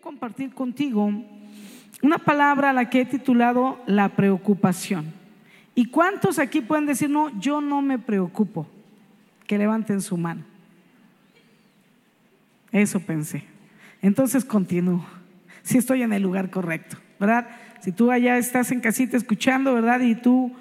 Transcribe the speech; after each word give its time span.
compartir 0.00 0.52
contigo 0.54 1.12
una 2.02 2.18
palabra 2.18 2.70
a 2.70 2.72
la 2.72 2.88
que 2.88 3.02
he 3.02 3.04
titulado 3.04 3.80
la 3.86 4.10
preocupación. 4.10 5.12
¿Y 5.74 5.86
cuántos 5.86 6.38
aquí 6.38 6.60
pueden 6.60 6.86
decir, 6.86 7.10
no, 7.10 7.38
yo 7.38 7.60
no 7.60 7.82
me 7.82 7.98
preocupo? 7.98 8.66
Que 9.46 9.58
levanten 9.58 10.00
su 10.00 10.16
mano. 10.16 10.44
Eso 12.72 13.00
pensé. 13.00 13.44
Entonces 14.02 14.44
continúo. 14.44 15.04
Si 15.62 15.78
estoy 15.78 16.02
en 16.02 16.12
el 16.12 16.22
lugar 16.22 16.50
correcto, 16.50 16.96
¿verdad? 17.18 17.48
Si 17.80 17.92
tú 17.92 18.10
allá 18.10 18.38
estás 18.38 18.70
en 18.72 18.80
casita 18.80 19.16
escuchando, 19.16 19.74
¿verdad? 19.74 20.00
Y 20.00 20.14
tú 20.14 20.52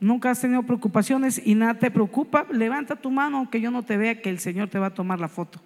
nunca 0.00 0.30
has 0.30 0.40
tenido 0.40 0.62
preocupaciones 0.62 1.40
y 1.44 1.54
nada 1.54 1.74
te 1.74 1.90
preocupa, 1.90 2.46
levanta 2.50 2.96
tu 2.96 3.10
mano 3.10 3.38
aunque 3.38 3.60
yo 3.60 3.70
no 3.70 3.82
te 3.82 3.96
vea 3.96 4.20
que 4.20 4.30
el 4.30 4.38
Señor 4.38 4.68
te 4.68 4.78
va 4.78 4.86
a 4.86 4.94
tomar 4.94 5.18
la 5.18 5.28
foto. 5.28 5.60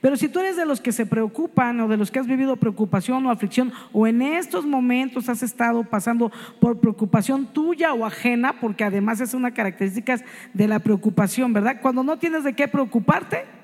Pero 0.00 0.16
si 0.16 0.28
tú 0.28 0.40
eres 0.40 0.56
de 0.56 0.66
los 0.66 0.80
que 0.80 0.92
se 0.92 1.06
preocupan 1.06 1.80
o 1.80 1.88
de 1.88 1.96
los 1.96 2.10
que 2.10 2.20
has 2.20 2.26
vivido 2.26 2.56
preocupación 2.56 3.26
o 3.26 3.30
aflicción 3.30 3.72
o 3.92 4.06
en 4.06 4.22
estos 4.22 4.64
momentos 4.64 5.28
has 5.28 5.42
estado 5.42 5.82
pasando 5.84 6.30
por 6.60 6.78
preocupación 6.78 7.46
tuya 7.46 7.92
o 7.94 8.06
ajena, 8.06 8.60
porque 8.60 8.84
además 8.84 9.20
es 9.20 9.34
una 9.34 9.52
característica 9.52 10.20
de 10.54 10.68
la 10.68 10.78
preocupación, 10.78 11.52
¿verdad? 11.52 11.80
Cuando 11.82 12.04
no 12.04 12.18
tienes 12.18 12.44
de 12.44 12.54
qué 12.54 12.68
preocuparte, 12.68 13.57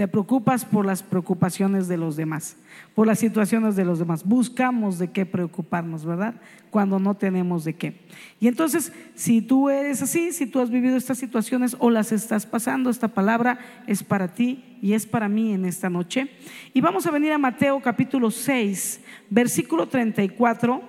te 0.00 0.08
preocupas 0.08 0.64
por 0.64 0.86
las 0.86 1.02
preocupaciones 1.02 1.86
de 1.86 1.98
los 1.98 2.16
demás, 2.16 2.56
por 2.94 3.06
las 3.06 3.18
situaciones 3.18 3.76
de 3.76 3.84
los 3.84 3.98
demás. 3.98 4.24
Buscamos 4.24 4.98
de 4.98 5.10
qué 5.10 5.26
preocuparnos, 5.26 6.06
¿verdad? 6.06 6.36
Cuando 6.70 6.98
no 6.98 7.18
tenemos 7.18 7.64
de 7.64 7.74
qué. 7.74 8.00
Y 8.40 8.48
entonces, 8.48 8.94
si 9.14 9.42
tú 9.42 9.68
eres 9.68 10.00
así, 10.00 10.32
si 10.32 10.46
tú 10.46 10.58
has 10.60 10.70
vivido 10.70 10.96
estas 10.96 11.18
situaciones 11.18 11.76
o 11.80 11.90
las 11.90 12.12
estás 12.12 12.46
pasando, 12.46 12.88
esta 12.88 13.08
palabra 13.08 13.58
es 13.86 14.02
para 14.02 14.28
ti 14.28 14.78
y 14.80 14.94
es 14.94 15.04
para 15.04 15.28
mí 15.28 15.52
en 15.52 15.66
esta 15.66 15.90
noche. 15.90 16.30
Y 16.72 16.80
vamos 16.80 17.06
a 17.06 17.10
venir 17.10 17.32
a 17.32 17.36
Mateo 17.36 17.78
capítulo 17.82 18.30
6, 18.30 19.02
versículo 19.28 19.86
34. 19.86 20.82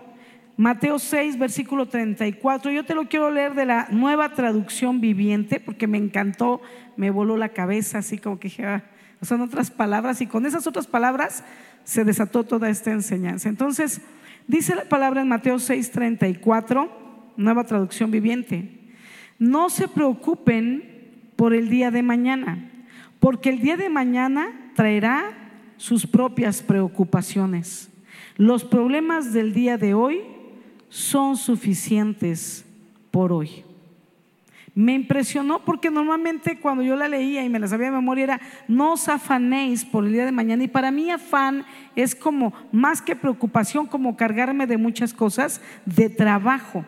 Mateo 0.55 0.99
6, 0.99 1.37
versículo 1.37 1.85
34. 1.85 2.71
Yo 2.71 2.85
te 2.85 2.95
lo 2.95 3.09
quiero 3.09 3.29
leer 3.29 3.55
de 3.55 3.65
la 3.65 3.87
nueva 3.91 4.29
traducción 4.29 5.01
viviente 5.01 5.59
porque 5.59 5.85
me 5.85 5.97
encantó, 5.97 6.61
me 6.95 7.09
voló 7.09 7.35
la 7.35 7.49
cabeza, 7.49 7.97
así 7.97 8.17
como 8.17 8.39
que 8.39 8.47
dije, 8.47 8.65
ah, 8.65 8.85
son 9.21 9.41
otras 9.41 9.71
palabras 9.71 10.21
y 10.21 10.27
con 10.27 10.45
esas 10.45 10.67
otras 10.67 10.87
palabras 10.87 11.43
se 11.83 12.03
desató 12.03 12.43
toda 12.43 12.69
esta 12.69 12.91
enseñanza. 12.91 13.49
Entonces, 13.49 14.01
dice 14.47 14.75
la 14.75 14.85
palabra 14.85 15.21
en 15.21 15.27
Mateo 15.27 15.57
6:34, 15.57 16.89
nueva 17.37 17.63
traducción 17.63 18.11
viviente, 18.11 18.79
no 19.39 19.69
se 19.69 19.87
preocupen 19.87 20.91
por 21.35 21.53
el 21.53 21.69
día 21.69 21.91
de 21.91 22.03
mañana, 22.03 22.69
porque 23.19 23.49
el 23.49 23.59
día 23.59 23.77
de 23.77 23.89
mañana 23.89 24.71
traerá 24.75 25.23
sus 25.77 26.05
propias 26.05 26.61
preocupaciones. 26.61 27.89
Los 28.37 28.63
problemas 28.63 29.33
del 29.33 29.53
día 29.53 29.77
de 29.77 29.93
hoy 29.93 30.21
son 30.89 31.37
suficientes 31.37 32.65
por 33.09 33.31
hoy. 33.31 33.63
Me 34.73 34.93
impresionó 34.93 35.65
porque 35.65 35.91
normalmente 35.91 36.57
cuando 36.59 36.81
yo 36.81 36.95
la 36.95 37.09
leía 37.09 37.43
y 37.43 37.49
me 37.49 37.59
la 37.59 37.67
sabía 37.67 37.87
de 37.87 37.97
memoria 37.97 38.23
era, 38.23 38.41
no 38.69 38.93
os 38.93 39.09
afanéis 39.09 39.83
por 39.83 40.05
el 40.05 40.13
día 40.13 40.25
de 40.25 40.31
mañana. 40.31 40.63
Y 40.63 40.69
para 40.69 40.91
mí 40.91 41.11
afán 41.11 41.65
es 41.95 42.15
como, 42.15 42.53
más 42.71 43.01
que 43.01 43.15
preocupación, 43.15 43.85
como 43.85 44.15
cargarme 44.15 44.67
de 44.67 44.77
muchas 44.77 45.13
cosas, 45.13 45.61
de 45.85 46.09
trabajo, 46.09 46.85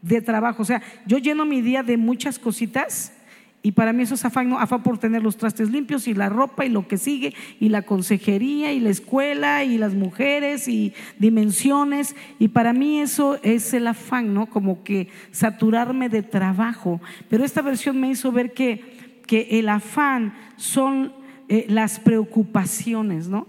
de 0.00 0.22
trabajo. 0.22 0.62
O 0.62 0.64
sea, 0.64 0.80
yo 1.04 1.18
lleno 1.18 1.44
mi 1.44 1.60
día 1.60 1.82
de 1.82 1.98
muchas 1.98 2.38
cositas 2.38 3.12
y 3.62 3.72
para 3.72 3.92
mí 3.92 4.04
eso 4.04 4.14
es 4.14 4.24
afán, 4.24 4.48
¿no? 4.48 4.58
afán 4.58 4.82
por 4.82 4.96
tener 4.96 5.22
los 5.22 5.36
trastes 5.36 5.70
limpios 5.70 6.08
y 6.08 6.14
la 6.14 6.30
ropa 6.30 6.64
y 6.64 6.70
lo 6.70 6.88
que 6.88 6.96
sigue, 6.96 7.34
y 7.58 7.68
la 7.68 7.82
consejería 7.82 8.72
y 8.72 8.80
la 8.80 8.88
escuela 8.88 9.64
y 9.64 9.76
las 9.76 9.92
mujeres 9.92 10.66
y 10.66 10.94
dimensiones. 11.18 12.16
Y 12.38 12.48
para 12.48 12.72
mí 12.72 13.00
eso 13.00 13.38
es 13.42 13.74
el 13.74 13.86
afán, 13.86 14.32
¿no? 14.32 14.46
Como 14.46 14.82
que 14.82 15.08
saturarme 15.30 16.08
de 16.08 16.22
trabajo. 16.22 17.02
Pero 17.28 17.44
esta 17.44 17.60
versión 17.60 18.00
me 18.00 18.08
hizo 18.08 18.32
ver 18.32 18.54
que, 18.54 19.20
que 19.26 19.58
el 19.58 19.68
afán 19.68 20.32
son 20.56 21.12
eh, 21.48 21.66
las 21.68 22.00
preocupaciones, 22.00 23.28
¿no? 23.28 23.46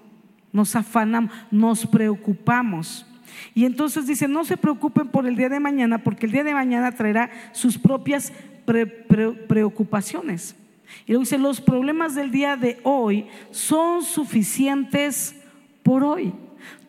Nos 0.52 0.76
afanamos, 0.76 1.32
nos 1.52 1.88
preocupamos. 1.88 3.06
Y 3.56 3.64
entonces 3.64 4.08
dice, 4.08 4.28
no 4.28 4.44
se 4.44 4.58
preocupen 4.58 5.08
por 5.08 5.26
el 5.26 5.38
día 5.38 5.48
de 5.48 5.62
mañana, 5.62 6.04
porque 6.04 6.26
el 6.26 6.34
día 6.34 6.44
de 6.44 6.54
mañana 6.54 6.92
traerá 6.92 7.30
sus 7.54 7.78
propias 7.78 8.34
preocupaciones. 8.66 10.56
Y 11.06 11.12
luego 11.12 11.22
dice, 11.22 11.38
los 11.38 11.62
problemas 11.62 12.16
del 12.16 12.32
día 12.32 12.58
de 12.58 12.80
hoy 12.84 13.28
son 13.52 14.04
suficientes 14.04 15.36
por 15.84 16.04
hoy. 16.04 16.34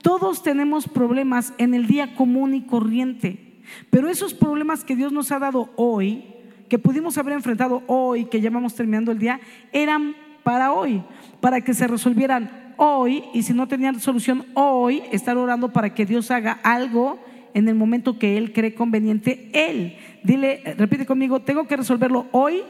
Todos 0.02 0.42
tenemos 0.42 0.88
problemas 0.88 1.54
en 1.58 1.74
el 1.74 1.86
día 1.86 2.14
común 2.14 2.54
y 2.54 2.62
corriente, 2.62 3.60
pero 3.90 4.08
esos 4.08 4.34
problemas 4.34 4.84
que 4.84 4.96
Dios 4.96 5.12
nos 5.12 5.30
ha 5.30 5.38
dado 5.38 5.70
hoy, 5.76 6.24
que 6.68 6.78
pudimos 6.78 7.16
haber 7.18 7.34
enfrentado 7.34 7.82
hoy, 7.86 8.24
que 8.24 8.40
llamamos 8.40 8.74
terminando 8.74 9.12
el 9.12 9.18
día, 9.18 9.40
eran 9.72 10.16
para 10.42 10.72
hoy, 10.72 11.02
para 11.40 11.60
que 11.60 11.74
se 11.74 11.86
resolvieran 11.86 12.74
hoy 12.76 13.24
y 13.32 13.42
si 13.42 13.52
no 13.52 13.68
tenían 13.68 14.00
solución 14.00 14.46
hoy, 14.54 15.02
estar 15.12 15.36
orando 15.36 15.72
para 15.72 15.94
que 15.94 16.04
Dios 16.04 16.30
haga 16.30 16.58
algo 16.62 17.18
en 17.54 17.68
el 17.68 17.74
momento 17.74 18.18
que 18.18 18.36
Él 18.36 18.52
cree 18.52 18.74
conveniente, 18.74 19.50
Él. 19.52 19.96
Dile, 20.22 20.74
repite 20.78 21.06
conmigo, 21.06 21.40
tengo 21.40 21.66
que 21.66 21.76
resolverlo 21.76 22.26
hoy. 22.32 22.62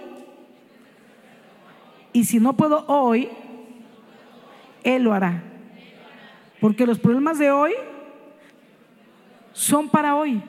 Y 2.12 2.24
si 2.24 2.40
no 2.40 2.56
puedo 2.56 2.84
hoy, 2.86 3.28
Él 4.84 5.04
lo 5.04 5.12
hará. 5.12 5.42
Porque 6.60 6.86
los 6.86 6.98
problemas 6.98 7.38
de 7.38 7.50
hoy 7.50 7.72
son 9.52 9.88
para 9.88 10.16
hoy. 10.16 10.42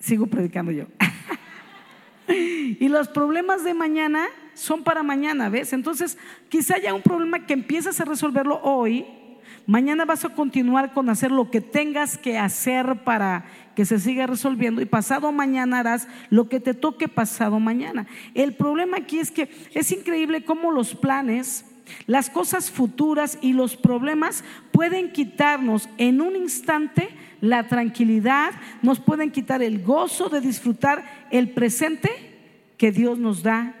Sigo 0.00 0.26
predicando 0.26 0.70
yo. 0.72 0.84
y 2.28 2.88
los 2.88 3.08
problemas 3.08 3.64
de 3.64 3.74
mañana 3.74 4.26
son 4.54 4.84
para 4.84 5.02
mañana, 5.02 5.48
¿ves? 5.48 5.72
Entonces, 5.72 6.18
quizá 6.48 6.76
haya 6.76 6.94
un 6.94 7.02
problema 7.02 7.46
que 7.46 7.54
empiezas 7.54 8.00
a 8.00 8.04
resolverlo 8.04 8.60
hoy 8.62 9.06
Mañana 9.66 10.04
vas 10.04 10.24
a 10.26 10.30
continuar 10.30 10.92
con 10.92 11.08
hacer 11.08 11.30
lo 11.30 11.50
que 11.50 11.62
tengas 11.62 12.18
que 12.18 12.36
hacer 12.36 13.02
para 13.02 13.46
que 13.74 13.86
se 13.86 13.98
siga 13.98 14.26
resolviendo 14.26 14.82
y 14.82 14.86
pasado 14.86 15.32
mañana 15.32 15.80
harás 15.80 16.06
lo 16.28 16.48
que 16.50 16.60
te 16.60 16.74
toque 16.74 17.08
pasado 17.08 17.58
mañana. 17.60 18.06
El 18.34 18.54
problema 18.54 18.98
aquí 18.98 19.20
es 19.20 19.30
que 19.30 19.48
es 19.72 19.90
increíble 19.90 20.44
cómo 20.44 20.70
los 20.70 20.94
planes, 20.94 21.64
las 22.06 22.28
cosas 22.28 22.70
futuras 22.70 23.38
y 23.40 23.54
los 23.54 23.76
problemas 23.76 24.44
pueden 24.70 25.12
quitarnos 25.12 25.88
en 25.96 26.20
un 26.20 26.36
instante 26.36 27.08
la 27.40 27.66
tranquilidad, 27.66 28.52
nos 28.82 29.00
pueden 29.00 29.30
quitar 29.30 29.62
el 29.62 29.82
gozo 29.82 30.28
de 30.28 30.42
disfrutar 30.42 31.26
el 31.30 31.50
presente 31.50 32.10
que 32.76 32.92
Dios 32.92 33.18
nos 33.18 33.42
da 33.42 33.74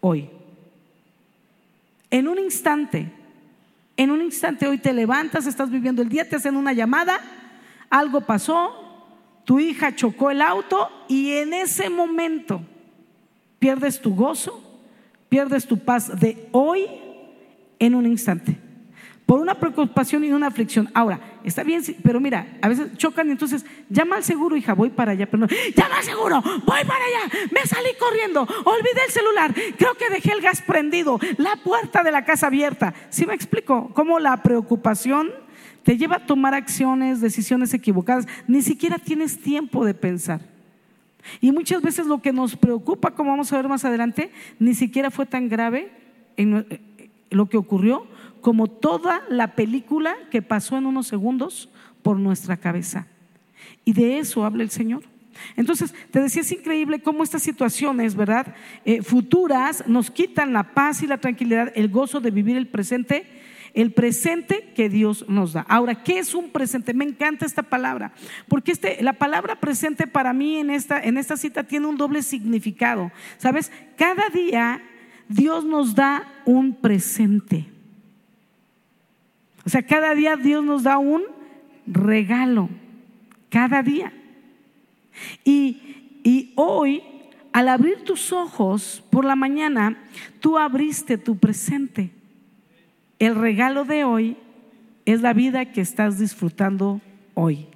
hoy. 0.00 0.28
En 2.10 2.28
un 2.28 2.38
instante 2.38 3.10
en 3.96 4.10
un 4.10 4.22
instante 4.22 4.66
hoy 4.66 4.78
te 4.78 4.92
levantas, 4.92 5.46
estás 5.46 5.70
viviendo 5.70 6.02
el 6.02 6.08
día, 6.08 6.28
te 6.28 6.36
hacen 6.36 6.56
una 6.56 6.72
llamada, 6.72 7.20
algo 7.90 8.22
pasó, 8.22 8.72
tu 9.44 9.60
hija 9.60 9.94
chocó 9.94 10.30
el 10.30 10.42
auto 10.42 10.90
y 11.08 11.32
en 11.32 11.52
ese 11.52 11.90
momento 11.90 12.62
pierdes 13.58 14.00
tu 14.00 14.14
gozo, 14.14 14.62
pierdes 15.28 15.66
tu 15.66 15.78
paz 15.78 16.18
de 16.18 16.48
hoy 16.52 16.86
en 17.78 17.94
un 17.94 18.06
instante 18.06 18.63
por 19.26 19.40
una 19.40 19.54
preocupación 19.54 20.24
y 20.24 20.32
una 20.32 20.48
aflicción. 20.48 20.90
Ahora, 20.92 21.20
está 21.44 21.62
bien, 21.62 21.82
pero 22.02 22.20
mira, 22.20 22.58
a 22.60 22.68
veces 22.68 22.96
chocan 22.96 23.28
y 23.28 23.32
entonces 23.32 23.64
llama 23.88 24.16
al 24.16 24.24
seguro, 24.24 24.56
hija, 24.56 24.74
voy 24.74 24.90
para 24.90 25.12
allá, 25.12 25.26
pero 25.26 25.40
no, 25.40 25.46
llama 25.74 25.96
al 25.98 26.04
seguro, 26.04 26.42
voy 26.42 26.84
para 26.84 27.04
allá, 27.04 27.48
me 27.50 27.60
salí 27.66 27.90
corriendo, 27.98 28.42
olvidé 28.42 29.04
el 29.06 29.12
celular, 29.12 29.54
creo 29.78 29.94
que 29.94 30.10
dejé 30.10 30.32
el 30.32 30.42
gas 30.42 30.62
prendido, 30.62 31.18
la 31.38 31.56
puerta 31.56 32.02
de 32.02 32.12
la 32.12 32.24
casa 32.24 32.48
abierta. 32.48 32.92
¿Sí 33.08 33.24
me 33.24 33.34
explico? 33.34 33.90
Cómo 33.94 34.18
la 34.18 34.42
preocupación 34.42 35.30
te 35.84 35.96
lleva 35.96 36.16
a 36.16 36.26
tomar 36.26 36.54
acciones, 36.54 37.20
decisiones 37.20 37.72
equivocadas, 37.72 38.26
ni 38.46 38.62
siquiera 38.62 38.98
tienes 38.98 39.40
tiempo 39.40 39.84
de 39.84 39.94
pensar. 39.94 40.40
Y 41.40 41.52
muchas 41.52 41.80
veces 41.80 42.06
lo 42.06 42.20
que 42.20 42.32
nos 42.32 42.56
preocupa, 42.56 43.12
como 43.12 43.30
vamos 43.30 43.50
a 43.52 43.56
ver 43.56 43.68
más 43.68 43.84
adelante, 43.86 44.30
ni 44.58 44.74
siquiera 44.74 45.10
fue 45.10 45.24
tan 45.24 45.48
grave 45.48 45.90
en 46.36 46.66
eh, 46.68 46.80
lo 47.30 47.48
que 47.48 47.56
ocurrió 47.56 48.06
como 48.44 48.66
toda 48.66 49.22
la 49.30 49.54
película 49.54 50.16
que 50.30 50.42
pasó 50.42 50.76
en 50.76 50.84
unos 50.84 51.06
segundos 51.06 51.70
por 52.02 52.18
nuestra 52.18 52.58
cabeza. 52.58 53.06
Y 53.86 53.94
de 53.94 54.18
eso 54.18 54.44
habla 54.44 54.62
el 54.62 54.68
Señor. 54.68 55.02
Entonces, 55.56 55.94
te 56.10 56.20
decía, 56.20 56.42
es 56.42 56.52
increíble 56.52 57.00
cómo 57.00 57.24
estas 57.24 57.42
situaciones, 57.42 58.14
¿verdad? 58.14 58.54
Eh, 58.84 59.00
futuras 59.00 59.84
nos 59.86 60.10
quitan 60.10 60.52
la 60.52 60.74
paz 60.74 61.02
y 61.02 61.06
la 61.06 61.16
tranquilidad, 61.16 61.72
el 61.74 61.88
gozo 61.88 62.20
de 62.20 62.30
vivir 62.30 62.58
el 62.58 62.66
presente, 62.66 63.24
el 63.72 63.94
presente 63.94 64.74
que 64.76 64.90
Dios 64.90 65.24
nos 65.26 65.54
da. 65.54 65.64
Ahora, 65.66 66.02
¿qué 66.04 66.18
es 66.18 66.34
un 66.34 66.50
presente? 66.50 66.92
Me 66.92 67.06
encanta 67.06 67.46
esta 67.46 67.62
palabra, 67.62 68.12
porque 68.46 68.72
este, 68.72 69.02
la 69.02 69.14
palabra 69.14 69.58
presente 69.58 70.06
para 70.06 70.34
mí 70.34 70.58
en 70.58 70.68
esta, 70.68 71.02
en 71.02 71.16
esta 71.16 71.38
cita 71.38 71.64
tiene 71.64 71.86
un 71.86 71.96
doble 71.96 72.22
significado. 72.22 73.10
¿Sabes? 73.38 73.72
Cada 73.96 74.28
día 74.28 74.82
Dios 75.30 75.64
nos 75.64 75.94
da 75.94 76.30
un 76.44 76.74
presente. 76.74 77.72
O 79.64 79.70
sea, 79.70 79.82
cada 79.82 80.14
día 80.14 80.36
Dios 80.36 80.64
nos 80.64 80.82
da 80.82 80.98
un 80.98 81.22
regalo, 81.86 82.68
cada 83.48 83.82
día. 83.82 84.12
Y, 85.44 86.20
y 86.22 86.52
hoy, 86.56 87.02
al 87.52 87.68
abrir 87.68 88.02
tus 88.04 88.32
ojos 88.32 89.02
por 89.10 89.24
la 89.24 89.36
mañana, 89.36 89.98
tú 90.40 90.58
abriste 90.58 91.18
tu 91.18 91.38
presente. 91.38 92.10
El 93.18 93.36
regalo 93.36 93.84
de 93.84 94.04
hoy 94.04 94.36
es 95.04 95.22
la 95.22 95.32
vida 95.32 95.72
que 95.72 95.80
estás 95.80 96.18
disfrutando 96.18 97.00
hoy. 97.34 97.66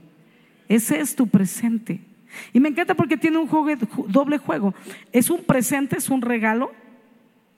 Ese 0.68 1.00
es 1.00 1.16
tu 1.16 1.26
presente. 1.26 2.00
Y 2.52 2.60
me 2.60 2.68
encanta 2.68 2.94
porque 2.94 3.16
tiene 3.16 3.38
un 3.38 3.46
juego, 3.46 3.86
doble 4.08 4.38
juego. 4.38 4.74
Es 5.12 5.30
un 5.30 5.42
presente, 5.42 5.96
es 5.96 6.10
un 6.10 6.22
regalo 6.22 6.72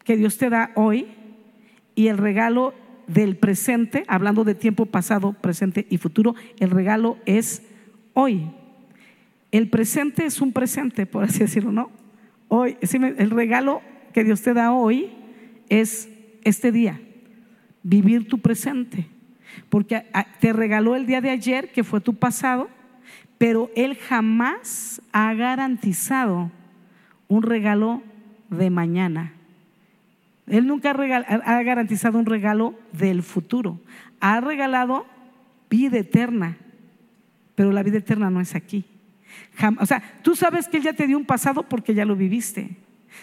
que 0.05 0.17
Dios 0.17 0.38
te 0.38 0.50
da 0.50 0.71
hoy 0.75 1.09
y 1.94 2.09
el 2.09 2.19
regalo 2.19 2.75
del 3.12 3.37
presente, 3.37 4.05
hablando 4.07 4.45
de 4.45 4.55
tiempo 4.55 4.87
pasado, 4.87 5.33
presente 5.33 5.87
y 5.91 5.99
futuro, 5.99 6.35
el 6.59 6.71
regalo 6.71 7.19
es 7.27 7.62
hoy. 8.15 8.51
El 9.51 9.69
presente 9.69 10.25
es 10.25 10.41
un 10.41 10.53
presente, 10.53 11.07
por 11.07 11.25
así 11.25 11.41
decirlo, 11.41 11.73
¿no? 11.73 11.91
Hoy, 12.49 12.77
el 12.81 13.31
regalo 13.31 13.83
que 14.12 14.25
Dios 14.25 14.43
te 14.43 14.55
da 14.55 14.73
hoy 14.73 15.11
es 15.69 16.09
este 16.45 16.73
día, 16.73 17.01
vivir 17.83 18.29
tu 18.29 18.39
presente, 18.39 19.07
porque 19.69 20.05
te 20.41 20.53
regaló 20.53 20.95
el 20.95 21.06
día 21.06 21.21
de 21.21 21.31
ayer, 21.31 21.73
que 21.73 21.85
fue 21.85 22.01
tu 22.01 22.15
pasado, 22.15 22.69
pero 23.39 23.71
Él 23.75 23.97
jamás 23.97 25.03
ha 25.13 25.33
garantizado 25.35 26.51
un 27.29 27.43
regalo 27.43 28.03
de 28.51 28.71
mañana. 28.71 29.35
Él 30.47 30.67
nunca 30.67 30.91
ha 30.91 31.63
garantizado 31.63 32.19
un 32.19 32.27
regalo 32.27 32.75
del 32.93 33.23
futuro. 33.23 33.81
Ha 34.21 34.41
regalado 34.41 35.07
vida 35.69 35.99
eterna, 35.99 36.59
pero 37.55 37.73
la 37.73 37.83
vida 37.83 37.99
eterna 37.99 38.31
no 38.31 38.41
es 38.41 38.55
aquí. 38.55 38.85
o 39.79 39.87
sea, 39.87 40.03
tú 40.23 40.35
sabes 40.35 40.69
que 40.69 40.79
Él 40.79 40.83
ya 40.83 40.93
te 40.93 41.07
dio 41.07 41.17
un 41.17 41.25
pasado 41.25 41.63
porque 41.63 41.95
ya 41.95 42.05
lo 42.05 42.17
viviste. 42.17 42.77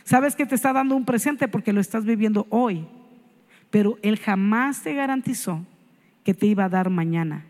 Sabes 0.03 0.35
que 0.35 0.45
te 0.45 0.55
está 0.55 0.73
dando 0.73 0.95
un 0.95 1.05
presente 1.05 1.47
porque 1.47 1.73
lo 1.73 1.81
estás 1.81 2.05
viviendo 2.05 2.47
hoy. 2.49 2.87
Pero 3.69 3.97
Él 4.01 4.17
jamás 4.17 4.81
te 4.81 4.93
garantizó 4.93 5.65
que 6.23 6.33
te 6.33 6.45
iba 6.45 6.65
a 6.65 6.69
dar 6.69 6.89
mañana. 6.89 7.45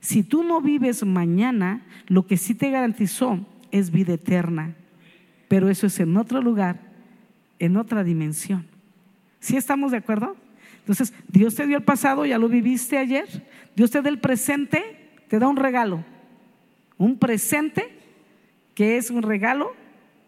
Si 0.00 0.22
tú 0.22 0.42
no 0.42 0.60
vives 0.60 1.04
mañana, 1.04 1.82
lo 2.06 2.26
que 2.26 2.36
sí 2.36 2.54
te 2.54 2.70
garantizó 2.70 3.44
es 3.70 3.90
vida 3.90 4.14
eterna. 4.14 4.74
Pero 5.48 5.68
eso 5.68 5.86
es 5.86 5.98
en 6.00 6.16
otro 6.16 6.40
lugar, 6.40 6.80
en 7.58 7.76
otra 7.76 8.04
dimensión. 8.04 8.66
¿Sí 9.46 9.56
estamos 9.56 9.92
de 9.92 9.98
acuerdo? 9.98 10.34
Entonces, 10.80 11.14
Dios 11.28 11.54
te 11.54 11.68
dio 11.68 11.76
el 11.76 11.84
pasado, 11.84 12.26
ya 12.26 12.36
lo 12.36 12.48
viviste 12.48 12.98
ayer. 12.98 13.46
Dios 13.76 13.92
te 13.92 14.02
da 14.02 14.08
el 14.08 14.18
presente, 14.18 15.12
te 15.28 15.38
da 15.38 15.46
un 15.46 15.54
regalo. 15.54 16.04
Un 16.98 17.16
presente 17.16 17.96
que 18.74 18.96
es 18.96 19.08
un 19.08 19.22
regalo 19.22 19.70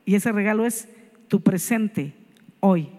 y 0.04 0.14
ese 0.14 0.30
regalo 0.30 0.64
es 0.64 0.88
tu 1.26 1.42
presente 1.42 2.14
hoy. 2.60 2.90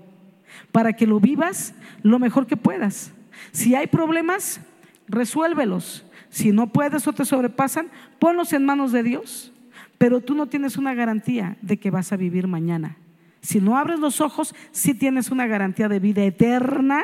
Para 0.74 0.92
que 0.92 1.08
lo 1.08 1.22
vivas 1.22 1.74
lo 2.04 2.20
mejor 2.20 2.48
que 2.48 2.58
puedas. 2.58 3.14
Si 3.54 3.74
hay 3.74 3.88
problemas, 3.88 4.60
resuélvelos. 5.08 6.06
Si 6.28 6.52
no 6.52 6.68
puedes 6.68 7.08
o 7.08 7.14
te 7.14 7.24
sobrepasan, 7.24 7.88
ponlos 8.20 8.52
en 8.52 8.66
manos 8.66 8.92
de 8.92 9.04
Dios. 9.04 9.54
Pero 9.98 10.20
tú 10.20 10.36
no 10.36 10.48
tienes 10.48 10.76
una 10.76 10.94
garantía 10.94 11.56
de 11.62 11.78
que 11.78 11.92
vas 11.92 12.12
a 12.12 12.18
vivir 12.18 12.46
mañana. 12.46 12.98
Si 13.42 13.62
no 13.62 13.78
abres 13.78 14.00
los 14.00 14.22
ojos, 14.22 14.54
sí 14.72 14.94
tienes 14.94 15.32
una 15.32 15.48
garantía 15.48 15.88
de 15.88 16.00
vida 16.00 16.24
eterna. 16.24 17.04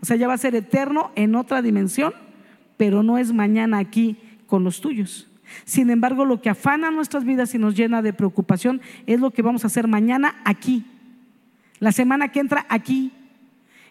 O 0.00 0.06
sea, 0.06 0.16
ya 0.16 0.28
va 0.28 0.34
a 0.34 0.38
ser 0.38 0.54
eterno 0.54 1.10
en 1.14 1.34
otra 1.34 1.62
dimensión, 1.62 2.12
pero 2.76 3.02
no 3.02 3.18
es 3.18 3.32
mañana 3.32 3.78
aquí 3.78 4.16
con 4.46 4.64
los 4.64 4.80
tuyos. 4.80 5.28
Sin 5.64 5.90
embargo, 5.90 6.24
lo 6.24 6.40
que 6.42 6.50
afana 6.50 6.90
nuestras 6.90 7.24
vidas 7.24 7.54
y 7.54 7.58
nos 7.58 7.76
llena 7.76 8.02
de 8.02 8.12
preocupación 8.12 8.80
es 9.06 9.20
lo 9.20 9.30
que 9.30 9.42
vamos 9.42 9.64
a 9.64 9.68
hacer 9.68 9.86
mañana 9.86 10.36
aquí. 10.44 10.84
La 11.78 11.92
semana 11.92 12.28
que 12.28 12.40
entra 12.40 12.66
aquí. 12.68 13.12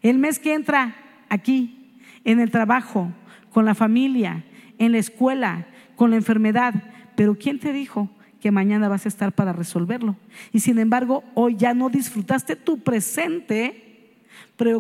El 0.01 0.17
mes 0.17 0.39
que 0.39 0.53
entra 0.53 0.95
aquí. 1.29 1.97
En 2.23 2.39
el 2.39 2.51
trabajo, 2.51 3.11
con 3.51 3.65
la 3.65 3.75
familia, 3.75 4.43
en 4.79 4.91
la 4.91 4.97
escuela, 4.97 5.67
con 5.95 6.09
la 6.09 6.17
enfermedad. 6.17 6.73
Pero 7.15 7.37
¿quién 7.37 7.59
te 7.59 7.71
dijo 7.71 8.09
que 8.39 8.51
mañana 8.51 8.87
vas 8.87 9.05
a 9.05 9.09
estar 9.09 9.31
para 9.31 9.53
resolverlo. 9.53 10.15
Y 10.51 10.59
sin 10.59 10.79
embargo, 10.79 11.23
hoy 11.33 11.55
ya 11.55 11.73
no 11.73 11.89
disfrutaste 11.89 12.55
tu 12.55 12.79
presente, 12.79 14.13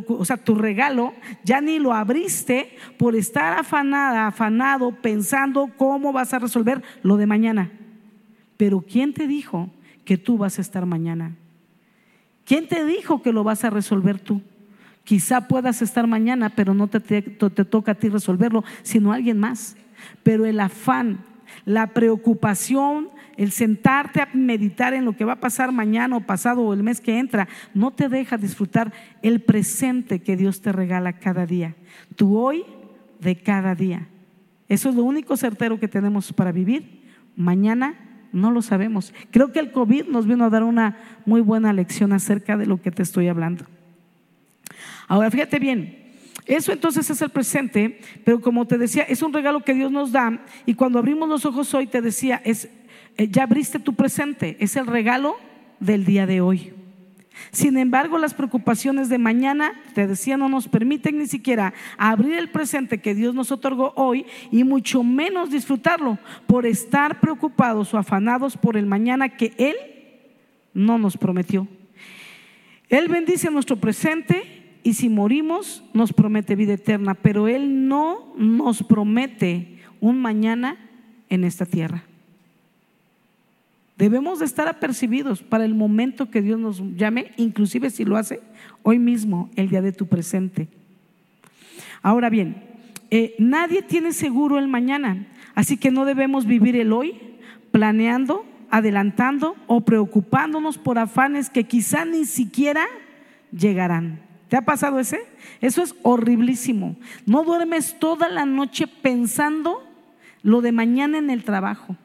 o 0.07 0.25
sea, 0.25 0.37
tu 0.37 0.55
regalo, 0.55 1.13
ya 1.43 1.61
ni 1.61 1.79
lo 1.79 1.93
abriste 1.93 2.77
por 2.97 3.15
estar 3.15 3.57
afanada, 3.57 4.27
afanado, 4.27 4.91
pensando 5.01 5.69
cómo 5.77 6.13
vas 6.13 6.33
a 6.33 6.39
resolver 6.39 6.81
lo 7.03 7.17
de 7.17 7.25
mañana. 7.25 7.71
Pero 8.57 8.81
¿quién 8.81 9.13
te 9.13 9.27
dijo 9.27 9.69
que 10.05 10.17
tú 10.17 10.37
vas 10.37 10.59
a 10.59 10.61
estar 10.61 10.85
mañana? 10.85 11.35
¿Quién 12.45 12.67
te 12.67 12.85
dijo 12.85 13.21
que 13.21 13.33
lo 13.33 13.43
vas 13.43 13.63
a 13.63 13.69
resolver 13.69 14.19
tú? 14.19 14.41
Quizá 15.03 15.47
puedas 15.47 15.81
estar 15.81 16.07
mañana, 16.07 16.51
pero 16.55 16.73
no 16.73 16.87
te, 16.87 16.99
te, 16.99 17.21
te 17.21 17.65
toca 17.65 17.91
a 17.91 17.95
ti 17.95 18.09
resolverlo, 18.09 18.63
sino 18.81 19.11
a 19.11 19.15
alguien 19.15 19.39
más. 19.39 19.75
Pero 20.23 20.45
el 20.45 20.59
afán, 20.59 21.19
la 21.65 21.87
preocupación, 21.87 23.09
el 23.37 23.51
sentarte 23.51 24.21
a 24.21 24.29
meditar 24.33 24.93
en 24.93 25.05
lo 25.05 25.15
que 25.15 25.25
va 25.25 25.33
a 25.33 25.39
pasar 25.39 25.71
mañana 25.71 26.17
o 26.17 26.21
pasado 26.21 26.61
o 26.61 26.73
el 26.73 26.83
mes 26.83 27.01
que 27.01 27.19
entra, 27.19 27.47
no 27.73 27.91
te 27.91 28.09
deja 28.09 28.37
disfrutar 28.37 28.93
el 29.21 29.41
presente 29.41 30.19
que 30.19 30.37
Dios 30.37 30.61
te 30.61 30.71
regala 30.71 31.13
cada 31.19 31.45
día. 31.45 31.75
Tu 32.15 32.37
hoy 32.37 32.63
de 33.19 33.35
cada 33.35 33.75
día. 33.75 34.07
Eso 34.67 34.89
es 34.89 34.95
lo 34.95 35.03
único 35.03 35.37
certero 35.37 35.79
que 35.79 35.87
tenemos 35.87 36.33
para 36.33 36.51
vivir. 36.51 37.03
Mañana 37.35 37.95
no 38.31 38.51
lo 38.51 38.61
sabemos. 38.61 39.13
Creo 39.31 39.51
que 39.51 39.59
el 39.59 39.71
COVID 39.71 40.07
nos 40.07 40.27
vino 40.27 40.45
a 40.45 40.49
dar 40.49 40.63
una 40.63 40.97
muy 41.25 41.41
buena 41.41 41.73
lección 41.73 42.13
acerca 42.13 42.57
de 42.57 42.65
lo 42.65 42.81
que 42.81 42.91
te 42.91 43.03
estoy 43.03 43.27
hablando. 43.27 43.65
Ahora, 45.07 45.29
fíjate 45.29 45.59
bien, 45.59 46.05
eso 46.45 46.71
entonces 46.71 47.09
es 47.09 47.21
el 47.21 47.29
presente, 47.29 47.99
pero 48.23 48.41
como 48.41 48.65
te 48.67 48.77
decía, 48.77 49.03
es 49.03 49.21
un 49.21 49.33
regalo 49.33 49.63
que 49.63 49.73
Dios 49.73 49.91
nos 49.91 50.11
da 50.11 50.43
y 50.65 50.75
cuando 50.75 50.99
abrimos 50.99 51.29
los 51.29 51.45
ojos 51.45 51.73
hoy, 51.73 51.87
te 51.87 52.01
decía, 52.01 52.41
es 52.43 52.69
ya 53.17 53.43
abriste 53.43 53.79
tu 53.79 53.93
presente, 53.93 54.57
es 54.59 54.75
el 54.75 54.87
regalo 54.87 55.37
del 55.79 56.05
día 56.05 56.25
de 56.25 56.41
hoy. 56.41 56.73
Sin 57.51 57.77
embargo, 57.77 58.17
las 58.17 58.33
preocupaciones 58.33 59.09
de 59.09 59.17
mañana, 59.17 59.73
te 59.93 60.07
decía, 60.07 60.37
no 60.37 60.49
nos 60.49 60.67
permiten 60.67 61.17
ni 61.17 61.27
siquiera 61.27 61.73
abrir 61.97 62.37
el 62.37 62.49
presente 62.49 62.99
que 62.99 63.15
Dios 63.15 63.35
nos 63.35 63.51
otorgó 63.51 63.93
hoy 63.95 64.25
y 64.51 64.63
mucho 64.63 65.03
menos 65.03 65.51
disfrutarlo 65.51 66.17
por 66.47 66.65
estar 66.65 67.19
preocupados 67.19 67.93
o 67.93 67.97
afanados 67.97 68.57
por 68.57 68.77
el 68.77 68.85
mañana 68.85 69.29
que 69.29 69.53
Él 69.57 69.75
no 70.73 70.97
nos 70.97 71.17
prometió. 71.17 71.67
Él 72.89 73.07
bendice 73.07 73.49
nuestro 73.51 73.77
presente 73.77 74.79
y 74.83 74.93
si 74.93 75.09
morimos 75.09 75.83
nos 75.93 76.13
promete 76.13 76.55
vida 76.55 76.73
eterna, 76.73 77.15
pero 77.15 77.47
Él 77.47 77.87
no 77.87 78.33
nos 78.37 78.83
promete 78.83 79.79
un 79.99 80.21
mañana 80.21 80.77
en 81.29 81.43
esta 81.43 81.65
tierra. 81.65 82.03
Debemos 83.97 84.39
de 84.39 84.45
estar 84.45 84.67
apercibidos 84.67 85.41
para 85.41 85.63
el 85.63 85.73
momento 85.73 86.29
que 86.29 86.41
Dios 86.41 86.59
nos 86.59 86.81
llame, 86.95 87.31
inclusive 87.37 87.89
si 87.89 88.03
lo 88.03 88.17
hace 88.17 88.41
hoy 88.83 88.99
mismo, 88.99 89.49
el 89.55 89.69
día 89.69 89.81
de 89.81 89.93
tu 89.93 90.07
presente. 90.07 90.67
Ahora 92.01 92.29
bien, 92.29 92.61
eh, 93.09 93.35
nadie 93.39 93.81
tiene 93.81 94.11
seguro 94.11 94.59
el 94.59 94.67
mañana, 94.67 95.27
así 95.53 95.77
que 95.77 95.91
no 95.91 96.03
debemos 96.03 96.45
vivir 96.45 96.75
el 96.75 96.91
hoy 96.91 97.17
planeando, 97.71 98.45
adelantando 98.69 99.55
o 99.67 99.81
preocupándonos 99.81 100.77
por 100.77 100.99
afanes 100.99 101.49
que 101.49 101.63
quizá 101.63 102.03
ni 102.03 102.25
siquiera 102.25 102.85
llegarán. 103.51 104.19
¿Te 104.49 104.57
ha 104.57 104.61
pasado 104.63 104.99
ese? 104.99 105.19
Eso 105.61 105.81
es 105.81 105.95
horriblísimo. 106.03 106.97
No 107.25 107.43
duermes 107.43 107.97
toda 107.97 108.27
la 108.29 108.45
noche 108.45 108.87
pensando 108.87 109.83
lo 110.43 110.61
de 110.61 110.71
mañana 110.71 111.17
en 111.17 111.29
el 111.29 111.43
trabajo. 111.43 111.95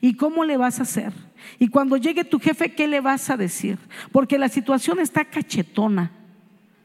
¿Y 0.00 0.14
cómo 0.14 0.44
le 0.44 0.56
vas 0.56 0.78
a 0.78 0.82
hacer? 0.82 1.12
Y 1.58 1.68
cuando 1.68 1.96
llegue 1.96 2.24
tu 2.24 2.38
jefe, 2.38 2.74
¿qué 2.74 2.86
le 2.86 3.00
vas 3.00 3.30
a 3.30 3.36
decir? 3.36 3.78
Porque 4.12 4.38
la 4.38 4.48
situación 4.48 5.00
está 5.00 5.24
cachetona. 5.24 6.10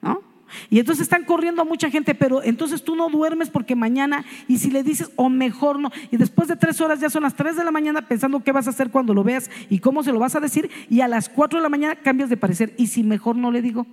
¿no? 0.02 0.22
Y 0.70 0.80
entonces 0.80 1.04
están 1.04 1.24
corriendo 1.26 1.62
a 1.62 1.66
mucha 1.66 1.90
gente, 1.90 2.16
pero 2.16 2.44
entonces 2.44 2.84
tú 2.84 2.96
no 2.96 3.10
duermes 3.10 3.50
porque 3.50 3.76
mañana, 3.76 4.26
y 4.48 4.58
si 4.58 4.70
le 4.70 4.84
dices, 4.84 5.12
o 5.16 5.30
mejor 5.30 5.80
no, 5.80 5.92
y 6.12 6.18
después 6.18 6.48
de 6.48 6.56
tres 6.56 6.82
horas 6.82 7.00
ya 7.00 7.10
son 7.10 7.24
las 7.24 7.36
tres 7.36 7.56
de 7.58 7.64
la 7.64 7.72
mañana 7.72 8.08
pensando 8.08 8.42
qué 8.42 8.52
vas 8.52 8.68
a 8.68 8.72
hacer 8.72 8.92
cuando 8.92 9.14
lo 9.14 9.24
veas 9.24 9.50
y 9.70 9.80
cómo 9.80 10.04
se 10.04 10.12
lo 10.12 10.20
vas 10.20 10.36
a 10.36 10.40
decir, 10.40 10.70
y 10.90 11.02
a 11.02 11.08
las 11.08 11.30
cuatro 11.30 11.60
de 11.60 11.64
la 11.64 11.70
mañana 11.70 11.96
cambias 11.96 12.30
de 12.30 12.38
parecer, 12.38 12.74
y 12.78 12.88
si 12.88 13.04
mejor 13.04 13.36
no 13.36 13.52
le 13.52 13.62
digo, 13.62 13.88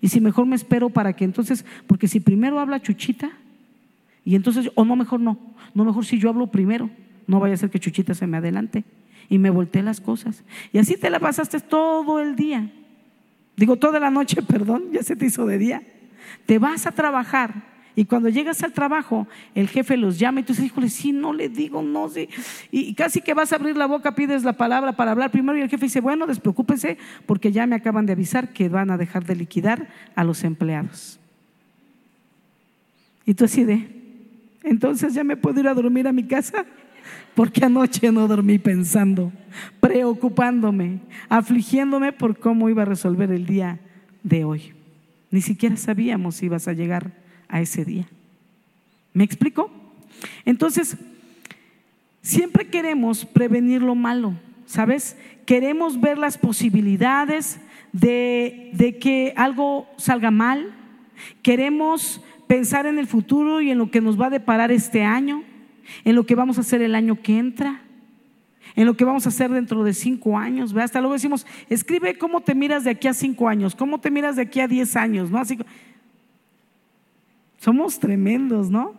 y 0.00 0.08
si 0.08 0.20
mejor 0.20 0.46
me 0.46 0.56
espero 0.56 0.90
para 0.90 1.14
que 1.14 1.24
entonces, 1.24 1.64
porque 1.86 2.08
si 2.08 2.20
primero 2.20 2.60
habla 2.60 2.82
Chuchita, 2.82 3.30
y 4.24 4.34
entonces, 4.34 4.70
o 4.74 4.84
no, 4.84 4.96
mejor 4.96 5.20
no, 5.20 5.38
no, 5.74 5.84
mejor 5.84 6.04
si 6.04 6.18
yo 6.18 6.28
hablo 6.28 6.48
primero, 6.48 6.90
no 7.26 7.40
vaya 7.40 7.54
a 7.54 7.58
ser 7.58 7.70
que 7.70 7.80
Chuchita 7.80 8.14
se 8.14 8.26
me 8.26 8.36
adelante 8.36 8.84
y 9.28 9.38
me 9.38 9.50
volteé 9.50 9.82
las 9.82 10.00
cosas. 10.00 10.42
Y 10.72 10.78
así 10.78 10.96
te 10.96 11.10
la 11.10 11.20
pasaste 11.20 11.60
todo 11.60 12.20
el 12.20 12.36
día. 12.36 12.70
Digo, 13.56 13.76
toda 13.76 14.00
la 14.00 14.10
noche, 14.10 14.42
perdón, 14.48 14.84
ya 14.92 15.02
se 15.02 15.16
te 15.16 15.26
hizo 15.26 15.46
de 15.46 15.58
día. 15.58 15.82
Te 16.46 16.58
vas 16.58 16.86
a 16.86 16.92
trabajar 16.92 17.78
Y 17.94 18.04
cuando 18.04 18.28
llegas 18.28 18.62
al 18.62 18.72
trabajo, 18.72 19.26
el 19.56 19.68
jefe 19.68 19.96
los 19.96 20.20
llama 20.20 20.38
y 20.38 20.42
tú 20.44 20.52
dices, 20.52 20.66
híjole, 20.66 20.88
sí, 20.88 21.10
no 21.10 21.32
le 21.32 21.48
digo, 21.48 21.82
no 21.82 22.08
sé. 22.08 22.28
Y 22.70 22.94
casi 22.94 23.20
que 23.20 23.34
vas 23.34 23.52
a 23.52 23.56
abrir 23.56 23.76
la 23.76 23.86
boca, 23.86 24.14
pides 24.14 24.44
la 24.44 24.52
palabra 24.52 24.92
para 24.92 25.10
hablar 25.10 25.32
primero 25.32 25.58
y 25.58 25.62
el 25.62 25.68
jefe 25.68 25.86
dice, 25.86 26.00
bueno, 26.00 26.28
despreocúpese 26.28 26.96
porque 27.26 27.50
ya 27.50 27.66
me 27.66 27.74
acaban 27.74 28.06
de 28.06 28.12
avisar 28.12 28.52
que 28.52 28.68
van 28.68 28.92
a 28.92 28.96
dejar 28.96 29.24
de 29.24 29.34
liquidar 29.34 29.88
a 30.14 30.22
los 30.22 30.44
empleados. 30.44 31.18
Y 33.26 33.34
tú 33.34 33.46
así 33.46 33.64
de, 33.64 33.88
entonces 34.62 35.12
ya 35.12 35.24
me 35.24 35.36
puedo 35.36 35.58
ir 35.58 35.66
a 35.66 35.74
dormir 35.74 36.06
a 36.06 36.12
mi 36.12 36.22
casa 36.22 36.66
porque 37.38 37.64
anoche 37.64 38.10
no 38.10 38.26
dormí 38.26 38.58
pensando, 38.58 39.30
preocupándome, 39.78 40.98
afligiéndome 41.28 42.12
por 42.12 42.36
cómo 42.36 42.68
iba 42.68 42.82
a 42.82 42.84
resolver 42.84 43.30
el 43.30 43.46
día 43.46 43.78
de 44.24 44.42
hoy. 44.42 44.72
Ni 45.30 45.40
siquiera 45.40 45.76
sabíamos 45.76 46.34
si 46.34 46.46
ibas 46.46 46.66
a 46.66 46.72
llegar 46.72 47.12
a 47.46 47.60
ese 47.60 47.84
día. 47.84 48.08
¿Me 49.12 49.22
explico? 49.22 49.70
Entonces, 50.44 50.96
siempre 52.22 52.66
queremos 52.66 53.24
prevenir 53.24 53.82
lo 53.82 53.94
malo, 53.94 54.34
¿sabes? 54.66 55.16
Queremos 55.46 56.00
ver 56.00 56.18
las 56.18 56.38
posibilidades 56.38 57.60
de, 57.92 58.72
de 58.72 58.98
que 58.98 59.32
algo 59.36 59.86
salga 59.96 60.32
mal. 60.32 60.74
Queremos 61.42 62.20
pensar 62.48 62.86
en 62.86 62.98
el 62.98 63.06
futuro 63.06 63.60
y 63.60 63.70
en 63.70 63.78
lo 63.78 63.92
que 63.92 64.00
nos 64.00 64.20
va 64.20 64.26
a 64.26 64.30
deparar 64.30 64.72
este 64.72 65.04
año, 65.04 65.44
en 66.04 66.14
lo 66.14 66.26
que 66.26 66.34
vamos 66.34 66.58
a 66.58 66.62
hacer 66.62 66.82
el 66.82 66.94
año 66.94 67.20
que 67.22 67.38
entra, 67.38 67.82
en 68.76 68.86
lo 68.86 68.96
que 68.96 69.04
vamos 69.04 69.26
a 69.26 69.30
hacer 69.30 69.50
dentro 69.50 69.82
de 69.84 69.94
cinco 69.94 70.38
años. 70.38 70.74
Hasta 70.76 71.00
luego 71.00 71.14
decimos, 71.14 71.46
escribe 71.68 72.16
cómo 72.16 72.40
te 72.40 72.54
miras 72.54 72.84
de 72.84 72.90
aquí 72.90 73.08
a 73.08 73.14
cinco 73.14 73.48
años, 73.48 73.74
cómo 73.74 73.98
te 73.98 74.10
miras 74.10 74.36
de 74.36 74.42
aquí 74.42 74.60
a 74.60 74.68
diez 74.68 74.96
años, 74.96 75.30
¿no? 75.30 75.38
Así, 75.38 75.58
somos 77.58 77.98
tremendos, 77.98 78.70
¿no? 78.70 78.94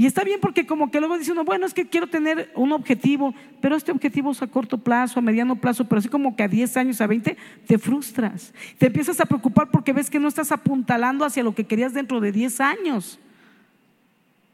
Y 0.00 0.06
está 0.06 0.24
bien 0.24 0.40
porque 0.40 0.64
como 0.64 0.90
que 0.90 0.98
luego 0.98 1.18
dice 1.18 1.32
uno, 1.32 1.44
bueno, 1.44 1.66
es 1.66 1.74
que 1.74 1.86
quiero 1.86 2.06
tener 2.06 2.50
un 2.54 2.72
objetivo, 2.72 3.34
pero 3.60 3.76
este 3.76 3.92
objetivo 3.92 4.30
es 4.30 4.40
a 4.40 4.46
corto 4.46 4.78
plazo, 4.78 5.18
a 5.18 5.22
mediano 5.22 5.56
plazo, 5.56 5.84
pero 5.86 5.98
así 5.98 6.08
como 6.08 6.36
que 6.36 6.42
a 6.42 6.48
10 6.48 6.76
años, 6.78 7.00
a 7.02 7.06
20, 7.06 7.36
te 7.66 7.78
frustras. 7.78 8.54
Te 8.78 8.86
empiezas 8.86 9.20
a 9.20 9.26
preocupar 9.26 9.70
porque 9.70 9.92
ves 9.92 10.08
que 10.08 10.18
no 10.18 10.28
estás 10.28 10.52
apuntalando 10.52 11.26
hacia 11.26 11.42
lo 11.42 11.54
que 11.54 11.64
querías 11.64 11.92
dentro 11.92 12.18
de 12.18 12.32
10 12.32 12.60
años. 12.60 13.20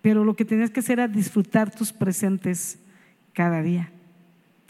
Pero 0.07 0.25
lo 0.25 0.37
que 0.37 0.45
tenías 0.45 0.71
que 0.71 0.79
hacer 0.79 1.01
era 1.01 1.09
disfrutar 1.09 1.75
tus 1.75 1.93
presentes 1.93 2.79
cada 3.33 3.61
día. 3.61 3.91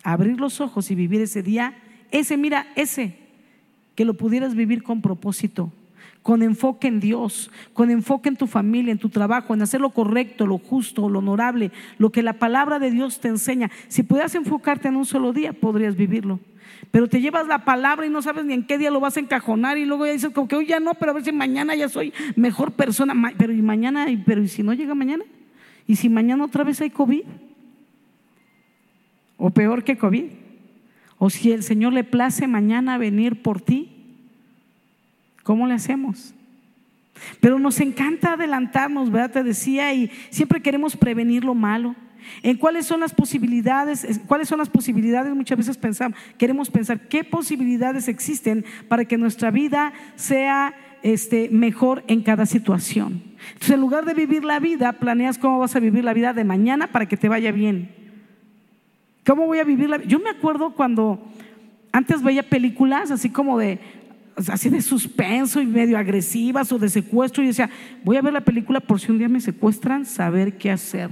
Abrir 0.02 0.40
los 0.40 0.62
ojos 0.62 0.90
y 0.90 0.94
vivir 0.94 1.20
ese 1.20 1.42
día, 1.42 1.76
ese, 2.10 2.38
mira, 2.38 2.66
ese, 2.74 3.18
que 3.94 4.06
lo 4.06 4.14
pudieras 4.14 4.54
vivir 4.54 4.82
con 4.82 5.02
propósito 5.02 5.70
con 6.26 6.42
enfoque 6.42 6.88
en 6.88 6.98
Dios, 6.98 7.52
con 7.72 7.88
enfoque 7.88 8.28
en 8.28 8.34
tu 8.34 8.48
familia, 8.48 8.90
en 8.90 8.98
tu 8.98 9.10
trabajo, 9.10 9.54
en 9.54 9.62
hacer 9.62 9.80
lo 9.80 9.90
correcto, 9.90 10.44
lo 10.44 10.58
justo, 10.58 11.08
lo 11.08 11.20
honorable, 11.20 11.70
lo 11.98 12.10
que 12.10 12.20
la 12.20 12.32
palabra 12.32 12.80
de 12.80 12.90
Dios 12.90 13.20
te 13.20 13.28
enseña. 13.28 13.70
Si 13.86 14.02
pudieras 14.02 14.34
enfocarte 14.34 14.88
en 14.88 14.96
un 14.96 15.04
solo 15.06 15.32
día, 15.32 15.52
podrías 15.52 15.94
vivirlo. 15.94 16.40
Pero 16.90 17.08
te 17.08 17.20
llevas 17.20 17.46
la 17.46 17.64
palabra 17.64 18.06
y 18.06 18.10
no 18.10 18.22
sabes 18.22 18.44
ni 18.44 18.54
en 18.54 18.66
qué 18.66 18.76
día 18.76 18.90
lo 18.90 18.98
vas 18.98 19.16
a 19.16 19.20
encajonar 19.20 19.78
y 19.78 19.84
luego 19.84 20.04
ya 20.04 20.14
dices 20.14 20.32
como 20.32 20.48
que 20.48 20.56
hoy 20.56 20.66
ya 20.66 20.80
no, 20.80 20.94
pero 20.94 21.12
a 21.12 21.14
ver 21.14 21.22
si 21.22 21.30
mañana 21.30 21.76
ya 21.76 21.88
soy 21.88 22.12
mejor 22.34 22.72
persona. 22.72 23.14
Pero 23.38 23.52
y 23.52 23.62
mañana, 23.62 24.06
pero 24.26 24.42
¿y 24.42 24.48
si 24.48 24.64
no 24.64 24.74
llega 24.74 24.96
mañana? 24.96 25.22
¿Y 25.86 25.94
si 25.94 26.08
mañana 26.08 26.44
otra 26.44 26.64
vez 26.64 26.80
hay 26.80 26.90
COVID? 26.90 27.22
O 29.36 29.50
peor 29.50 29.84
que 29.84 29.96
COVID. 29.96 30.24
O 31.18 31.30
si 31.30 31.52
el 31.52 31.62
Señor 31.62 31.92
le 31.92 32.02
place 32.02 32.48
mañana 32.48 32.98
venir 32.98 33.42
por 33.42 33.60
ti 33.60 33.95
¿Cómo 35.46 35.68
le 35.68 35.74
hacemos? 35.74 36.34
Pero 37.40 37.60
nos 37.60 37.78
encanta 37.78 38.32
adelantarnos, 38.32 39.12
¿verdad? 39.12 39.30
Te 39.30 39.42
decía, 39.44 39.94
y 39.94 40.10
siempre 40.30 40.60
queremos 40.60 40.96
prevenir 40.96 41.44
lo 41.44 41.54
malo. 41.54 41.94
¿En 42.42 42.56
cuáles 42.56 42.84
son 42.84 42.98
las 42.98 43.14
posibilidades? 43.14 44.20
¿Cuáles 44.26 44.48
son 44.48 44.58
las 44.58 44.68
posibilidades? 44.68 45.32
Muchas 45.36 45.56
veces 45.56 45.78
pensamos, 45.78 46.18
queremos 46.36 46.68
pensar 46.68 47.06
qué 47.06 47.22
posibilidades 47.22 48.08
existen 48.08 48.64
para 48.88 49.04
que 49.04 49.18
nuestra 49.18 49.52
vida 49.52 49.92
sea 50.16 50.74
este, 51.04 51.48
mejor 51.50 52.02
en 52.08 52.22
cada 52.22 52.44
situación. 52.44 53.22
Entonces, 53.52 53.70
en 53.70 53.80
lugar 53.80 54.04
de 54.04 54.14
vivir 54.14 54.44
la 54.44 54.58
vida, 54.58 54.94
planeas 54.94 55.38
cómo 55.38 55.60
vas 55.60 55.76
a 55.76 55.80
vivir 55.80 56.02
la 56.02 56.12
vida 56.12 56.32
de 56.32 56.42
mañana 56.42 56.88
para 56.88 57.06
que 57.06 57.16
te 57.16 57.28
vaya 57.28 57.52
bien. 57.52 57.94
¿Cómo 59.24 59.46
voy 59.46 59.60
a 59.60 59.64
vivir 59.64 59.88
la 59.88 59.98
vida? 59.98 60.08
Yo 60.08 60.18
me 60.18 60.30
acuerdo 60.30 60.74
cuando 60.74 61.22
antes 61.92 62.22
veía 62.22 62.42
películas 62.42 63.10
así 63.12 63.30
como 63.30 63.58
de 63.58 63.78
así 64.36 64.68
de 64.68 64.82
suspenso 64.82 65.60
y 65.60 65.66
medio 65.66 65.98
agresivas 65.98 66.70
o 66.70 66.78
de 66.78 66.88
secuestro 66.88 67.42
y 67.42 67.48
decía, 67.48 67.70
voy 68.04 68.16
a 68.16 68.22
ver 68.22 68.32
la 68.32 68.42
película 68.42 68.80
por 68.80 69.00
si 69.00 69.10
un 69.10 69.18
día 69.18 69.28
me 69.28 69.40
secuestran, 69.40 70.04
saber 70.04 70.58
qué 70.58 70.70
hacer. 70.70 71.10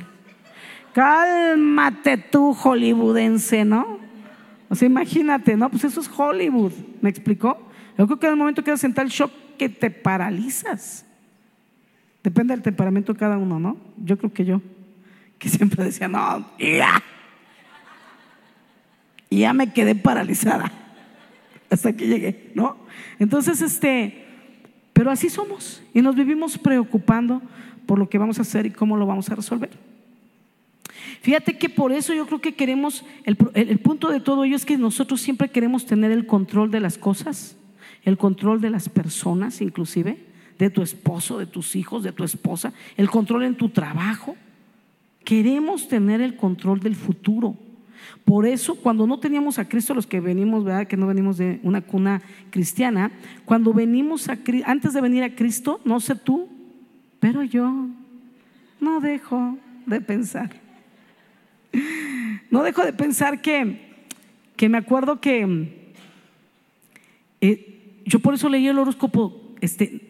Cálmate 0.93 2.19
tú, 2.19 2.53
hollywoodense, 2.53 3.65
¿no? 3.65 3.99
O 4.69 4.75
sea, 4.75 4.87
imagínate, 4.87 5.57
¿no? 5.57 5.71
Pues 5.71 5.85
eso 5.85 6.01
es 6.01 6.11
Hollywood, 6.15 6.73
¿me 7.01 7.11
explicó? 7.11 7.59
Yo 7.97 8.07
creo 8.07 8.19
que 8.19 8.27
en 8.27 8.33
el 8.33 8.39
momento 8.39 8.63
que 8.63 8.71
vas 8.71 8.85
a 8.85 9.03
el 9.03 9.09
shock 9.09 9.33
que 9.59 9.69
te 9.69 9.91
paralizas. 9.91 11.07
Depende 12.23 12.55
del 12.55 12.63
temperamento 12.63 13.13
de 13.13 13.19
cada 13.19 13.39
uno, 13.39 13.59
¿no? 13.59 13.77
Yo 13.97 14.19
creo 14.19 14.33
que 14.33 14.45
yo, 14.45 14.61
que 15.39 15.49
siempre 15.49 15.85
decía, 15.85 16.09
no, 16.09 16.47
ya. 16.59 17.03
Y 19.31 19.41
ya 19.41 19.53
me 19.53 19.73
quedé 19.73 19.95
paralizada 19.95 20.84
hasta 21.75 21.93
que 21.93 22.07
llegué, 22.07 22.51
¿no? 22.55 22.77
Entonces, 23.19 23.61
este, 23.61 24.25
pero 24.93 25.11
así 25.11 25.29
somos 25.29 25.83
y 25.93 26.01
nos 26.01 26.15
vivimos 26.15 26.57
preocupando 26.57 27.43
por 27.87 27.99
lo 27.99 28.09
que 28.09 28.19
vamos 28.19 28.39
a 28.39 28.43
hacer 28.43 28.67
y 28.67 28.71
cómo 28.71 28.97
lo 28.97 29.07
vamos 29.07 29.29
a 29.31 29.35
resolver. 29.35 29.71
Fíjate 31.21 31.59
que 31.59 31.69
por 31.69 31.93
eso 31.93 32.15
yo 32.15 32.27
creo 32.27 32.41
que 32.41 32.55
queremos, 32.55 33.05
el, 33.25 33.37
el, 33.55 33.79
punto 33.79 34.11
de 34.11 34.21
todo 34.21 34.45
ello 34.45 34.57
es 34.57 34.65
que 34.65 34.77
nosotros 34.79 35.21
siempre 35.21 35.49
queremos 35.49 35.87
tener 35.87 36.11
el 36.11 36.27
control 36.27 36.71
de 36.71 36.81
las 36.81 36.99
cosas, 36.99 37.57
el 38.05 38.17
control 38.17 38.61
de 38.61 38.71
las 38.71 38.89
personas 38.89 39.61
inclusive, 39.61 40.19
de 40.59 40.71
tu 40.71 40.83
esposo, 40.83 41.39
de 41.39 41.47
tus 41.47 41.77
hijos, 41.77 42.03
de 42.03 42.13
tu 42.13 42.25
esposa, 42.25 42.73
el 42.97 43.11
control 43.11 43.45
en 43.45 43.57
tu 43.57 43.71
trabajo. 43.71 44.37
Queremos 45.25 45.89
tener 45.89 46.21
el 46.21 46.37
control 46.37 46.81
del 46.81 46.95
futuro. 46.95 47.57
Por 48.25 48.47
eso, 48.47 48.75
cuando 48.77 49.07
no 49.07 49.19
teníamos 49.19 49.59
a 49.59 49.69
Cristo, 49.69 49.95
los 49.95 50.07
que 50.07 50.21
venimos, 50.21 50.65
¿verdad? 50.65 50.87
Que 50.87 50.97
no 50.97 51.07
venimos 51.07 51.37
de 51.37 51.61
una 51.63 51.81
cuna 51.81 52.23
cristiana, 52.51 53.13
cuando 53.45 53.73
venimos 53.73 54.29
a 54.29 54.39
antes 54.65 54.93
de 54.93 55.01
venir 55.01 55.23
a 55.23 55.35
Cristo, 55.35 55.81
no 55.85 56.01
sé 56.01 56.15
tú, 56.15 56.49
pero 57.21 57.43
yo 57.43 57.89
no 58.81 59.01
dejo 59.01 59.59
de 59.87 60.01
pensar. 60.01 60.51
No 62.51 62.63
dejo 62.63 62.85
de 62.85 62.93
pensar 62.93 63.41
que, 63.41 64.07
que 64.57 64.69
me 64.69 64.79
acuerdo 64.79 65.21
que 65.21 65.93
eh, 67.41 68.03
yo 68.05 68.21
por 68.21 68.35
eso 68.35 68.49
leí 68.49 68.69
el 68.69 68.79
horóscopo, 68.79 69.55
este, 69.61 70.01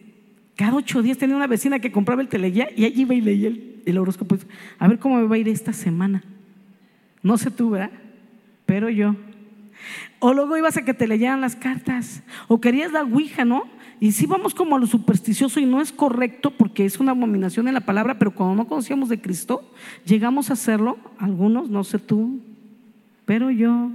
cada 0.55 0.75
ocho 0.75 1.01
días 1.01 1.17
tenía 1.17 1.35
una 1.35 1.47
vecina 1.47 1.79
que 1.79 1.91
compraba 1.91 2.21
el 2.21 2.27
teleguía 2.27 2.69
y 2.75 2.85
allí 2.85 3.01
iba 3.01 3.15
y 3.15 3.21
leía 3.21 3.47
el, 3.47 3.81
el 3.85 3.97
horóscopo. 3.97 4.37
A 4.77 4.87
ver 4.87 4.99
cómo 4.99 5.17
me 5.17 5.27
va 5.27 5.35
a 5.35 5.39
ir 5.39 5.49
esta 5.49 5.73
semana. 5.73 6.23
No 7.25 7.39
sé 7.39 7.49
tú, 7.49 7.71
¿verdad? 7.71 7.89
Pero 8.67 8.87
yo. 8.87 9.15
O 10.19 10.31
luego 10.31 10.57
ibas 10.57 10.77
a 10.77 10.85
que 10.85 10.93
te 10.93 11.07
leyeran 11.07 11.41
las 11.41 11.55
cartas. 11.55 12.21
O 12.47 12.61
querías 12.61 12.91
la 12.91 13.01
Ouija, 13.01 13.45
¿no? 13.45 13.63
Y 13.99 14.11
sí 14.11 14.27
vamos 14.27 14.53
como 14.53 14.75
a 14.75 14.79
lo 14.79 14.85
supersticioso 14.85 15.59
y 15.59 15.65
no 15.65 15.81
es 15.81 15.91
correcto 15.91 16.51
porque 16.51 16.85
es 16.85 16.99
una 16.99 17.13
abominación 17.13 17.67
en 17.67 17.73
la 17.73 17.79
palabra, 17.79 18.19
pero 18.19 18.35
cuando 18.35 18.53
no 18.53 18.67
conocíamos 18.67 19.09
de 19.09 19.19
Cristo, 19.19 19.67
llegamos 20.05 20.51
a 20.51 20.53
hacerlo, 20.53 20.99
algunos, 21.17 21.67
no 21.67 21.83
sé 21.83 21.97
tú, 21.97 22.41
pero 23.25 23.49
yo. 23.49 23.89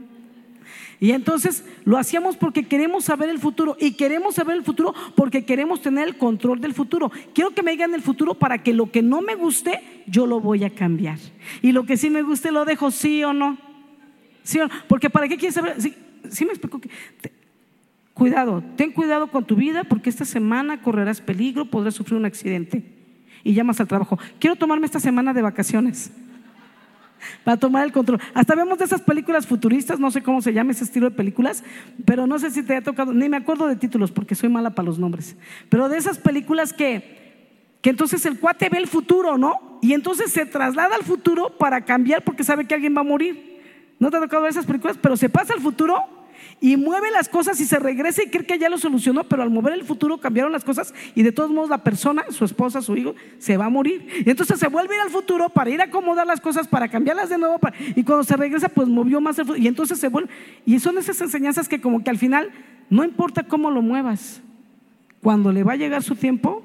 Y 1.02 1.12
entonces 1.12 1.64
lo 1.84 1.96
hacíamos 1.96 2.36
porque 2.36 2.64
queremos 2.64 3.04
saber 3.04 3.30
el 3.30 3.38
futuro 3.38 3.74
y 3.80 3.92
queremos 3.92 4.34
saber 4.34 4.58
el 4.58 4.62
futuro 4.62 4.94
porque 5.16 5.46
queremos 5.46 5.80
tener 5.80 6.06
el 6.06 6.18
control 6.18 6.60
del 6.60 6.74
futuro. 6.74 7.10
Quiero 7.34 7.52
que 7.52 7.62
me 7.62 7.70
digan 7.70 7.94
el 7.94 8.02
futuro 8.02 8.34
para 8.34 8.62
que 8.62 8.74
lo 8.74 8.92
que 8.92 9.00
no 9.00 9.22
me 9.22 9.34
guste, 9.34 9.80
yo 10.06 10.26
lo 10.26 10.40
voy 10.40 10.62
a 10.64 10.70
cambiar. 10.70 11.18
Y 11.62 11.72
lo 11.72 11.86
que 11.86 11.96
sí 11.96 12.10
me 12.10 12.20
guste, 12.20 12.52
lo 12.52 12.66
dejo 12.66 12.90
sí 12.90 13.24
o 13.24 13.32
no. 13.32 13.56
¿Sí 14.42 14.60
o 14.60 14.68
no? 14.68 14.74
Porque 14.88 15.08
para 15.08 15.26
qué 15.26 15.38
quieres 15.38 15.54
saber, 15.54 15.80
sí, 15.80 16.44
me 16.44 16.50
explico 16.50 16.78
cuidado, 18.12 18.62
ten 18.76 18.92
cuidado 18.92 19.28
con 19.28 19.46
tu 19.46 19.56
vida 19.56 19.84
porque 19.84 20.10
esta 20.10 20.26
semana 20.26 20.82
correrás 20.82 21.22
peligro, 21.22 21.64
podrás 21.64 21.94
sufrir 21.94 22.18
un 22.18 22.26
accidente. 22.26 22.84
Y 23.42 23.54
llamas 23.54 23.80
al 23.80 23.88
trabajo. 23.88 24.18
Quiero 24.38 24.56
tomarme 24.56 24.84
esta 24.84 25.00
semana 25.00 25.32
de 25.32 25.40
vacaciones 25.40 26.12
para 27.44 27.56
tomar 27.56 27.84
el 27.84 27.92
control. 27.92 28.20
Hasta 28.34 28.54
vemos 28.54 28.78
de 28.78 28.84
esas 28.84 29.00
películas 29.00 29.46
futuristas, 29.46 29.98
no 29.98 30.10
sé 30.10 30.22
cómo 30.22 30.42
se 30.42 30.52
llama 30.52 30.72
ese 30.72 30.84
estilo 30.84 31.10
de 31.10 31.16
películas, 31.16 31.64
pero 32.04 32.26
no 32.26 32.38
sé 32.38 32.50
si 32.50 32.62
te 32.62 32.76
ha 32.76 32.82
tocado, 32.82 33.12
ni 33.12 33.28
me 33.28 33.36
acuerdo 33.36 33.66
de 33.66 33.76
títulos 33.76 34.10
porque 34.10 34.34
soy 34.34 34.48
mala 34.48 34.70
para 34.70 34.86
los 34.86 34.98
nombres, 34.98 35.36
pero 35.68 35.88
de 35.88 35.98
esas 35.98 36.18
películas 36.18 36.72
que, 36.72 37.76
que 37.80 37.90
entonces 37.90 38.24
el 38.26 38.38
cuate 38.38 38.68
ve 38.68 38.78
el 38.78 38.86
futuro, 38.86 39.38
¿no? 39.38 39.78
Y 39.82 39.94
entonces 39.94 40.30
se 40.30 40.46
traslada 40.46 40.96
al 40.96 41.04
futuro 41.04 41.56
para 41.56 41.84
cambiar 41.84 42.22
porque 42.22 42.44
sabe 42.44 42.66
que 42.66 42.74
alguien 42.74 42.94
va 42.96 43.00
a 43.00 43.04
morir. 43.04 43.50
¿No 43.98 44.10
te 44.10 44.16
ha 44.16 44.20
tocado 44.20 44.42
ver 44.42 44.50
esas 44.50 44.66
películas? 44.66 44.98
Pero 45.00 45.16
se 45.16 45.28
pasa 45.28 45.54
al 45.54 45.60
futuro 45.60 46.02
y 46.60 46.76
mueve 46.76 47.10
las 47.10 47.28
cosas 47.28 47.60
y 47.60 47.64
se 47.64 47.78
regresa 47.78 48.22
y 48.22 48.28
cree 48.28 48.44
que 48.44 48.58
ya 48.58 48.68
lo 48.68 48.78
solucionó, 48.78 49.24
pero 49.24 49.42
al 49.42 49.50
mover 49.50 49.72
el 49.72 49.84
futuro 49.84 50.18
cambiaron 50.18 50.52
las 50.52 50.64
cosas 50.64 50.94
y 51.14 51.22
de 51.22 51.32
todos 51.32 51.50
modos 51.50 51.70
la 51.70 51.82
persona, 51.84 52.24
su 52.30 52.44
esposa, 52.44 52.82
su 52.82 52.96
hijo, 52.96 53.14
se 53.38 53.56
va 53.56 53.66
a 53.66 53.70
morir. 53.70 54.06
Y 54.24 54.30
entonces 54.30 54.58
se 54.58 54.68
vuelve 54.68 54.94
a 54.94 54.98
ir 54.98 55.02
al 55.02 55.10
futuro 55.10 55.48
para 55.48 55.70
ir 55.70 55.80
a 55.80 55.84
acomodar 55.84 56.26
las 56.26 56.40
cosas, 56.40 56.68
para 56.68 56.88
cambiarlas 56.88 57.28
de 57.28 57.38
nuevo, 57.38 57.58
y 57.94 58.04
cuando 58.04 58.24
se 58.24 58.36
regresa, 58.36 58.68
pues 58.68 58.88
movió 58.88 59.20
más 59.20 59.38
el 59.38 59.46
futuro. 59.46 59.62
Y 59.62 59.68
entonces 59.68 59.98
se 59.98 60.08
vuelve. 60.08 60.30
Y 60.66 60.78
son 60.80 60.98
esas 60.98 61.20
enseñanzas 61.20 61.68
que 61.68 61.80
como 61.80 62.02
que 62.04 62.10
al 62.10 62.18
final, 62.18 62.50
no 62.88 63.04
importa 63.04 63.44
cómo 63.44 63.70
lo 63.70 63.82
muevas, 63.82 64.42
cuando 65.22 65.52
le 65.52 65.64
va 65.64 65.72
a 65.72 65.76
llegar 65.76 66.02
su 66.02 66.16
tiempo, 66.16 66.62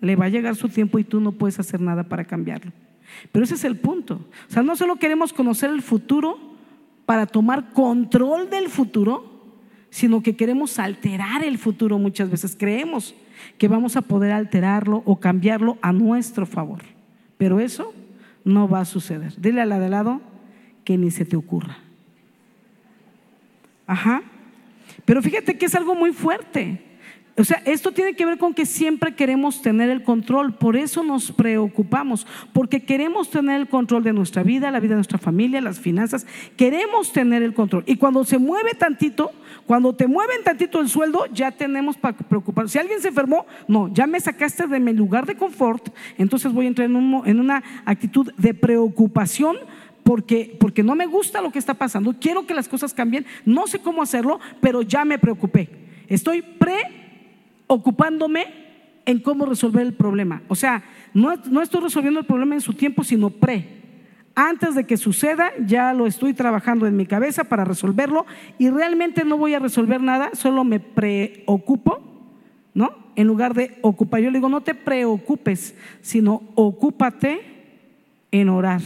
le 0.00 0.16
va 0.16 0.26
a 0.26 0.28
llegar 0.28 0.56
su 0.56 0.68
tiempo 0.68 0.98
y 0.98 1.04
tú 1.04 1.20
no 1.20 1.32
puedes 1.32 1.58
hacer 1.58 1.80
nada 1.80 2.04
para 2.04 2.24
cambiarlo. 2.24 2.72
Pero 3.30 3.44
ese 3.44 3.54
es 3.54 3.64
el 3.64 3.76
punto. 3.76 4.26
O 4.48 4.52
sea, 4.52 4.62
no 4.62 4.76
solo 4.76 4.96
queremos 4.96 5.32
conocer 5.32 5.70
el 5.70 5.82
futuro 5.82 6.51
para 7.06 7.26
tomar 7.26 7.72
control 7.72 8.50
del 8.50 8.68
futuro, 8.68 9.30
sino 9.90 10.22
que 10.22 10.36
queremos 10.36 10.78
alterar 10.78 11.44
el 11.44 11.58
futuro 11.58 11.98
muchas 11.98 12.30
veces. 12.30 12.56
Creemos 12.58 13.14
que 13.58 13.68
vamos 13.68 13.96
a 13.96 14.02
poder 14.02 14.32
alterarlo 14.32 15.02
o 15.04 15.20
cambiarlo 15.20 15.78
a 15.82 15.92
nuestro 15.92 16.46
favor. 16.46 16.82
Pero 17.36 17.60
eso 17.60 17.92
no 18.44 18.68
va 18.68 18.80
a 18.80 18.84
suceder. 18.84 19.34
Dile 19.40 19.60
a 19.60 19.66
la 19.66 19.78
de 19.78 19.88
lado 19.88 20.20
que 20.84 20.96
ni 20.96 21.10
se 21.10 21.24
te 21.24 21.36
ocurra. 21.36 21.78
Ajá. 23.86 24.22
Pero 25.04 25.22
fíjate 25.22 25.58
que 25.58 25.66
es 25.66 25.74
algo 25.74 25.94
muy 25.94 26.12
fuerte. 26.12 26.91
O 27.34 27.44
sea, 27.44 27.62
esto 27.64 27.92
tiene 27.92 28.14
que 28.14 28.26
ver 28.26 28.36
con 28.36 28.52
que 28.52 28.66
siempre 28.66 29.14
queremos 29.14 29.62
tener 29.62 29.88
el 29.88 30.02
control, 30.02 30.54
por 30.54 30.76
eso 30.76 31.02
nos 31.02 31.32
preocupamos, 31.32 32.26
porque 32.52 32.84
queremos 32.84 33.30
tener 33.30 33.58
el 33.58 33.68
control 33.68 34.04
de 34.04 34.12
nuestra 34.12 34.42
vida, 34.42 34.70
la 34.70 34.80
vida 34.80 34.90
de 34.90 34.96
nuestra 34.96 35.16
familia, 35.16 35.62
las 35.62 35.80
finanzas, 35.80 36.26
queremos 36.58 37.10
tener 37.12 37.42
el 37.42 37.54
control. 37.54 37.84
Y 37.86 37.96
cuando 37.96 38.24
se 38.24 38.36
mueve 38.36 38.74
tantito, 38.74 39.32
cuando 39.66 39.94
te 39.94 40.06
mueven 40.06 40.44
tantito 40.44 40.78
el 40.80 40.90
sueldo, 40.90 41.24
ya 41.32 41.52
tenemos 41.52 41.96
para 41.96 42.18
preocupar. 42.18 42.68
Si 42.68 42.78
alguien 42.78 43.00
se 43.00 43.08
enfermó, 43.08 43.46
no, 43.66 43.88
ya 43.94 44.06
me 44.06 44.20
sacaste 44.20 44.66
de 44.66 44.78
mi 44.78 44.92
lugar 44.92 45.24
de 45.24 45.34
confort, 45.34 45.88
entonces 46.18 46.52
voy 46.52 46.66
a 46.66 46.68
entrar 46.68 46.90
en, 46.90 47.22
en 47.24 47.40
una 47.40 47.62
actitud 47.86 48.30
de 48.36 48.52
preocupación 48.52 49.56
porque, 50.02 50.54
porque 50.60 50.82
no 50.82 50.94
me 50.94 51.06
gusta 51.06 51.40
lo 51.40 51.50
que 51.50 51.58
está 51.58 51.74
pasando, 51.74 52.14
quiero 52.20 52.46
que 52.46 52.52
las 52.52 52.68
cosas 52.68 52.92
cambien, 52.92 53.24
no 53.46 53.66
sé 53.66 53.78
cómo 53.78 54.02
hacerlo, 54.02 54.38
pero 54.60 54.82
ya 54.82 55.06
me 55.06 55.18
preocupé. 55.18 55.70
Estoy 56.08 56.42
pre 56.42 57.01
ocupándome 57.72 58.46
en 59.06 59.18
cómo 59.18 59.46
resolver 59.46 59.86
el 59.86 59.94
problema. 59.94 60.42
O 60.48 60.54
sea, 60.54 60.84
no, 61.14 61.32
estoy 61.32 61.80
resolviendo 61.80 62.20
el 62.20 62.26
problema 62.26 62.54
en 62.54 62.60
su 62.60 62.74
tiempo, 62.74 63.02
sino 63.02 63.30
pre. 63.30 63.80
Antes 64.34 64.74
de 64.74 64.84
que 64.84 64.96
suceda, 64.96 65.50
ya 65.66 65.92
lo 65.92 66.06
estoy 66.06 66.34
trabajando 66.34 66.86
en 66.86 66.96
mi 66.96 67.06
cabeza 67.06 67.44
para 67.44 67.64
resolverlo 67.64 68.26
y 68.58 68.70
realmente 68.70 69.24
no 69.24 69.36
voy 69.36 69.54
a 69.54 69.58
resolver 69.58 70.00
nada, 70.00 70.30
solo 70.34 70.64
me 70.64 70.80
preocupo, 70.80 72.00
¿no? 72.74 72.92
En 73.14 73.26
lugar 73.26 73.54
de 73.54 73.78
ocupar, 73.82 74.20
yo 74.20 74.30
le 74.30 74.38
digo, 74.38 74.48
no 74.48 74.62
te 74.62 74.74
preocupes, 74.74 75.74
sino 76.00 76.42
ocúpate 76.54 77.40
en 78.30 78.48
orar 78.48 78.80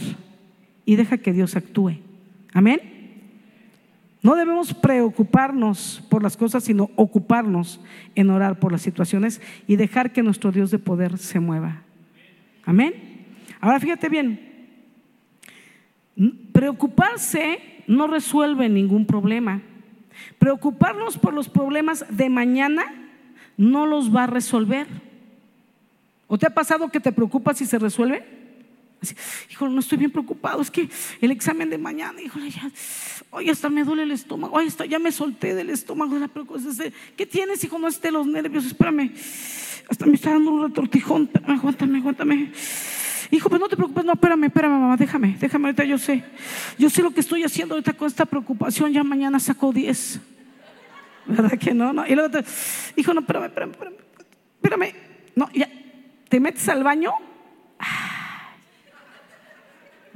y 0.85 0.97
deja 0.97 1.17
que 1.17 1.31
Dios 1.31 1.55
actúe. 1.55 1.99
Amén. 2.53 2.96
No 4.27 4.35
debemos 4.35 4.73
preocuparnos 4.73 6.03
por 6.09 6.21
las 6.21 6.35
cosas, 6.35 6.65
sino 6.65 6.91
ocuparnos 6.97 7.79
en 8.13 8.29
orar 8.29 8.59
por 8.59 8.73
las 8.73 8.81
situaciones 8.81 9.39
y 9.67 9.77
dejar 9.77 10.11
que 10.11 10.21
nuestro 10.21 10.51
Dios 10.51 10.69
de 10.69 10.79
poder 10.79 11.17
se 11.17 11.39
mueva. 11.39 11.83
Amén. 12.65 13.25
Ahora 13.61 13.79
fíjate 13.79 14.09
bien, 14.09 14.67
preocuparse 16.51 17.59
no 17.87 18.07
resuelve 18.07 18.67
ningún 18.67 19.05
problema. 19.05 19.61
Preocuparnos 20.39 21.17
por 21.17 21.33
los 21.33 21.47
problemas 21.47 22.03
de 22.09 22.27
mañana 22.27 22.83
no 23.55 23.85
los 23.85 24.13
va 24.13 24.25
a 24.25 24.27
resolver. 24.27 24.87
¿O 26.27 26.37
te 26.37 26.47
ha 26.47 26.53
pasado 26.53 26.89
que 26.89 26.99
te 26.99 27.13
preocupas 27.13 27.61
y 27.61 27.65
se 27.65 27.79
resuelve? 27.79 28.36
Híjole, 29.51 29.73
no 29.73 29.79
estoy 29.79 29.97
bien 29.97 30.11
preocupado, 30.11 30.61
es 30.61 30.71
que 30.71 30.89
el 31.21 31.31
examen 31.31 31.69
de 31.69 31.77
mañana, 31.77 32.21
híjole, 32.21 32.49
ya, 32.49 32.71
hoy 33.31 33.49
hasta 33.49 33.69
me 33.69 33.83
duele 33.83 34.03
el 34.03 34.11
estómago, 34.11 34.55
hoy 34.55 34.67
hasta 34.67 34.85
ya 34.85 34.99
me 34.99 35.11
solté 35.11 35.55
del 35.55 35.69
estómago 35.69 36.15
de 36.15 36.21
la 36.21 36.27
preocupación. 36.27 36.93
¿Qué 37.15 37.25
tienes, 37.25 37.63
hijo? 37.63 37.77
No 37.79 37.87
esté 37.87 38.11
los 38.11 38.25
nervios, 38.25 38.65
espérame, 38.65 39.11
hasta 39.89 40.05
me 40.05 40.15
está 40.15 40.31
dando 40.31 40.51
un 40.51 40.63
retortijón, 40.63 41.29
aguántame, 41.45 41.99
aguántame. 41.99 42.51
Hijo, 43.29 43.49
pues 43.49 43.59
no 43.59 43.67
te 43.67 43.75
preocupes, 43.75 44.05
no, 44.05 44.13
espérame, 44.13 44.45
espérame, 44.45 44.79
mamá, 44.79 44.97
déjame, 44.97 45.37
déjame, 45.39 45.67
ahorita 45.67 45.83
yo 45.83 45.97
sé. 45.97 46.23
Yo 46.77 46.89
sé 46.89 47.01
lo 47.01 47.11
que 47.11 47.19
estoy 47.19 47.43
haciendo 47.43 47.75
ahorita 47.75 47.93
con 47.93 48.07
esta 48.07 48.25
preocupación, 48.25 48.93
ya 48.93 49.03
mañana 49.03 49.39
saco 49.39 49.73
10. 49.73 50.21
¿Verdad 51.27 51.59
que 51.59 51.73
no? 51.73 51.91
no? 51.91 52.07
Y 52.07 52.15
luego 52.15 52.39
hijo, 52.95 53.13
no, 53.13 53.19
espérame, 53.19 53.45
espérame, 53.45 53.71
espérame, 53.71 53.95
espérame. 54.61 54.93
No, 55.35 55.49
ya, 55.53 55.69
te 56.29 56.39
metes 56.39 56.67
al 56.69 56.83
baño. 56.83 57.11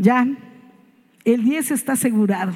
Ya, 0.02 0.28
el 1.26 1.44
10 1.44 1.70
está 1.70 1.94
asegurado. 1.94 2.54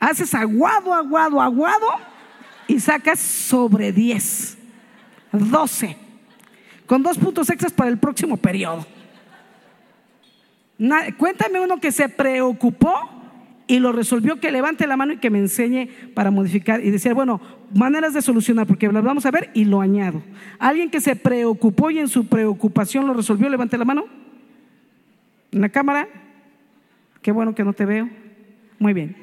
Haces 0.00 0.34
aguado, 0.34 0.94
aguado, 0.94 1.42
aguado 1.42 1.88
y 2.66 2.80
sacas 2.80 3.20
sobre 3.20 3.92
10, 3.92 4.56
12, 5.30 5.96
con 6.86 7.02
dos 7.02 7.18
puntos 7.18 7.50
extras 7.50 7.70
para 7.74 7.90
el 7.90 7.98
próximo 7.98 8.38
periodo. 8.38 8.86
cuéntame 11.18 11.60
uno 11.60 11.78
que 11.78 11.92
se 11.92 12.08
preocupó 12.08 12.94
y 13.66 13.78
lo 13.78 13.92
resolvió, 13.92 14.40
que 14.40 14.50
levante 14.50 14.86
la 14.86 14.96
mano 14.96 15.12
y 15.12 15.18
que 15.18 15.28
me 15.28 15.38
enseñe 15.38 15.88
para 16.14 16.30
modificar 16.30 16.82
y 16.82 16.90
decir, 16.90 17.12
bueno, 17.12 17.42
maneras 17.74 18.14
de 18.14 18.22
solucionar, 18.22 18.66
porque 18.66 18.90
las 18.90 19.04
vamos 19.04 19.26
a 19.26 19.30
ver 19.30 19.50
y 19.52 19.66
lo 19.66 19.82
añado. 19.82 20.22
Alguien 20.58 20.88
que 20.90 21.02
se 21.02 21.14
preocupó 21.14 21.90
y 21.90 21.98
en 21.98 22.08
su 22.08 22.26
preocupación 22.26 23.06
lo 23.06 23.12
resolvió, 23.12 23.50
levante 23.50 23.76
la 23.76 23.84
mano. 23.84 24.21
¿En 25.52 25.60
la 25.60 25.68
cámara? 25.68 26.08
Qué 27.20 27.30
bueno 27.30 27.54
que 27.54 27.64
no 27.64 27.72
te 27.72 27.84
veo. 27.84 28.08
Muy 28.78 28.94
bien. 28.94 29.16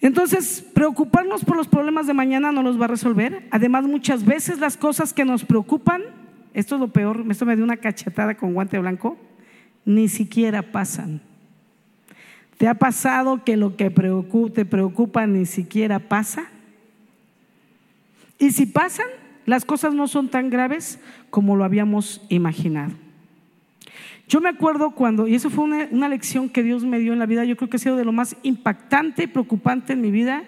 Entonces, 0.00 0.64
preocuparnos 0.74 1.44
por 1.44 1.56
los 1.56 1.66
problemas 1.66 2.06
de 2.06 2.14
mañana 2.14 2.52
no 2.52 2.62
los 2.62 2.80
va 2.80 2.84
a 2.84 2.88
resolver. 2.88 3.46
Además, 3.50 3.84
muchas 3.84 4.24
veces 4.24 4.60
las 4.60 4.76
cosas 4.76 5.12
que 5.12 5.24
nos 5.24 5.44
preocupan, 5.44 6.02
esto 6.52 6.76
es 6.76 6.80
lo 6.80 6.88
peor, 6.88 7.24
esto 7.28 7.46
me 7.46 7.56
dio 7.56 7.64
una 7.64 7.78
cachetada 7.78 8.36
con 8.36 8.54
guante 8.54 8.78
blanco, 8.78 9.18
ni 9.84 10.08
siquiera 10.08 10.62
pasan. 10.62 11.20
¿Te 12.58 12.68
ha 12.68 12.74
pasado 12.74 13.44
que 13.44 13.56
lo 13.56 13.76
que 13.76 13.90
te 13.90 14.64
preocupa 14.64 15.26
ni 15.26 15.44
siquiera 15.46 15.98
pasa? 15.98 16.44
Y 18.38 18.52
si 18.52 18.66
pasan, 18.66 19.06
las 19.46 19.64
cosas 19.64 19.94
no 19.94 20.06
son 20.06 20.28
tan 20.28 20.50
graves 20.50 21.00
como 21.30 21.56
lo 21.56 21.64
habíamos 21.64 22.24
imaginado. 22.28 23.03
Yo 24.28 24.40
me 24.40 24.48
acuerdo 24.48 24.92
cuando, 24.92 25.26
y 25.26 25.34
eso 25.34 25.50
fue 25.50 25.64
una, 25.64 26.08
lección 26.08 26.48
que 26.48 26.62
Dios 26.62 26.84
me 26.84 26.98
dio 26.98 27.12
en 27.12 27.18
la 27.18 27.26
vida, 27.26 27.44
yo 27.44 27.56
creo 27.56 27.68
que 27.68 27.76
ha 27.76 27.80
sido 27.80 27.96
de 27.96 28.04
lo 28.04 28.12
más 28.12 28.36
impactante 28.42 29.24
y 29.24 29.26
preocupante 29.26 29.92
en 29.92 30.00
mi 30.00 30.10
vida, 30.10 30.44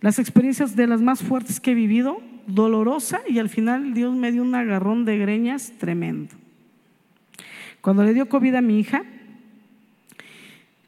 las 0.00 0.18
experiencias 0.18 0.76
de 0.76 0.86
las 0.86 1.00
más 1.00 1.22
fuertes 1.22 1.60
que 1.60 1.72
he 1.72 1.74
vivido, 1.74 2.20
dolorosa, 2.46 3.20
y 3.28 3.38
al 3.38 3.48
final 3.48 3.94
Dios 3.94 4.14
me 4.14 4.30
dio 4.30 4.42
un 4.42 4.54
agarrón 4.54 5.04
de 5.04 5.18
greñas 5.18 5.72
tremendo. 5.78 6.34
Cuando 7.80 8.04
le 8.04 8.14
dio 8.14 8.28
COVID 8.28 8.54
a 8.54 8.60
mi 8.60 8.78
hija, 8.78 9.02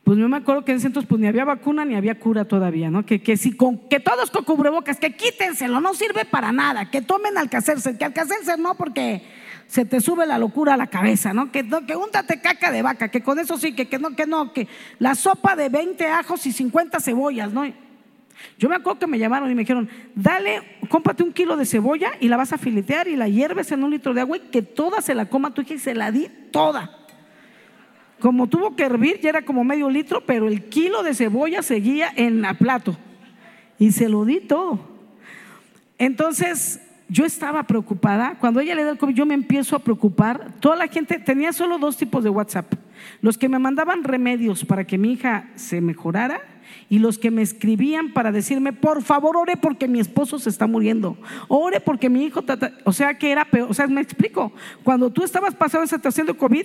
pues 0.04 0.18
yo 0.18 0.28
me 0.28 0.36
acuerdo 0.36 0.64
que 0.64 0.72
en 0.72 0.78
ese 0.78 0.86
entonces 0.86 1.08
pues 1.08 1.20
ni 1.20 1.26
había 1.26 1.44
vacuna 1.44 1.84
ni 1.84 1.96
había 1.96 2.20
cura 2.20 2.44
todavía, 2.44 2.90
¿no? 2.90 3.04
Que, 3.06 3.22
que 3.22 3.36
si 3.36 3.56
con, 3.56 3.88
que 3.88 3.98
todos 4.00 4.30
con 4.30 4.44
cubrebocas, 4.44 4.98
que 4.98 5.16
quítenselo, 5.16 5.80
no 5.80 5.94
sirve 5.94 6.24
para 6.26 6.52
nada, 6.52 6.90
que 6.90 7.02
tomen 7.02 7.38
alcacerse, 7.38 7.96
que 7.96 8.04
alcacerse 8.04 8.56
no 8.58 8.76
porque 8.76 9.22
se 9.66 9.84
te 9.84 10.00
sube 10.00 10.26
la 10.26 10.38
locura 10.38 10.74
a 10.74 10.76
la 10.76 10.86
cabeza, 10.86 11.32
¿no? 11.32 11.50
Que, 11.50 11.62
no, 11.62 11.86
que 11.86 11.96
úntate 11.96 12.40
caca 12.40 12.70
de 12.70 12.82
vaca, 12.82 13.08
que 13.08 13.22
con 13.22 13.38
eso 13.38 13.58
sí, 13.58 13.74
que, 13.74 13.88
que 13.88 13.98
no, 13.98 14.14
que 14.14 14.26
no, 14.26 14.52
que 14.52 14.68
la 14.98 15.14
sopa 15.14 15.56
de 15.56 15.68
20 15.68 16.06
ajos 16.06 16.46
y 16.46 16.52
50 16.52 17.00
cebollas, 17.00 17.52
¿no? 17.52 17.64
Yo 18.58 18.68
me 18.68 18.76
acuerdo 18.76 19.00
que 19.00 19.06
me 19.06 19.18
llamaron 19.18 19.50
y 19.50 19.54
me 19.54 19.62
dijeron, 19.62 19.88
dale, 20.14 20.78
cómprate 20.88 21.22
un 21.22 21.32
kilo 21.32 21.56
de 21.56 21.66
cebolla 21.66 22.12
y 22.20 22.28
la 22.28 22.36
vas 22.36 22.52
a 22.52 22.58
filetear 22.58 23.08
y 23.08 23.16
la 23.16 23.28
hierves 23.28 23.72
en 23.72 23.82
un 23.82 23.90
litro 23.90 24.14
de 24.14 24.20
agua 24.20 24.36
y 24.36 24.40
que 24.40 24.62
toda 24.62 25.00
se 25.00 25.14
la 25.14 25.28
coma 25.28 25.54
tu 25.54 25.62
hija 25.62 25.74
y 25.74 25.78
se 25.78 25.94
la 25.94 26.10
di 26.10 26.28
toda. 26.50 26.98
Como 28.20 28.48
tuvo 28.48 28.76
que 28.76 28.84
hervir, 28.84 29.20
ya 29.20 29.30
era 29.30 29.44
como 29.44 29.64
medio 29.64 29.90
litro, 29.90 30.24
pero 30.24 30.48
el 30.48 30.64
kilo 30.68 31.02
de 31.02 31.14
cebolla 31.14 31.62
seguía 31.62 32.12
en 32.14 32.42
la 32.42 32.54
plato. 32.54 32.96
Y 33.78 33.92
se 33.92 34.08
lo 34.08 34.24
di 34.24 34.40
todo. 34.40 34.78
Entonces, 35.98 36.80
yo 37.08 37.24
estaba 37.24 37.62
preocupada. 37.64 38.36
Cuando 38.40 38.60
ella 38.60 38.74
le 38.74 38.84
da 38.84 38.92
el 38.92 38.98
COVID, 38.98 39.14
yo 39.14 39.26
me 39.26 39.34
empiezo 39.34 39.76
a 39.76 39.80
preocupar. 39.80 40.52
Toda 40.60 40.76
la 40.76 40.88
gente 40.88 41.18
tenía 41.18 41.52
solo 41.52 41.78
dos 41.78 41.96
tipos 41.96 42.24
de 42.24 42.30
WhatsApp. 42.30 42.74
Los 43.20 43.36
que 43.36 43.48
me 43.48 43.58
mandaban 43.58 44.04
remedios 44.04 44.64
para 44.64 44.84
que 44.84 44.98
mi 44.98 45.12
hija 45.12 45.48
se 45.56 45.80
mejorara 45.80 46.40
Y 46.88 46.98
los 46.98 47.18
que 47.18 47.30
me 47.30 47.42
escribían 47.42 48.12
para 48.12 48.32
decirme, 48.32 48.72
por 48.72 49.02
favor, 49.02 49.36
ore 49.36 49.56
porque 49.56 49.86
mi 49.86 50.00
esposo 50.00 50.38
se 50.38 50.48
está 50.48 50.66
muriendo. 50.66 51.16
Ore 51.48 51.80
porque 51.80 52.08
mi 52.08 52.24
hijo, 52.24 52.42
o 52.84 52.92
sea, 52.92 53.14
que 53.14 53.30
era 53.30 53.44
peor. 53.44 53.70
O 53.70 53.74
sea, 53.74 53.86
me 53.86 54.00
explico. 54.00 54.52
Cuando 54.82 55.10
tú 55.10 55.24
estabas 55.24 55.54
pasando 55.54 55.84
esa 55.84 55.96
situación 55.96 56.26
de 56.26 56.34
COVID, 56.34 56.64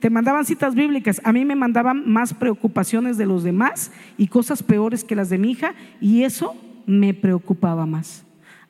te 0.00 0.10
mandaban 0.10 0.44
citas 0.44 0.74
bíblicas. 0.74 1.20
A 1.24 1.32
mí 1.32 1.44
me 1.44 1.54
mandaban 1.54 2.08
más 2.10 2.34
preocupaciones 2.34 3.16
de 3.18 3.26
los 3.26 3.44
demás 3.44 3.92
y 4.18 4.26
cosas 4.28 4.62
peores 4.62 5.04
que 5.04 5.16
las 5.16 5.30
de 5.30 5.38
mi 5.38 5.52
hija. 5.52 5.74
Y 6.00 6.24
eso 6.24 6.56
me 6.86 7.14
preocupaba 7.14 7.86
más. 7.86 8.25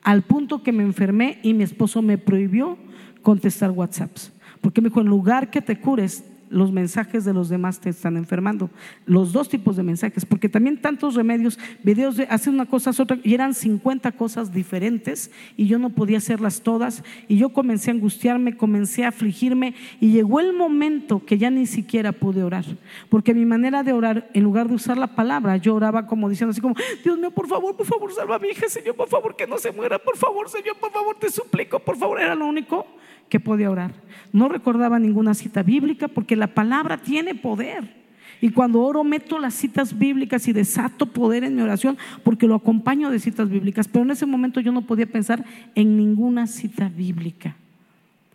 Al 0.06 0.22
punto 0.22 0.62
que 0.62 0.70
me 0.70 0.84
enfermé 0.84 1.40
y 1.42 1.52
mi 1.52 1.64
esposo 1.64 2.00
me 2.00 2.16
prohibió 2.16 2.78
contestar 3.22 3.72
WhatsApps. 3.72 4.32
Porque 4.60 4.80
me 4.80 4.88
dijo, 4.88 5.00
en 5.00 5.08
lugar 5.08 5.50
que 5.50 5.60
te 5.60 5.80
cures, 5.80 6.22
los 6.48 6.72
mensajes 6.72 7.24
de 7.24 7.32
los 7.32 7.48
demás 7.48 7.80
te 7.80 7.90
están 7.90 8.16
enfermando. 8.16 8.70
Los 9.04 9.32
dos 9.32 9.48
tipos 9.48 9.76
de 9.76 9.82
mensajes, 9.82 10.24
porque 10.24 10.48
también 10.48 10.80
tantos 10.80 11.14
remedios, 11.14 11.58
videos 11.82 12.16
de 12.16 12.24
hacer 12.24 12.52
una 12.52 12.66
cosa, 12.66 12.90
otra, 12.90 13.18
y 13.22 13.34
eran 13.34 13.54
50 13.54 14.12
cosas 14.12 14.52
diferentes 14.52 15.30
y 15.56 15.66
yo 15.66 15.78
no 15.78 15.90
podía 15.90 16.18
hacerlas 16.18 16.62
todas. 16.62 17.02
Y 17.28 17.38
yo 17.38 17.50
comencé 17.50 17.90
a 17.90 17.94
angustiarme, 17.94 18.56
comencé 18.56 19.04
a 19.04 19.08
afligirme 19.08 19.74
y 20.00 20.12
llegó 20.12 20.40
el 20.40 20.52
momento 20.52 21.24
que 21.24 21.38
ya 21.38 21.50
ni 21.50 21.66
siquiera 21.66 22.12
pude 22.12 22.42
orar. 22.42 22.64
Porque 23.08 23.34
mi 23.34 23.44
manera 23.44 23.82
de 23.82 23.92
orar, 23.92 24.30
en 24.34 24.42
lugar 24.42 24.68
de 24.68 24.74
usar 24.74 24.98
la 24.98 25.14
palabra, 25.14 25.56
yo 25.56 25.74
oraba 25.74 26.06
como 26.06 26.28
diciendo 26.28 26.50
así 26.52 26.60
como, 26.60 26.74
Dios 27.02 27.18
mío, 27.18 27.30
por 27.30 27.48
favor, 27.48 27.76
por 27.76 27.86
favor, 27.86 28.12
salva 28.12 28.36
a 28.36 28.38
mi 28.38 28.48
hija, 28.48 28.68
Señor, 28.68 28.94
por 28.94 29.08
favor, 29.08 29.36
que 29.36 29.46
no 29.46 29.58
se 29.58 29.72
muera, 29.72 29.98
por 29.98 30.16
favor, 30.16 30.48
Señor, 30.48 30.76
por 30.76 30.92
favor, 30.92 31.16
te 31.18 31.30
suplico, 31.30 31.78
por 31.78 31.96
favor, 31.96 32.20
era 32.20 32.34
lo 32.34 32.46
único 32.46 32.86
que 33.28 33.40
podía 33.40 33.70
orar. 33.70 33.92
No 34.32 34.48
recordaba 34.48 34.98
ninguna 34.98 35.34
cita 35.34 35.62
bíblica 35.62 36.08
porque 36.08 36.36
la 36.36 36.48
palabra 36.48 36.98
tiene 36.98 37.34
poder. 37.34 38.06
Y 38.40 38.50
cuando 38.50 38.82
oro 38.82 39.02
meto 39.02 39.38
las 39.38 39.54
citas 39.54 39.98
bíblicas 39.98 40.46
y 40.46 40.52
desato 40.52 41.06
poder 41.06 41.44
en 41.44 41.56
mi 41.56 41.62
oración 41.62 41.96
porque 42.22 42.46
lo 42.46 42.54
acompaño 42.54 43.10
de 43.10 43.18
citas 43.18 43.48
bíblicas. 43.48 43.88
Pero 43.88 44.04
en 44.04 44.10
ese 44.10 44.26
momento 44.26 44.60
yo 44.60 44.72
no 44.72 44.82
podía 44.82 45.06
pensar 45.06 45.44
en 45.74 45.96
ninguna 45.96 46.46
cita 46.46 46.88
bíblica. 46.88 47.56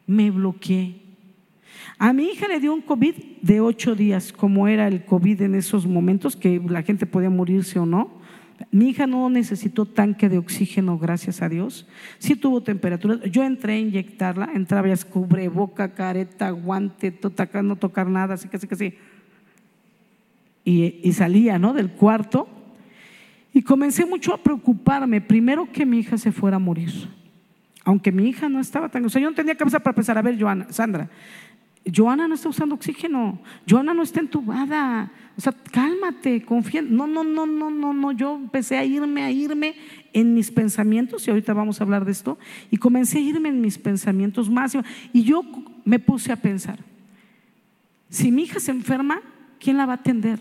Me 0.07 0.31
bloqueé. 0.31 0.95
A 1.97 2.13
mi 2.13 2.25
hija 2.25 2.47
le 2.47 2.59
dio 2.59 2.73
un 2.73 2.81
COVID 2.81 3.13
de 3.41 3.61
ocho 3.61 3.95
días, 3.95 4.33
como 4.33 4.67
era 4.67 4.87
el 4.87 5.05
COVID 5.05 5.41
en 5.43 5.55
esos 5.55 5.85
momentos, 5.85 6.35
que 6.35 6.59
la 6.67 6.81
gente 6.81 7.05
podía 7.05 7.29
morirse 7.29 7.79
o 7.79 7.85
no. 7.85 8.20
Mi 8.71 8.89
hija 8.89 9.07
no 9.07 9.29
necesitó 9.29 9.85
tanque 9.85 10.29
de 10.29 10.37
oxígeno, 10.37 10.97
gracias 10.97 11.41
a 11.41 11.49
Dios. 11.49 11.87
Sí 12.19 12.35
tuvo 12.35 12.61
temperatura. 12.61 13.23
Yo 13.25 13.43
entré 13.43 13.73
a 13.73 13.79
inyectarla, 13.79 14.51
entraba 14.53 14.87
ya 14.87 15.09
cubre 15.09 15.47
boca, 15.47 15.93
careta, 15.93 16.49
guante, 16.51 17.17
no 17.63 17.75
tocar 17.75 18.07
nada, 18.07 18.35
así 18.35 18.47
que 18.47 18.57
así 18.57 18.67
que 18.67 18.75
sí. 18.75 18.93
Y, 20.63 20.99
y 21.03 21.13
salía 21.13 21.57
¿no? 21.57 21.73
del 21.73 21.91
cuarto 21.91 22.47
y 23.53 23.61
comencé 23.61 24.05
mucho 24.05 24.33
a 24.33 24.37
preocuparme. 24.41 25.21
Primero 25.21 25.71
que 25.71 25.85
mi 25.85 25.99
hija 25.99 26.17
se 26.17 26.31
fuera 26.31 26.57
a 26.57 26.59
morir. 26.59 26.91
Aunque 27.83 28.11
mi 28.11 28.29
hija 28.29 28.47
no 28.47 28.59
estaba 28.59 28.89
tan. 28.89 29.03
O 29.05 29.09
sea, 29.09 29.21
yo 29.21 29.29
no 29.29 29.35
tenía 29.35 29.55
cabeza 29.55 29.79
para 29.79 29.95
pensar, 29.95 30.17
a 30.17 30.21
ver, 30.21 30.39
Joana, 30.39 30.67
Sandra, 30.69 31.09
Joana 31.85 32.27
no 32.27 32.35
está 32.35 32.49
usando 32.49 32.75
oxígeno, 32.75 33.39
Joana 33.67 33.93
no 33.93 34.03
está 34.03 34.19
entubada, 34.19 35.11
o 35.35 35.41
sea, 35.41 35.53
cálmate, 35.71 36.43
confía. 36.43 36.81
No, 36.81 37.07
no, 37.07 37.23
no, 37.23 37.47
no, 37.47 37.71
no, 37.71 37.93
no. 37.93 38.11
Yo 38.11 38.35
empecé 38.35 38.77
a 38.77 38.85
irme, 38.85 39.23
a 39.23 39.31
irme 39.31 39.75
en 40.13 40.33
mis 40.33 40.51
pensamientos, 40.51 41.27
y 41.27 41.31
ahorita 41.31 41.53
vamos 41.53 41.79
a 41.79 41.83
hablar 41.83 42.05
de 42.05 42.11
esto, 42.11 42.37
y 42.69 42.77
comencé 42.77 43.17
a 43.17 43.21
irme 43.21 43.49
en 43.49 43.61
mis 43.61 43.79
pensamientos 43.79 44.49
más. 44.49 44.77
Y 45.13 45.23
yo 45.23 45.43
me 45.83 45.97
puse 45.97 46.31
a 46.31 46.35
pensar, 46.35 46.79
si 48.09 48.31
mi 48.31 48.43
hija 48.43 48.59
se 48.59 48.71
enferma, 48.71 49.21
¿quién 49.59 49.77
la 49.77 49.85
va 49.87 49.93
a 49.93 49.95
atender? 49.95 50.39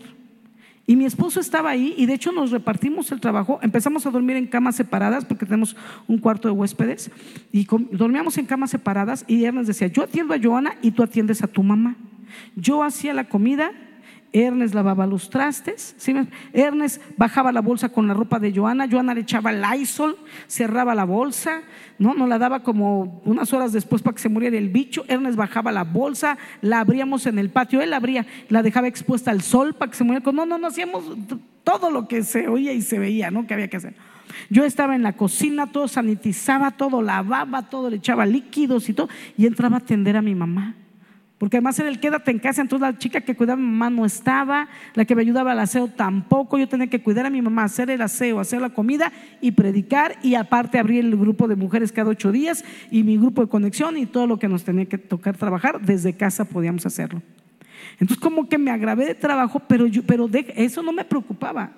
Y 0.91 0.97
mi 0.97 1.05
esposo 1.05 1.39
estaba 1.39 1.69
ahí 1.69 1.93
y 1.95 2.05
de 2.05 2.15
hecho 2.15 2.33
nos 2.33 2.51
repartimos 2.51 3.13
el 3.13 3.21
trabajo. 3.21 3.59
Empezamos 3.61 4.05
a 4.05 4.11
dormir 4.11 4.35
en 4.35 4.45
camas 4.45 4.75
separadas 4.75 5.23
porque 5.23 5.45
tenemos 5.45 5.77
un 6.05 6.17
cuarto 6.17 6.49
de 6.49 6.53
huéspedes 6.53 7.09
y 7.53 7.65
dormíamos 7.91 8.37
en 8.37 8.45
camas 8.45 8.71
separadas 8.71 9.23
y 9.25 9.37
nos 9.53 9.67
decía, 9.67 9.87
yo 9.87 10.03
atiendo 10.03 10.33
a 10.33 10.37
Joana 10.43 10.75
y 10.81 10.91
tú 10.91 11.01
atiendes 11.01 11.43
a 11.43 11.47
tu 11.47 11.63
mamá. 11.63 11.95
Yo 12.57 12.83
hacía 12.83 13.13
la 13.13 13.29
comida 13.29 13.71
Ernest 14.33 14.73
lavaba 14.73 15.05
los 15.05 15.29
trastes, 15.29 15.95
Ernest 16.53 17.01
bajaba 17.17 17.51
la 17.51 17.61
bolsa 17.61 17.89
con 17.89 18.07
la 18.07 18.13
ropa 18.13 18.39
de 18.39 18.53
Joana, 18.53 18.87
Joana 18.89 19.13
le 19.13 19.21
echaba 19.21 19.51
el 19.51 19.61
Lysol, 19.61 20.17
cerraba 20.47 20.95
la 20.95 21.03
bolsa, 21.03 21.61
¿no? 21.99 22.13
Nos 22.13 22.29
la 22.29 22.37
daba 22.37 22.63
como 22.63 23.21
unas 23.25 23.51
horas 23.51 23.73
después 23.73 24.01
para 24.01 24.15
que 24.15 24.21
se 24.21 24.29
muriera 24.29 24.57
el 24.57 24.69
bicho, 24.69 25.03
Ernest 25.07 25.35
bajaba 25.35 25.71
la 25.71 25.83
bolsa, 25.83 26.37
la 26.61 26.79
abríamos 26.79 27.25
en 27.25 27.39
el 27.39 27.49
patio, 27.49 27.81
él 27.81 27.93
abría, 27.93 28.25
la 28.47 28.63
dejaba 28.63 28.87
expuesta 28.87 29.31
al 29.31 29.41
sol 29.41 29.73
para 29.73 29.91
que 29.91 29.97
se 29.97 30.03
muriera, 30.03 30.31
no, 30.31 30.45
no, 30.45 30.57
no 30.57 30.67
hacíamos 30.67 31.03
todo 31.63 31.91
lo 31.91 32.07
que 32.07 32.23
se 32.23 32.47
oía 32.47 32.71
y 32.73 32.81
se 32.81 32.99
veía, 32.99 33.31
¿no? 33.31 33.45
Que 33.45 33.53
había 33.53 33.67
que 33.67 33.77
hacer. 33.77 33.95
Yo 34.49 34.63
estaba 34.63 34.95
en 34.95 35.03
la 35.03 35.13
cocina, 35.13 35.71
todo 35.71 35.87
sanitizaba, 35.87 36.71
todo 36.71 37.01
lavaba, 37.01 37.63
todo 37.63 37.89
le 37.89 37.97
echaba 37.97 38.25
líquidos 38.25 38.87
y 38.89 38.93
todo, 38.93 39.09
y 39.37 39.45
entraba 39.45 39.75
a 39.75 39.79
atender 39.79 40.15
a 40.15 40.21
mi 40.21 40.35
mamá. 40.35 40.75
Porque 41.41 41.57
además 41.57 41.79
era 41.79 41.89
el 41.89 41.99
quédate 41.99 42.29
en 42.29 42.37
casa, 42.37 42.61
entonces 42.61 42.87
la 42.87 42.99
chica 42.99 43.21
que 43.21 43.35
cuidaba 43.35 43.59
a 43.59 43.63
mi 43.63 43.67
mamá 43.67 43.89
no 43.89 44.05
estaba, 44.05 44.69
la 44.93 45.05
que 45.05 45.15
me 45.15 45.23
ayudaba 45.23 45.53
al 45.53 45.59
aseo 45.59 45.87
tampoco, 45.87 46.59
yo 46.59 46.69
tenía 46.69 46.85
que 46.85 47.01
cuidar 47.01 47.25
a 47.25 47.31
mi 47.31 47.41
mamá, 47.41 47.63
hacer 47.63 47.89
el 47.89 48.03
aseo, 48.03 48.39
hacer 48.39 48.61
la 48.61 48.69
comida 48.69 49.11
y 49.41 49.49
predicar 49.53 50.17
y 50.21 50.35
aparte 50.35 50.77
abrir 50.77 51.03
el 51.03 51.17
grupo 51.17 51.47
de 51.47 51.55
mujeres 51.55 51.91
cada 51.91 52.11
ocho 52.11 52.31
días 52.31 52.63
y 52.91 53.01
mi 53.01 53.17
grupo 53.17 53.41
de 53.41 53.47
conexión 53.47 53.97
y 53.97 54.05
todo 54.05 54.27
lo 54.27 54.37
que 54.37 54.47
nos 54.47 54.63
tenía 54.63 54.85
que 54.85 54.99
tocar 54.99 55.35
trabajar, 55.35 55.81
desde 55.81 56.13
casa 56.13 56.45
podíamos 56.45 56.85
hacerlo. 56.85 57.23
Entonces 57.93 58.19
como 58.19 58.47
que 58.47 58.59
me 58.59 58.69
agravé 58.69 59.07
de 59.07 59.15
trabajo, 59.15 59.59
pero, 59.67 59.87
pero 60.05 60.29
eso 60.55 60.83
no 60.83 60.93
me 60.93 61.05
preocupaba, 61.05 61.71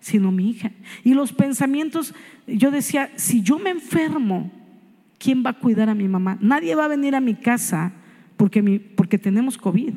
sino 0.00 0.32
mi 0.32 0.48
hija. 0.48 0.70
Y 1.04 1.12
los 1.12 1.34
pensamientos, 1.34 2.14
yo 2.46 2.70
decía, 2.70 3.10
si 3.16 3.42
yo 3.42 3.58
me 3.58 3.68
enfermo, 3.68 4.50
¿quién 5.18 5.44
va 5.44 5.50
a 5.50 5.58
cuidar 5.58 5.90
a 5.90 5.94
mi 5.94 6.08
mamá? 6.08 6.38
Nadie 6.40 6.74
va 6.74 6.86
a 6.86 6.88
venir 6.88 7.14
a 7.14 7.20
mi 7.20 7.34
casa 7.34 7.92
porque, 8.40 8.62
mi, 8.62 8.78
porque 8.78 9.18
tenemos 9.18 9.58
COVID. 9.58 9.92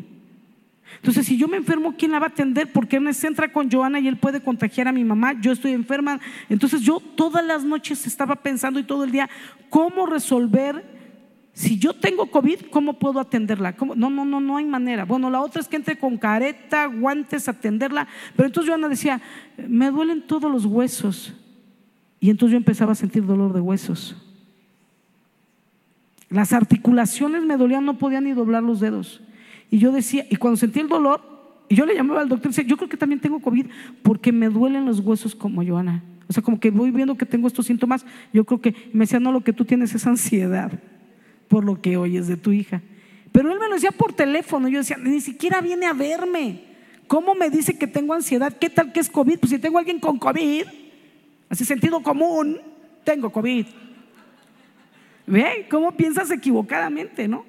Entonces, 0.97 1.25
si 1.25 1.37
yo 1.37 1.47
me 1.47 1.55
enfermo, 1.55 1.95
¿quién 1.97 2.11
la 2.11 2.19
va 2.19 2.25
a 2.25 2.29
atender? 2.29 2.69
Porque 2.73 2.97
Ernest 2.97 3.23
entra 3.23 3.53
con 3.53 3.71
Joana 3.71 4.01
y 4.01 4.07
él 4.09 4.17
puede 4.17 4.41
contagiar 4.41 4.89
a 4.89 4.91
mi 4.91 5.05
mamá, 5.05 5.39
yo 5.39 5.53
estoy 5.53 5.71
enferma. 5.71 6.19
Entonces, 6.49 6.81
yo 6.81 6.99
todas 6.99 7.45
las 7.45 7.63
noches 7.63 8.05
estaba 8.05 8.35
pensando 8.35 8.81
y 8.81 8.83
todo 8.83 9.05
el 9.05 9.11
día, 9.11 9.29
¿cómo 9.69 10.05
resolver? 10.05 10.83
Si 11.53 11.79
yo 11.79 11.93
tengo 11.93 12.25
COVID, 12.25 12.65
¿cómo 12.69 12.99
puedo 12.99 13.21
atenderla? 13.21 13.77
No, 13.95 14.09
no, 14.09 14.25
no, 14.25 14.41
no 14.41 14.57
hay 14.57 14.65
manera. 14.65 15.05
Bueno, 15.05 15.29
la 15.29 15.39
otra 15.39 15.61
es 15.61 15.69
que 15.69 15.77
entre 15.77 15.97
con 15.97 16.17
careta, 16.17 16.87
guantes, 16.87 17.47
atenderla. 17.47 18.09
Pero 18.35 18.47
entonces 18.47 18.69
Joana 18.69 18.89
decía, 18.89 19.21
me 19.55 19.89
duelen 19.89 20.21
todos 20.21 20.51
los 20.51 20.65
huesos. 20.65 21.33
Y 22.19 22.29
entonces 22.29 22.51
yo 22.51 22.57
empezaba 22.57 22.91
a 22.91 22.95
sentir 22.95 23.25
dolor 23.25 23.53
de 23.53 23.61
huesos. 23.61 24.17
Las 26.33 26.51
articulaciones 26.51 27.43
me 27.43 27.57
dolían, 27.57 27.85
no 27.85 27.99
podía 27.99 28.19
ni 28.19 28.31
doblar 28.31 28.63
los 28.63 28.79
dedos. 28.79 29.21
Y 29.69 29.77
yo 29.77 29.91
decía, 29.91 30.25
y 30.31 30.35
cuando 30.35 30.57
sentí 30.57 30.79
el 30.79 30.87
dolor, 30.87 31.21
y 31.69 31.75
yo 31.75 31.85
le 31.85 31.93
llamaba 31.93 32.21
al 32.21 32.27
doctor 32.27 32.47
y 32.47 32.55
decía, 32.55 32.67
yo 32.67 32.75
creo 32.75 32.89
que 32.89 32.97
también 32.97 33.19
tengo 33.21 33.39
COVID 33.39 33.67
porque 34.01 34.31
me 34.31 34.49
duelen 34.49 34.83
los 34.83 34.99
huesos 34.99 35.35
como 35.35 35.63
Joana. 35.63 36.03
O 36.27 36.33
sea, 36.33 36.41
como 36.41 36.59
que 36.59 36.71
voy 36.71 36.89
viendo 36.89 37.15
que 37.15 37.27
tengo 37.27 37.45
estos 37.45 37.67
síntomas, 37.67 38.03
yo 38.33 38.45
creo 38.45 38.59
que 38.59 38.73
me 38.93 39.01
decía, 39.01 39.19
no, 39.19 39.31
lo 39.31 39.41
que 39.41 39.53
tú 39.53 39.63
tienes 39.63 39.93
es 39.93 40.07
ansiedad 40.07 40.71
por 41.47 41.63
lo 41.63 41.79
que 41.79 41.97
oyes 41.97 42.27
de 42.27 42.35
tu 42.35 42.51
hija. 42.51 42.81
Pero 43.31 43.51
él 43.51 43.59
me 43.59 43.67
lo 43.67 43.75
decía 43.75 43.91
por 43.91 44.13
teléfono, 44.13 44.67
yo 44.69 44.79
decía, 44.79 44.97
ni 44.97 45.21
siquiera 45.21 45.61
viene 45.61 45.85
a 45.85 45.93
verme. 45.93 46.63
¿Cómo 47.05 47.35
me 47.35 47.51
dice 47.51 47.77
que 47.77 47.85
tengo 47.85 48.15
ansiedad? 48.15 48.57
¿Qué 48.57 48.71
tal 48.71 48.91
que 48.91 49.01
es 49.01 49.09
COVID? 49.09 49.37
Pues 49.37 49.51
si 49.51 49.59
tengo 49.59 49.77
alguien 49.77 49.99
con 49.99 50.17
COVID, 50.17 50.63
así 51.49 51.63
sentido 51.63 52.01
común, 52.01 52.57
tengo 53.03 53.31
COVID. 53.31 53.67
¿Ve? 55.25 55.67
¿Cómo 55.69 55.91
piensas 55.93 56.31
equivocadamente, 56.31 57.27
no? 57.27 57.45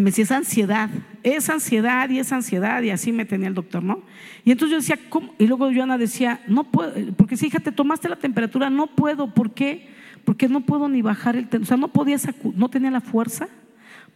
me 0.00 0.06
decía, 0.06 0.24
es 0.24 0.32
ansiedad, 0.32 0.90
es 1.22 1.48
ansiedad 1.48 2.10
y 2.10 2.18
es 2.18 2.32
ansiedad, 2.32 2.82
y 2.82 2.90
así 2.90 3.12
me 3.12 3.24
tenía 3.24 3.46
el 3.46 3.54
doctor, 3.54 3.82
¿no? 3.82 4.02
Y 4.44 4.50
entonces 4.50 4.70
yo 4.72 4.80
decía, 4.80 5.08
¿cómo? 5.08 5.34
Y 5.38 5.46
luego 5.46 5.72
Joana 5.72 5.98
decía, 5.98 6.40
no 6.48 6.64
puedo, 6.64 6.92
porque 7.16 7.36
si 7.36 7.48
te 7.48 7.70
tomaste 7.70 8.08
la 8.08 8.16
temperatura, 8.16 8.70
no 8.70 8.88
puedo, 8.88 9.32
¿por 9.32 9.52
qué? 9.52 9.88
Porque 10.24 10.48
no 10.48 10.62
puedo 10.62 10.88
ni 10.88 11.00
bajar 11.00 11.36
el, 11.36 11.48
o 11.60 11.64
sea, 11.64 11.76
no 11.76 11.88
podía, 11.88 12.16
no 12.56 12.68
tenía 12.68 12.90
la 12.90 13.00
fuerza 13.00 13.48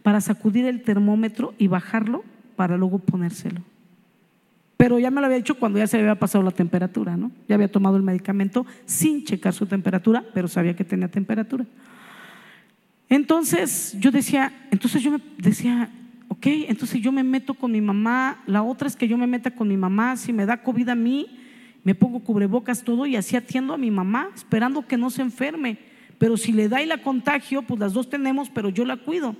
para 0.03 0.19
sacudir 0.19 0.65
el 0.65 0.81
termómetro 0.81 1.53
y 1.57 1.67
bajarlo 1.67 2.25
para 2.57 2.75
luego 2.75 2.99
ponérselo. 2.99 3.61
Pero 4.89 4.97
ya 4.97 5.11
me 5.11 5.21
lo 5.21 5.27
había 5.27 5.37
dicho 5.37 5.53
cuando 5.53 5.77
ya 5.77 5.85
se 5.85 5.99
había 5.99 6.15
pasado 6.15 6.43
la 6.43 6.49
temperatura, 6.49 7.15
¿no? 7.15 7.31
Ya 7.47 7.53
había 7.53 7.71
tomado 7.71 7.95
el 7.95 8.01
medicamento 8.01 8.65
sin 8.85 9.23
checar 9.23 9.53
su 9.53 9.67
temperatura, 9.67 10.25
pero 10.33 10.47
sabía 10.47 10.75
que 10.75 10.83
tenía 10.83 11.07
temperatura. 11.07 11.63
Entonces 13.07 13.95
yo 13.99 14.09
decía, 14.09 14.51
entonces 14.71 15.03
yo 15.03 15.11
me 15.11 15.21
decía, 15.37 15.91
ok, 16.27 16.47
entonces 16.69 16.99
yo 17.01 17.11
me 17.11 17.23
meto 17.23 17.53
con 17.53 17.71
mi 17.71 17.81
mamá, 17.81 18.41
la 18.47 18.63
otra 18.63 18.87
es 18.87 18.95
que 18.95 19.07
yo 19.07 19.15
me 19.15 19.27
meta 19.27 19.51
con 19.51 19.67
mi 19.67 19.77
mamá, 19.77 20.17
si 20.17 20.33
me 20.33 20.47
da 20.47 20.63
COVID 20.63 20.89
a 20.89 20.95
mí, 20.95 21.37
me 21.83 21.93
pongo 21.93 22.21
cubrebocas 22.21 22.81
todo 22.81 23.05
y 23.05 23.15
así 23.15 23.35
atiendo 23.35 23.75
a 23.75 23.77
mi 23.77 23.91
mamá, 23.91 24.29
esperando 24.33 24.87
que 24.87 24.97
no 24.97 25.11
se 25.11 25.21
enferme. 25.21 25.77
Pero 26.17 26.35
si 26.35 26.51
le 26.51 26.67
da 26.67 26.81
y 26.81 26.87
la 26.87 27.03
contagio, 27.03 27.61
pues 27.61 27.79
las 27.79 27.93
dos 27.93 28.09
tenemos, 28.09 28.49
pero 28.49 28.69
yo 28.69 28.85
la 28.85 28.97
cuido. 28.97 29.35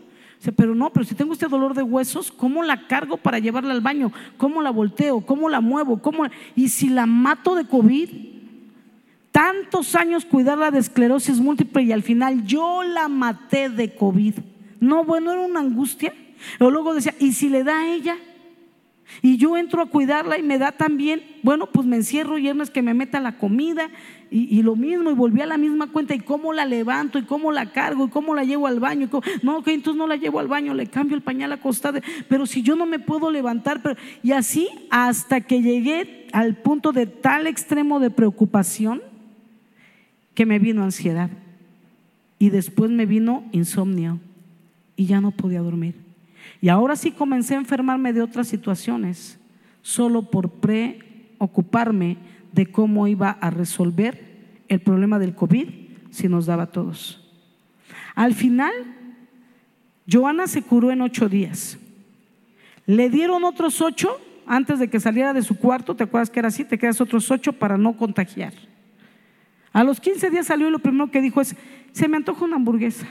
Pero 0.56 0.74
no, 0.74 0.92
pero 0.92 1.06
si 1.06 1.16
tengo 1.16 1.34
este 1.34 1.48
dolor 1.48 1.74
de 1.74 1.84
huesos, 1.84 2.32
¿cómo 2.32 2.64
la 2.64 2.88
cargo 2.88 3.18
para 3.18 3.40
llevarla 3.40 3.74
al 3.74 3.82
baño? 3.82 4.12
¿Cómo 4.38 4.62
la 4.62 4.70
volteo? 4.70 5.22
¿Cómo 5.22 5.50
la 5.50 5.60
muevo? 5.60 6.02
¿Cómo? 6.02 6.24
Y 6.56 6.70
si 6.70 6.88
la 6.90 7.06
mato 7.06 7.56
de 7.56 7.66
COVID, 7.66 8.10
tantos 9.32 9.96
años 9.96 10.24
cuidarla 10.24 10.72
de 10.72 10.80
esclerosis 10.80 11.40
múltiple 11.40 11.84
y 11.84 11.92
al 11.92 12.04
final 12.04 12.46
yo 12.46 12.84
la 12.84 13.10
maté 13.10 13.70
de 13.70 13.94
COVID. 13.96 14.36
No, 14.80 15.04
bueno, 15.04 15.32
era 15.34 15.42
una 15.42 15.60
angustia. 15.60 16.14
Pero 16.58 16.72
luego 16.72 16.94
decía, 16.94 17.14
¿y 17.20 17.34
si 17.34 17.50
le 17.50 17.66
da 17.66 17.80
a 17.80 17.88
ella? 17.88 18.16
Y 19.22 19.38
yo 19.38 19.58
entro 19.58 19.82
a 19.82 19.88
cuidarla 19.88 20.38
y 20.38 20.44
me 20.44 20.58
da 20.58 20.72
también, 20.72 21.22
bueno, 21.44 21.68
pues 21.68 21.86
me 21.88 21.98
encierro 21.98 22.38
y 22.38 22.48
es 22.48 22.70
que 22.70 22.82
me 22.82 22.94
meta 22.94 23.20
la 23.20 23.38
comida 23.38 23.90
y, 24.32 24.62
lo 24.62 24.76
mismo, 24.76 25.10
y 25.10 25.16
volví 25.16 25.42
a 25.42 25.48
la 25.48 25.58
misma 25.58 25.88
cuenta, 25.88 26.14
y 26.14 26.20
cómo 26.20 26.54
la 26.54 26.66
levanto, 26.66 27.18
y 27.18 27.24
cómo 27.24 27.52
la 27.52 27.72
cargo, 27.72 28.06
y 28.06 28.10
cómo 28.10 28.36
la 28.36 28.44
llevo 28.44 28.68
al 28.68 28.80
baño. 28.80 29.10
no, 29.42 29.64
que 29.64 29.74
entonces 29.74 29.98
no 29.98 30.08
la 30.08 30.18
llevo 30.18 30.40
al 30.40 30.48
baño, 30.48 30.74
le 30.74 30.88
cambio 30.88 31.16
el 31.16 31.24
pañal 31.24 31.52
acostado, 31.52 32.00
pero 32.28 32.46
si 32.46 32.62
yo 32.62 32.76
no 32.76 32.86
me 32.86 33.00
puedo 33.00 33.32
levantar, 33.32 33.98
y 34.22 34.32
así 34.34 34.70
hasta 34.92 35.42
que 35.42 35.62
llegué 35.62 36.28
al 36.32 36.58
punto 36.58 36.92
de 36.92 37.08
tal 37.08 37.48
extremo 37.48 38.00
de 38.00 38.12
preocupación 38.12 39.02
que 40.36 40.46
me 40.46 40.60
vino 40.60 40.84
ansiedad. 40.84 41.30
Y 42.38 42.52
después 42.52 42.92
me 42.92 43.06
vino 43.06 43.44
insomnio, 43.52 44.20
y 44.96 45.08
ya 45.08 45.22
no 45.22 45.32
podía 45.32 45.62
dormir. 45.62 46.09
Y 46.62 46.70
ahora 46.70 46.96
sí 46.96 47.12
comencé 47.12 47.56
a 47.56 47.60
enfermarme 47.60 48.14
de 48.14 48.22
otras 48.22 48.48
situaciones, 48.48 49.40
solo 49.82 50.30
por 50.30 50.50
preocuparme 50.50 52.18
de 52.52 52.66
cómo 52.66 53.08
iba 53.08 53.30
a 53.30 53.50
resolver 53.50 54.62
el 54.68 54.82
problema 54.82 55.20
del 55.20 55.36
COVID 55.36 55.70
si 56.10 56.28
nos 56.28 56.46
daba 56.46 56.64
a 56.64 56.72
todos. 56.72 57.26
Al 58.16 58.34
final, 58.34 58.74
Joana 60.12 60.48
se 60.48 60.62
curó 60.62 60.92
en 60.92 61.02
ocho 61.02 61.30
días. 61.30 61.78
Le 62.86 63.10
dieron 63.10 63.44
otros 63.44 63.82
ocho 63.82 64.20
antes 64.46 64.80
de 64.80 64.90
que 64.90 65.00
saliera 65.00 65.32
de 65.32 65.44
su 65.44 65.58
cuarto, 65.58 65.96
¿te 65.96 66.04
acuerdas 66.04 66.32
que 66.32 66.40
era 66.40 66.48
así? 66.48 66.66
Te 66.66 66.80
quedas 66.80 67.00
otros 67.00 67.30
ocho 67.30 67.54
para 67.54 67.78
no 67.78 67.96
contagiar. 67.96 68.54
A 69.72 69.84
los 69.84 70.00
15 70.00 70.32
días 70.32 70.48
salió 70.48 70.68
y 70.68 70.72
lo 70.72 70.80
primero 70.80 71.12
que 71.12 71.22
dijo 71.22 71.40
es, 71.40 71.56
se 71.92 72.08
me 72.08 72.18
antoja 72.18 72.46
una 72.46 72.56
hamburguesa. 72.56 73.08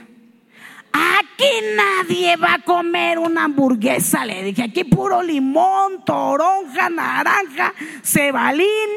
Aquí 1.19 1.51
nadie 1.75 2.35
va 2.35 2.55
a 2.55 2.59
comer 2.59 3.19
una 3.19 3.45
hamburguesa, 3.45 4.25
le 4.25 4.43
dije, 4.43 4.63
aquí 4.63 4.83
puro 4.83 5.21
limón, 5.21 6.03
toronja, 6.03 6.89
naranja, 6.89 7.73
cebalín 8.03 8.89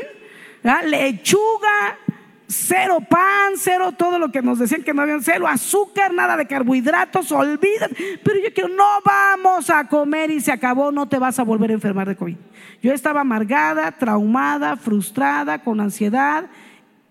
lechuga, 0.85 1.99
cero 2.47 2.99
pan, 3.09 3.55
cero 3.57 3.93
todo 3.93 4.19
lo 4.19 4.31
que 4.31 4.43
nos 4.43 4.59
decían 4.59 4.83
que 4.83 4.95
no 4.95 5.03
había, 5.03 5.19
cero 5.21 5.47
azúcar, 5.49 6.13
nada 6.13 6.37
de 6.37 6.47
carbohidratos, 6.47 7.33
olvida. 7.33 7.89
Pero 8.23 8.39
yo 8.43 8.53
quiero, 8.55 8.69
no 8.69 9.01
vamos 9.05 9.71
a 9.71 9.89
comer 9.89 10.31
y 10.31 10.41
se 10.41 10.53
acabó, 10.53 10.93
no 10.93 11.09
te 11.09 11.19
vas 11.19 11.39
a 11.39 11.45
volver 11.45 11.71
a 11.71 11.75
enfermar 11.75 12.09
de 12.09 12.17
COVID. 12.17 12.37
Yo 12.83 12.93
estaba 12.93 13.23
amargada, 13.23 13.93
traumada, 13.93 14.77
frustrada, 14.77 15.63
con 15.63 15.81
ansiedad 15.81 16.47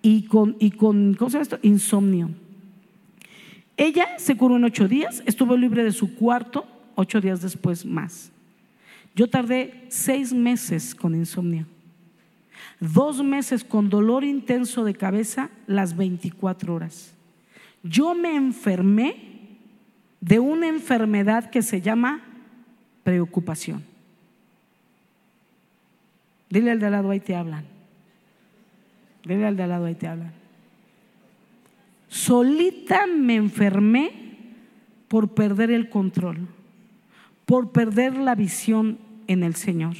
y 0.01 0.25
con, 0.27 0.55
y 0.59 0.71
con 0.71 1.13
¿cómo 1.15 1.29
se 1.29 1.35
llama 1.35 1.43
esto? 1.43 1.59
Insomnio. 1.61 2.29
Ella 3.77 4.17
se 4.17 4.35
curó 4.37 4.57
en 4.57 4.63
ocho 4.63 4.87
días, 4.87 5.23
estuvo 5.25 5.57
libre 5.57 5.83
de 5.83 5.91
su 5.91 6.15
cuarto, 6.15 6.65
ocho 6.95 7.19
días 7.21 7.41
después 7.41 7.85
más. 7.85 8.31
Yo 9.15 9.29
tardé 9.29 9.85
seis 9.89 10.33
meses 10.33 10.95
con 10.95 11.15
insomnio 11.15 11.65
dos 12.81 13.23
meses 13.23 13.63
con 13.63 13.89
dolor 13.89 14.23
intenso 14.23 14.83
de 14.83 14.95
cabeza 14.95 15.49
las 15.67 15.95
24 15.95 16.73
horas. 16.73 17.13
Yo 17.83 18.13
me 18.15 18.35
enfermé 18.35 19.15
de 20.19 20.39
una 20.39 20.67
enfermedad 20.67 21.49
que 21.49 21.61
se 21.61 21.79
llama 21.79 22.21
preocupación. 23.03 23.83
Dile 26.49 26.71
al 26.71 26.79
de 26.79 26.87
al 26.87 26.91
lado, 26.91 27.11
ahí 27.11 27.19
te 27.19 27.35
hablan. 27.35 27.65
Dile 29.23 29.45
al 29.45 29.55
de 29.55 29.63
al 29.63 29.69
lado, 29.69 29.85
ahí 29.85 29.95
te 29.95 30.07
hablan. 30.07 30.33
Solita 32.11 33.07
me 33.07 33.35
enfermé 33.35 34.11
por 35.07 35.33
perder 35.33 35.71
el 35.71 35.89
control, 35.89 36.47
por 37.45 37.71
perder 37.71 38.17
la 38.17 38.35
visión 38.35 38.99
en 39.27 39.43
el 39.43 39.55
Señor 39.55 39.95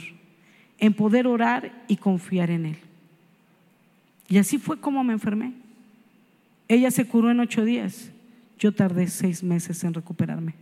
en 0.82 0.96
poder 0.96 1.28
orar 1.28 1.72
y 1.88 1.96
confiar 1.96 2.50
en 2.50 2.66
Él. 2.66 2.78
Y 4.28 4.40
así 4.40 4.58
fue 4.58 4.80
como 4.80 5.04
me 5.04 5.14
enfermé. 5.14 5.54
Ella 6.68 6.90
se 6.90 7.06
curó 7.06 7.30
en 7.30 7.40
ocho 7.40 7.64
días. 7.64 8.12
Yo 8.58 8.74
tardé 8.74 9.08
seis 9.08 9.44
meses 9.44 9.84
en 9.84 9.94
recuperarme. 9.94 10.56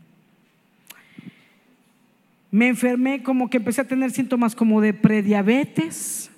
Me 2.51 2.67
enfermé 2.67 3.23
como 3.23 3.49
que 3.49 3.57
empecé 3.57 3.81
a 3.81 3.87
tener 3.87 4.11
síntomas 4.11 4.55
como 4.55 4.81
de 4.81 4.93
prediabetes, 4.93 6.31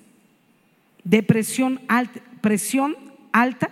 depresión 1.02 1.80
alta, 1.88 2.20
presión 2.40 2.96
alta. 3.32 3.70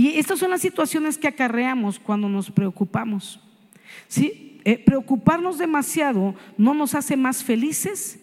Y 0.00 0.18
estas 0.18 0.38
son 0.38 0.48
las 0.48 0.62
situaciones 0.62 1.18
que 1.18 1.28
acarreamos 1.28 1.98
cuando 1.98 2.26
nos 2.26 2.50
preocupamos. 2.50 3.38
¿Sí? 4.08 4.58
Eh, 4.64 4.82
preocuparnos 4.82 5.58
demasiado 5.58 6.34
no 6.56 6.72
nos 6.72 6.94
hace 6.94 7.18
más 7.18 7.44
felices 7.44 8.18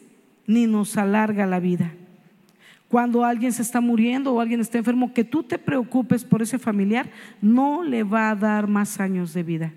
ni 0.48 0.66
nos 0.66 0.98
alarga 0.98 1.46
la 1.46 1.60
vida. 1.60 1.94
Cuando 2.90 3.24
alguien 3.24 3.54
se 3.54 3.62
está 3.62 3.80
muriendo 3.80 4.34
o 4.34 4.42
alguien 4.42 4.60
está 4.60 4.80
enfermo, 4.80 5.14
que 5.14 5.24
tú 5.24 5.44
te 5.44 5.60
preocupes 5.60 6.26
por 6.26 6.42
ese 6.42 6.58
familiar 6.58 7.12
no 7.44 7.84
le 7.84 8.02
va 8.02 8.32
a 8.32 8.36
dar 8.36 8.66
más 8.68 9.00
años 9.00 9.36
de 9.36 9.44
vida. 9.44 9.74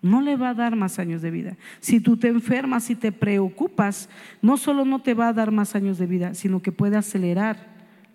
No 0.00 0.22
le 0.22 0.36
va 0.36 0.48
a 0.48 0.54
dar 0.54 0.76
más 0.76 0.98
años 0.98 1.20
de 1.20 1.30
vida. 1.30 1.58
Si 1.80 2.00
tú 2.00 2.16
te 2.16 2.28
enfermas 2.28 2.88
y 2.88 2.94
te 2.94 3.12
preocupas, 3.12 4.08
no 4.40 4.56
solo 4.56 4.86
no 4.86 5.02
te 5.02 5.12
va 5.12 5.28
a 5.28 5.34
dar 5.34 5.50
más 5.50 5.74
años 5.74 5.98
de 5.98 6.06
vida, 6.06 6.32
sino 6.32 6.62
que 6.62 6.72
puede 6.72 6.96
acelerar 6.96 7.66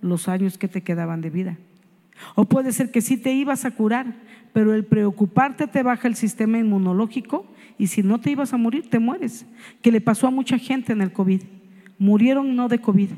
los 0.02 0.28
años 0.28 0.58
que 0.58 0.68
te 0.68 0.82
quedaban 0.82 1.22
de 1.22 1.30
vida. 1.30 1.58
O 2.36 2.46
puede 2.46 2.72
ser 2.72 2.92
que 2.92 3.02
sí 3.02 3.18
te 3.18 3.34
ibas 3.34 3.66
a 3.66 3.72
curar, 3.72 4.16
pero 4.54 4.74
el 4.74 4.86
preocuparte 4.86 5.68
te 5.68 5.84
baja 5.84 6.08
el 6.08 6.16
sistema 6.16 6.58
inmunológico 6.60 7.46
y 7.78 7.88
si 7.88 8.04
no 8.04 8.20
te 8.20 8.32
ibas 8.32 8.54
a 8.54 8.58
morir, 8.58 8.90
te 8.90 9.00
mueres. 9.00 9.46
Que 9.82 9.92
le 9.92 10.02
pasó 10.02 10.28
a 10.28 10.32
mucha 10.32 10.58
gente 10.58 10.94
en 10.94 11.02
el 11.02 11.14
COVID. 11.14 11.42
Murieron 11.98 12.56
no 12.56 12.68
de 12.68 12.80
COVID, 12.80 13.10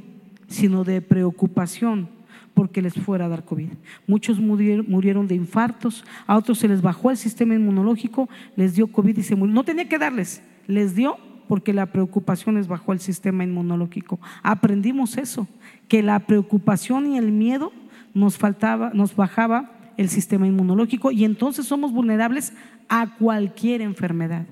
sino 0.48 0.84
de 0.84 1.02
preocupación 1.02 2.10
porque 2.54 2.82
les 2.82 2.94
fuera 2.94 3.26
a 3.26 3.30
dar 3.30 3.46
COVID. 3.46 3.70
Muchos 4.08 4.40
murieron 4.40 5.28
de 5.28 5.36
infartos, 5.36 6.04
a 6.28 6.38
otros 6.38 6.60
se 6.60 6.68
les 6.68 6.82
bajó 6.82 7.10
el 7.12 7.18
sistema 7.18 7.56
inmunológico, 7.56 8.30
les 8.56 8.76
dio 8.76 8.92
COVID 8.92 9.18
y 9.18 9.24
se 9.24 9.36
murieron. 9.36 9.56
No 9.56 9.64
tenía 9.64 9.90
que 9.90 9.98
darles, 9.98 10.44
les 10.68 10.96
dio 10.96 11.18
porque 11.48 11.74
la 11.74 11.88
preocupación 11.88 12.56
les 12.56 12.68
bajó 12.68 12.94
el 12.94 13.00
sistema 13.00 13.44
inmunológico. 13.44 14.20
Aprendimos 14.44 15.18
eso, 15.18 15.48
que 15.88 16.04
la 16.04 16.20
preocupación 16.20 17.08
y 17.08 17.18
el 17.18 17.32
miedo 17.32 17.72
nos 18.14 18.38
faltaba, 18.38 18.92
nos 18.94 19.16
bajaba 19.16 19.72
el 19.98 20.10
sistema 20.10 20.48
inmunológico 20.48 21.12
y 21.12 21.24
entonces 21.24 21.66
somos 21.66 21.92
vulnerables 21.92 22.54
a 22.90 23.16
cualquier 23.16 23.82
enfermedad. 23.82 24.46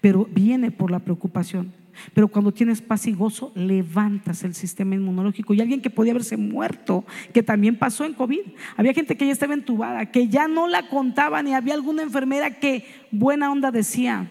Pero 0.00 0.26
viene 0.30 0.70
por 0.70 0.90
la 0.90 1.00
preocupación. 1.00 1.72
Pero 2.12 2.28
cuando 2.28 2.52
tienes 2.52 2.82
paz 2.82 3.06
y 3.06 3.12
gozo, 3.12 3.52
levantas 3.54 4.42
el 4.42 4.54
sistema 4.54 4.94
inmunológico. 4.94 5.54
Y 5.54 5.60
alguien 5.60 5.80
que 5.80 5.90
podía 5.90 6.12
haberse 6.12 6.36
muerto, 6.36 7.04
que 7.32 7.42
también 7.42 7.76
pasó 7.76 8.04
en 8.04 8.14
COVID. 8.14 8.40
Había 8.76 8.94
gente 8.94 9.16
que 9.16 9.26
ya 9.26 9.32
estaba 9.32 9.54
entubada, 9.54 10.06
que 10.06 10.28
ya 10.28 10.48
no 10.48 10.66
la 10.68 10.88
contaban 10.88 11.46
y 11.46 11.54
había 11.54 11.74
alguna 11.74 12.02
enfermera 12.02 12.58
que 12.58 12.84
buena 13.10 13.50
onda 13.50 13.70
decía, 13.70 14.30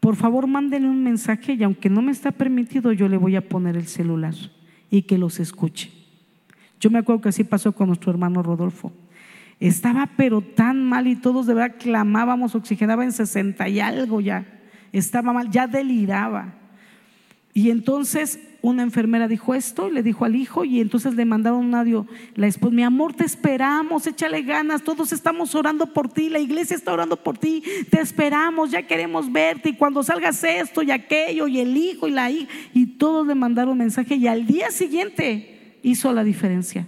por 0.00 0.16
favor 0.16 0.46
mándenle 0.46 0.88
un 0.88 1.02
mensaje 1.02 1.54
y 1.54 1.62
aunque 1.62 1.90
no 1.90 2.02
me 2.02 2.12
está 2.12 2.30
permitido, 2.30 2.92
yo 2.92 3.08
le 3.08 3.16
voy 3.16 3.36
a 3.36 3.48
poner 3.48 3.76
el 3.76 3.86
celular 3.86 4.34
y 4.90 5.02
que 5.02 5.18
los 5.18 5.40
escuche. 5.40 5.99
Yo 6.80 6.90
me 6.90 6.98
acuerdo 6.98 7.20
que 7.20 7.28
así 7.28 7.44
pasó 7.44 7.72
con 7.72 7.88
nuestro 7.88 8.10
hermano 8.10 8.42
Rodolfo. 8.42 8.90
Estaba 9.60 10.08
pero 10.16 10.40
tan 10.40 10.82
mal 10.82 11.06
y 11.06 11.14
todos 11.14 11.46
de 11.46 11.52
verdad 11.52 11.76
clamábamos, 11.78 12.54
oxigenaba 12.54 13.04
en 13.04 13.12
60 13.12 13.68
y 13.68 13.78
algo 13.78 14.22
ya. 14.22 14.46
Estaba 14.90 15.34
mal, 15.34 15.50
ya 15.50 15.66
deliraba. 15.66 16.54
Y 17.52 17.70
entonces 17.70 18.40
una 18.62 18.82
enfermera 18.82 19.28
dijo 19.28 19.54
esto, 19.54 19.90
le 19.90 20.02
dijo 20.02 20.24
al 20.24 20.36
hijo 20.36 20.64
y 20.64 20.80
entonces 20.80 21.14
le 21.14 21.24
mandaron 21.24 21.64
un 21.64 21.74
audio, 21.74 22.06
la 22.34 22.46
esposa, 22.46 22.74
mi 22.74 22.82
amor, 22.82 23.14
te 23.14 23.24
esperamos, 23.24 24.06
échale 24.06 24.42
ganas, 24.42 24.82
todos 24.82 25.12
estamos 25.12 25.54
orando 25.54 25.86
por 25.92 26.08
ti, 26.08 26.28
la 26.28 26.38
iglesia 26.38 26.76
está 26.76 26.92
orando 26.92 27.16
por 27.16 27.38
ti, 27.38 27.62
te 27.90 28.00
esperamos, 28.00 28.70
ya 28.70 28.86
queremos 28.86 29.32
verte 29.32 29.70
y 29.70 29.76
cuando 29.76 30.02
salgas 30.02 30.44
esto 30.44 30.82
y 30.82 30.90
aquello 30.90 31.48
y 31.48 31.60
el 31.60 31.76
hijo 31.76 32.06
y 32.06 32.10
la 32.10 32.30
hija 32.30 32.50
y 32.74 32.86
todos 32.86 33.26
le 33.26 33.34
mandaron 33.34 33.76
mensaje 33.76 34.16
y 34.16 34.26
al 34.26 34.46
día 34.46 34.70
siguiente 34.70 35.59
hizo 35.82 36.12
la 36.12 36.24
diferencia. 36.24 36.86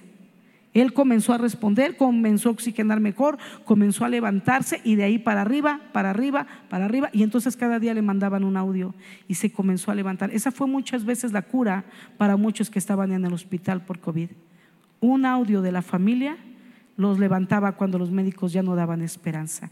Él 0.74 0.94
comenzó 0.94 1.34
a 1.34 1.38
responder, 1.38 1.96
comenzó 1.96 2.48
a 2.48 2.52
oxigenar 2.52 2.98
mejor, 2.98 3.36
comenzó 3.64 4.06
a 4.06 4.08
levantarse 4.08 4.80
y 4.84 4.94
de 4.94 5.04
ahí 5.04 5.18
para 5.18 5.42
arriba, 5.42 5.80
para 5.92 6.10
arriba, 6.10 6.46
para 6.70 6.86
arriba. 6.86 7.10
Y 7.12 7.22
entonces 7.22 7.56
cada 7.56 7.78
día 7.78 7.92
le 7.92 8.00
mandaban 8.00 8.42
un 8.42 8.56
audio 8.56 8.94
y 9.28 9.34
se 9.34 9.52
comenzó 9.52 9.90
a 9.90 9.94
levantar. 9.94 10.30
Esa 10.30 10.50
fue 10.50 10.66
muchas 10.66 11.04
veces 11.04 11.32
la 11.32 11.42
cura 11.42 11.84
para 12.16 12.38
muchos 12.38 12.70
que 12.70 12.78
estaban 12.78 13.12
en 13.12 13.24
el 13.24 13.34
hospital 13.34 13.84
por 13.84 13.98
COVID. 13.98 14.30
Un 15.00 15.26
audio 15.26 15.60
de 15.60 15.72
la 15.72 15.82
familia 15.82 16.38
los 16.96 17.18
levantaba 17.18 17.72
cuando 17.72 17.98
los 17.98 18.10
médicos 18.10 18.52
ya 18.52 18.62
no 18.62 18.74
daban 18.74 19.02
esperanza. 19.02 19.70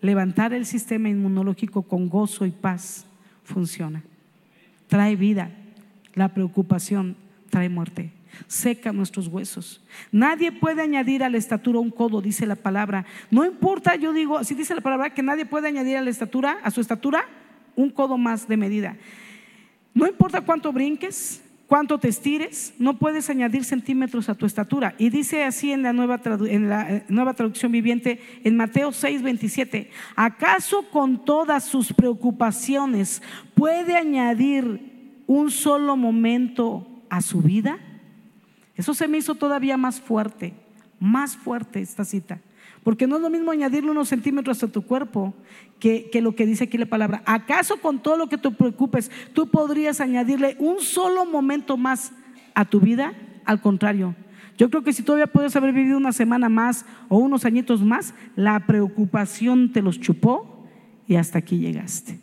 levantar 0.00 0.54
el 0.54 0.64
sistema 0.64 1.10
inmunológico 1.10 1.82
con 1.82 2.08
gozo 2.08 2.46
y 2.46 2.50
paz 2.50 3.04
funciona. 3.44 4.02
Trae 4.88 5.14
vida. 5.14 5.50
La 6.14 6.28
preocupación 6.28 7.16
trae 7.50 7.68
muerte. 7.68 8.12
Seca 8.46 8.92
nuestros 8.92 9.26
huesos. 9.26 9.82
Nadie 10.12 10.52
puede 10.52 10.82
añadir 10.82 11.24
a 11.24 11.28
la 11.30 11.38
estatura 11.38 11.80
un 11.80 11.90
codo, 11.90 12.20
dice 12.20 12.46
la 12.46 12.56
palabra. 12.56 13.04
No 13.30 13.44
importa, 13.44 13.96
yo 13.96 14.12
digo, 14.12 14.38
así 14.38 14.54
dice 14.54 14.74
la 14.74 14.80
palabra, 14.80 15.12
que 15.12 15.22
nadie 15.22 15.46
puede 15.46 15.68
añadir 15.68 15.96
a 15.96 16.02
la 16.02 16.10
estatura, 16.10 16.58
a 16.62 16.70
su 16.70 16.80
estatura, 16.80 17.24
un 17.76 17.90
codo 17.90 18.18
más 18.18 18.46
de 18.48 18.56
medida. 18.56 18.96
No 19.94 20.06
importa 20.06 20.42
cuánto 20.42 20.72
brinques, 20.72 21.42
cuánto 21.70 21.98
te 21.98 22.08
estires, 22.08 22.74
no 22.78 22.98
puedes 22.98 23.30
añadir 23.30 23.64
centímetros 23.64 24.28
a 24.28 24.34
tu 24.34 24.44
estatura. 24.44 24.94
Y 24.98 25.10
dice 25.10 25.44
así 25.44 25.70
en 25.70 25.82
la 25.82 25.92
nueva, 25.92 26.20
en 26.48 26.68
la 26.68 26.90
eh, 26.90 27.04
nueva 27.08 27.34
traducción 27.34 27.70
viviente, 27.70 28.20
en 28.42 28.56
Mateo 28.56 28.90
6, 28.90 29.22
27, 29.22 29.90
¿acaso 30.16 30.82
con 30.90 31.24
todas 31.24 31.64
sus 31.64 31.92
preocupaciones 31.92 33.22
puede 33.54 33.96
añadir 33.96 34.89
un 35.30 35.52
solo 35.52 35.96
momento 35.96 36.84
a 37.08 37.22
su 37.22 37.40
vida? 37.40 37.78
Eso 38.74 38.94
se 38.94 39.06
me 39.06 39.18
hizo 39.18 39.36
todavía 39.36 39.76
más 39.76 40.00
fuerte, 40.00 40.54
más 40.98 41.36
fuerte 41.36 41.80
esta 41.80 42.04
cita. 42.04 42.40
Porque 42.82 43.06
no 43.06 43.14
es 43.14 43.22
lo 43.22 43.30
mismo 43.30 43.52
añadirle 43.52 43.92
unos 43.92 44.08
centímetros 44.08 44.60
a 44.64 44.66
tu 44.66 44.82
cuerpo 44.82 45.32
que, 45.78 46.10
lo 46.20 46.34
que 46.34 46.46
dice 46.46 46.64
aquí 46.64 46.78
la 46.78 46.86
palabra. 46.86 47.22
¿Acaso 47.26 47.76
con 47.76 48.02
todo 48.02 48.16
lo 48.16 48.28
que 48.28 48.38
te 48.38 48.50
preocupes, 48.50 49.08
tú 49.32 49.48
podrías 49.48 50.00
añadirle 50.00 50.56
un 50.58 50.80
solo 50.80 51.24
momento 51.24 51.76
más 51.76 52.10
a 52.56 52.64
tu 52.64 52.80
vida? 52.80 53.14
Al 53.44 53.60
contrario, 53.60 54.16
yo 54.58 54.68
creo 54.68 54.82
que 54.82 54.92
si 54.92 55.04
todavía 55.04 55.28
puedes 55.28 55.54
haber 55.54 55.72
vivido 55.72 55.96
una 55.96 56.12
semana 56.12 56.48
más 56.48 56.84
o 57.08 57.18
unos 57.18 57.44
añitos 57.44 57.82
más, 57.82 58.14
la 58.34 58.66
preocupación 58.66 59.72
te 59.72 59.80
los 59.80 60.00
chupó 60.00 60.66
y 61.06 61.14
hasta 61.14 61.38
aquí 61.38 61.58
llegaste. 61.58 62.18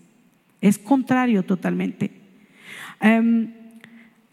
Es 0.60 0.78
contrario 0.78 1.44
totalmente. 1.44 2.17
Em, 3.00 3.54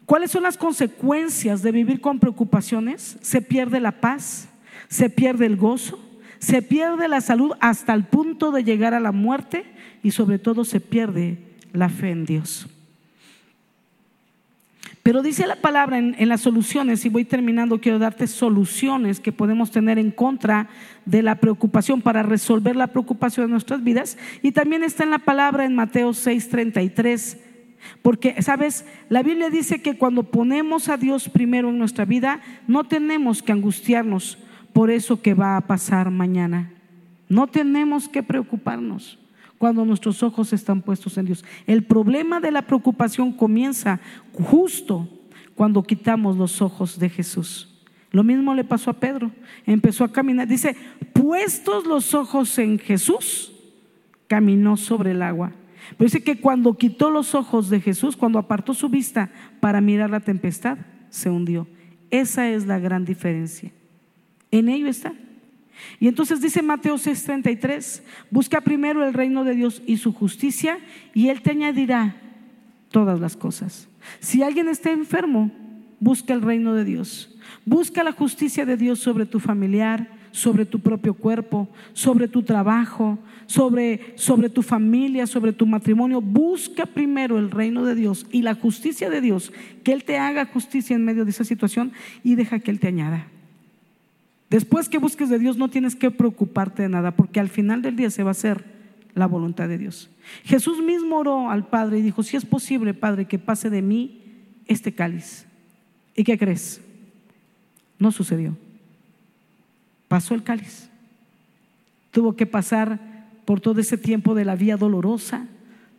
¿Cuáles 0.06 0.30
son 0.30 0.42
las 0.42 0.58
consecuencias 0.58 1.62
de 1.62 1.72
vivir 1.72 2.00
con 2.00 2.18
preocupaciones? 2.18 3.16
Se 3.22 3.40
pierde 3.40 3.80
la 3.80 3.92
paz, 3.92 4.48
se 4.88 5.08
pierde 5.08 5.46
el 5.46 5.56
gozo, 5.56 5.98
se 6.38 6.60
pierde 6.60 7.08
la 7.08 7.22
salud 7.22 7.52
hasta 7.60 7.94
el 7.94 8.04
punto 8.04 8.52
de 8.52 8.64
llegar 8.64 8.92
a 8.92 9.00
la 9.00 9.12
muerte 9.12 9.64
y 10.02 10.10
sobre 10.10 10.38
todo 10.38 10.64
se 10.64 10.80
pierde 10.80 11.38
la 11.72 11.88
fe 11.88 12.10
en 12.10 12.26
Dios. 12.26 12.68
Pero 15.02 15.22
dice 15.22 15.46
la 15.46 15.56
palabra 15.56 15.98
en, 15.98 16.28
las 16.28 16.40
soluciones, 16.40 17.04
y 17.04 17.10
voy 17.10 17.24
terminando, 17.26 17.78
quiero 17.78 17.98
darte 17.98 18.26
soluciones 18.26 19.20
que 19.20 19.32
podemos 19.32 19.70
tener 19.70 19.98
en 19.98 20.10
contra 20.10 20.68
de 21.04 21.22
la 21.22 21.36
preocupación 21.36 22.00
para 22.00 22.22
resolver 22.22 22.74
la 22.74 22.86
preocupación 22.86 23.46
de 23.46 23.52
nuestras 23.52 23.84
vidas. 23.84 24.16
Y 24.40 24.52
también 24.52 24.82
está 24.82 25.04
en 25.04 25.10
la 25.10 25.18
palabra 25.18 25.66
en 25.66 25.74
Mateo 25.74 26.12
6:33. 26.12 27.36
Porque, 28.02 28.40
¿sabes? 28.42 28.84
La 29.08 29.22
Biblia 29.22 29.50
dice 29.50 29.82
que 29.82 29.96
cuando 29.96 30.24
ponemos 30.24 30.88
a 30.88 30.96
Dios 30.96 31.28
primero 31.28 31.70
en 31.70 31.78
nuestra 31.78 32.04
vida, 32.04 32.40
no 32.66 32.84
tenemos 32.84 33.42
que 33.42 33.52
angustiarnos 33.52 34.38
por 34.72 34.90
eso 34.90 35.22
que 35.22 35.34
va 35.34 35.56
a 35.56 35.60
pasar 35.62 36.10
mañana. 36.10 36.72
No 37.28 37.46
tenemos 37.46 38.08
que 38.08 38.22
preocuparnos 38.22 39.18
cuando 39.58 39.84
nuestros 39.84 40.22
ojos 40.22 40.52
están 40.52 40.82
puestos 40.82 41.16
en 41.16 41.26
Dios. 41.26 41.44
El 41.66 41.84
problema 41.84 42.40
de 42.40 42.50
la 42.50 42.62
preocupación 42.62 43.32
comienza 43.32 44.00
justo 44.32 45.08
cuando 45.54 45.82
quitamos 45.82 46.36
los 46.36 46.60
ojos 46.60 46.98
de 46.98 47.08
Jesús. 47.08 47.70
Lo 48.10 48.22
mismo 48.22 48.54
le 48.54 48.62
pasó 48.62 48.90
a 48.90 49.00
Pedro. 49.00 49.32
Empezó 49.66 50.04
a 50.04 50.12
caminar. 50.12 50.46
Dice, 50.46 50.76
puestos 51.12 51.86
los 51.86 52.14
ojos 52.14 52.58
en 52.58 52.78
Jesús, 52.78 53.52
caminó 54.28 54.76
sobre 54.76 55.12
el 55.12 55.22
agua. 55.22 55.52
Pero 55.90 56.06
dice 56.06 56.22
que 56.22 56.40
cuando 56.40 56.76
quitó 56.76 57.10
los 57.10 57.34
ojos 57.34 57.70
de 57.70 57.80
Jesús, 57.80 58.16
cuando 58.16 58.38
apartó 58.38 58.74
su 58.74 58.88
vista 58.88 59.30
para 59.60 59.80
mirar 59.80 60.10
la 60.10 60.20
tempestad, 60.20 60.78
se 61.10 61.30
hundió. 61.30 61.66
Esa 62.10 62.48
es 62.48 62.66
la 62.66 62.78
gran 62.78 63.04
diferencia. 63.04 63.72
En 64.50 64.68
ello 64.68 64.88
está. 64.88 65.12
Y 65.98 66.08
entonces 66.08 66.40
dice 66.40 66.62
Mateo 66.62 66.96
6:33, 66.96 68.02
busca 68.30 68.60
primero 68.60 69.04
el 69.04 69.12
reino 69.12 69.44
de 69.44 69.54
Dios 69.54 69.82
y 69.86 69.96
su 69.96 70.12
justicia 70.12 70.78
y 71.12 71.28
Él 71.28 71.42
te 71.42 71.50
añadirá 71.50 72.16
todas 72.90 73.20
las 73.20 73.36
cosas. 73.36 73.88
Si 74.20 74.42
alguien 74.42 74.68
está 74.68 74.90
enfermo, 74.90 75.50
busca 75.98 76.32
el 76.32 76.42
reino 76.42 76.74
de 76.74 76.84
Dios. 76.84 77.36
Busca 77.64 78.04
la 78.04 78.12
justicia 78.12 78.64
de 78.64 78.76
Dios 78.76 79.00
sobre 79.00 79.26
tu 79.26 79.40
familiar, 79.40 80.08
sobre 80.34 80.66
tu 80.66 80.80
propio 80.80 81.14
cuerpo, 81.14 81.68
sobre 81.92 82.26
tu 82.26 82.42
trabajo, 82.42 83.20
sobre, 83.46 84.14
sobre 84.16 84.50
tu 84.50 84.62
familia, 84.62 85.28
sobre 85.28 85.52
tu 85.52 85.64
matrimonio. 85.64 86.20
Busca 86.20 86.86
primero 86.86 87.38
el 87.38 87.52
reino 87.52 87.84
de 87.84 87.94
Dios 87.94 88.26
y 88.32 88.42
la 88.42 88.56
justicia 88.56 89.08
de 89.10 89.20
Dios, 89.20 89.52
que 89.84 89.92
Él 89.92 90.02
te 90.02 90.18
haga 90.18 90.46
justicia 90.46 90.96
en 90.96 91.04
medio 91.04 91.24
de 91.24 91.30
esa 91.30 91.44
situación 91.44 91.92
y 92.24 92.34
deja 92.34 92.58
que 92.58 92.72
Él 92.72 92.80
te 92.80 92.88
añada. 92.88 93.28
Después 94.50 94.88
que 94.88 94.98
busques 94.98 95.28
de 95.28 95.38
Dios 95.38 95.56
no 95.56 95.68
tienes 95.68 95.94
que 95.94 96.10
preocuparte 96.10 96.82
de 96.82 96.88
nada, 96.88 97.12
porque 97.12 97.38
al 97.38 97.48
final 97.48 97.80
del 97.80 97.94
día 97.94 98.10
se 98.10 98.24
va 98.24 98.30
a 98.30 98.32
hacer 98.32 98.64
la 99.14 99.26
voluntad 99.26 99.68
de 99.68 99.78
Dios. 99.78 100.10
Jesús 100.42 100.82
mismo 100.82 101.18
oró 101.18 101.48
al 101.48 101.68
Padre 101.68 102.00
y 102.00 102.02
dijo, 102.02 102.24
si 102.24 102.36
es 102.36 102.44
posible, 102.44 102.92
Padre, 102.92 103.26
que 103.26 103.38
pase 103.38 103.70
de 103.70 103.82
mí 103.82 104.20
este 104.66 104.92
cáliz. 104.92 105.46
¿Y 106.16 106.24
qué 106.24 106.36
crees? 106.36 106.80
No 108.00 108.10
sucedió. 108.10 108.56
Pasó 110.14 110.36
el 110.36 110.44
cáliz. 110.44 110.88
Tuvo 112.12 112.36
que 112.36 112.46
pasar 112.46 113.00
por 113.44 113.60
todo 113.60 113.80
ese 113.80 113.98
tiempo 113.98 114.36
de 114.36 114.44
la 114.44 114.54
vía 114.54 114.76
dolorosa, 114.76 115.48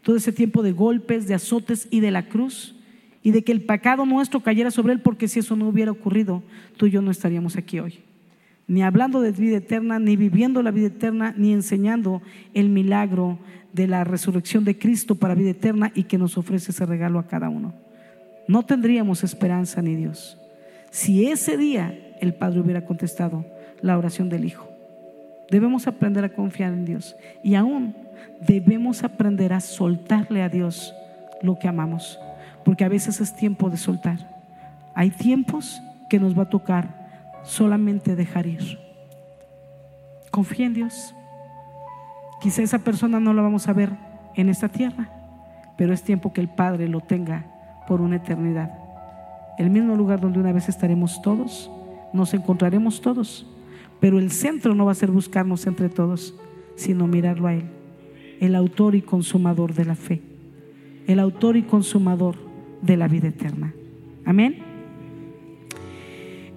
todo 0.04 0.16
ese 0.16 0.32
tiempo 0.32 0.64
de 0.64 0.72
golpes, 0.72 1.28
de 1.28 1.34
azotes 1.34 1.90
y 1.92 2.00
de 2.00 2.12
la 2.12 2.30
cruz, 2.30 2.78
y 3.24 3.32
de 3.32 3.44
que 3.44 3.52
el 3.52 3.66
pecado 3.66 4.06
nuestro 4.06 4.40
cayera 4.40 4.72
sobre 4.72 4.94
él, 4.94 5.02
porque 5.02 5.28
si 5.28 5.40
eso 5.40 5.58
no 5.58 5.68
hubiera 5.68 5.92
ocurrido, 5.92 6.44
tú 6.78 6.86
y 6.86 6.92
yo 6.92 7.02
no 7.02 7.12
estaríamos 7.12 7.58
aquí 7.58 7.82
hoy 7.82 8.00
ni 8.68 8.84
hablando 8.84 9.20
de 9.20 9.34
vida 9.34 9.58
eterna, 9.58 10.00
ni 10.00 10.16
viviendo 10.16 10.64
la 10.64 10.72
vida 10.72 10.88
eterna, 10.88 11.34
ni 11.38 11.52
enseñando 11.52 12.22
el 12.54 12.70
milagro 12.70 13.38
de 13.74 13.86
la 13.86 14.06
resurrección 14.06 14.64
de 14.64 14.78
Cristo 14.78 15.16
para 15.16 15.36
vida 15.36 15.50
eterna 15.50 15.92
y 15.94 16.04
que 16.04 16.18
nos 16.18 16.38
ofrece 16.38 16.72
ese 16.72 16.86
regalo 16.86 17.20
a 17.20 17.28
cada 17.28 17.50
uno. 17.50 17.74
No 18.48 18.64
tendríamos 18.64 19.26
esperanza 19.26 19.82
ni 19.82 19.96
Dios 19.96 20.38
si 20.96 21.28
ese 21.28 21.58
día 21.58 22.16
el 22.22 22.36
Padre 22.36 22.62
hubiera 22.62 22.86
contestado 22.86 23.46
la 23.86 23.98
oración 23.98 24.30
del 24.30 24.46
Hijo. 24.46 24.68
Debemos 25.52 25.86
aprender 25.86 26.26
a 26.26 26.34
confiar 26.34 26.74
en 26.74 26.86
Dios 26.86 27.16
y 27.44 27.54
aún 27.54 27.96
debemos 28.42 29.04
aprender 29.04 29.54
a 29.54 29.60
soltarle 29.60 30.42
a 30.42 30.50
Dios 30.50 30.96
lo 31.44 31.60
que 31.60 31.68
amamos, 31.68 32.20
porque 32.64 32.84
a 32.84 32.90
veces 32.90 33.22
es 33.22 33.36
tiempo 33.36 33.70
de 33.70 33.78
soltar. 33.78 34.18
Hay 34.96 35.12
tiempos 35.12 35.82
que 36.10 36.20
nos 36.20 36.38
va 36.38 36.44
a 36.44 36.50
tocar 36.50 36.88
solamente 37.44 38.16
dejar 38.16 38.48
ir. 38.48 38.80
Confía 40.32 40.66
en 40.66 40.74
Dios. 40.74 41.14
Quizá 42.42 42.64
esa 42.64 42.80
persona 42.80 43.20
no 43.20 43.34
la 43.34 43.44
vamos 43.44 43.68
a 43.68 43.74
ver 43.74 43.92
en 44.34 44.50
esta 44.50 44.68
tierra, 44.68 45.10
pero 45.78 45.94
es 45.94 46.02
tiempo 46.02 46.34
que 46.34 46.42
el 46.42 46.50
Padre 46.50 46.90
lo 46.90 47.02
tenga 47.02 47.46
por 47.88 48.02
una 48.02 48.16
eternidad. 48.16 48.72
El 49.60 49.70
mismo 49.70 49.96
lugar 49.96 50.20
donde 50.20 50.40
una 50.40 50.52
vez 50.52 50.70
estaremos 50.70 51.22
todos, 51.22 51.70
nos 52.14 52.34
encontraremos 52.34 53.00
todos, 53.00 53.46
pero 54.00 54.20
el 54.20 54.32
centro 54.32 54.76
no 54.76 54.86
va 54.86 54.92
a 54.92 54.96
ser 54.96 55.12
buscarnos 55.12 55.68
entre 55.68 55.90
todos, 55.90 56.36
sino 56.76 57.08
mirarlo 57.08 57.48
a 57.48 57.54
Él, 57.54 57.66
el 58.40 58.56
autor 58.56 58.96
y 58.96 59.02
consumador 59.02 59.74
de 59.74 59.86
la 59.86 59.96
fe, 59.96 60.22
el 61.08 61.20
autor 61.20 61.58
y 61.58 61.64
consumador 61.64 62.36
de 62.82 62.98
la 62.98 63.08
vida 63.08 63.30
eterna. 63.30 63.74
Amén. 64.26 64.58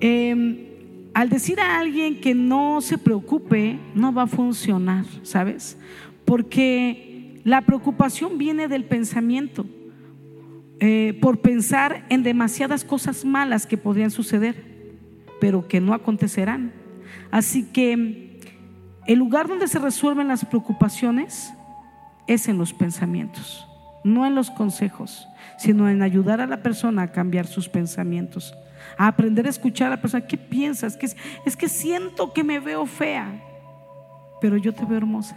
Eh, 0.01 0.69
al 1.15 1.29
decir 1.31 1.59
a 1.59 1.81
alguien 1.81 2.21
que 2.21 2.35
no 2.35 2.81
se 2.81 2.97
preocupe, 2.97 3.79
no 3.95 4.13
va 4.13 4.23
a 4.23 4.27
funcionar, 4.29 5.05
¿sabes? 5.25 5.77
Porque 6.25 7.41
la 7.43 7.63
preocupación 7.63 8.39
viene 8.39 8.69
del 8.69 8.85
pensamiento, 8.85 9.67
eh, 10.79 11.19
por 11.21 11.41
pensar 11.41 12.07
en 12.09 12.23
demasiadas 12.23 12.85
cosas 12.85 13.25
malas 13.25 13.67
que 13.67 13.77
podrían 13.77 14.13
suceder, 14.13 14.55
pero 15.41 15.67
que 15.67 15.81
no 15.81 15.93
acontecerán. 15.93 16.73
Así 17.31 17.65
que 17.65 18.41
el 19.07 19.19
lugar 19.19 19.49
donde 19.49 19.69
se 19.69 19.79
resuelven 19.79 20.29
las 20.29 20.45
preocupaciones 20.45 21.53
es 22.27 22.49
en 22.49 22.59
los 22.59 22.73
pensamientos, 22.73 23.67
no 24.05 24.27
en 24.27 24.35
los 24.35 24.51
consejos, 24.51 25.29
sino 25.59 25.89
en 25.89 26.03
ayudar 26.03 26.41
a 26.41 26.47
la 26.47 26.63
persona 26.63 27.03
a 27.03 27.13
cambiar 27.13 27.47
sus 27.47 27.69
pensamientos 27.69 28.55
a 28.97 29.07
aprender 29.07 29.47
a 29.47 29.51
escuchar 29.51 29.89
a 29.89 29.97
la 29.97 30.01
persona. 30.01 30.27
¿Qué 30.27 30.37
piensas? 30.37 30.97
Que 30.97 31.07
es, 31.07 31.57
que 31.57 31.69
siento 31.69 32.33
que 32.33 32.45
me 32.45 32.61
veo 32.61 32.87
fea, 32.87 33.29
pero 34.41 34.57
yo 34.57 34.73
te 34.73 34.85
veo 34.85 34.99
hermosa. 34.99 35.37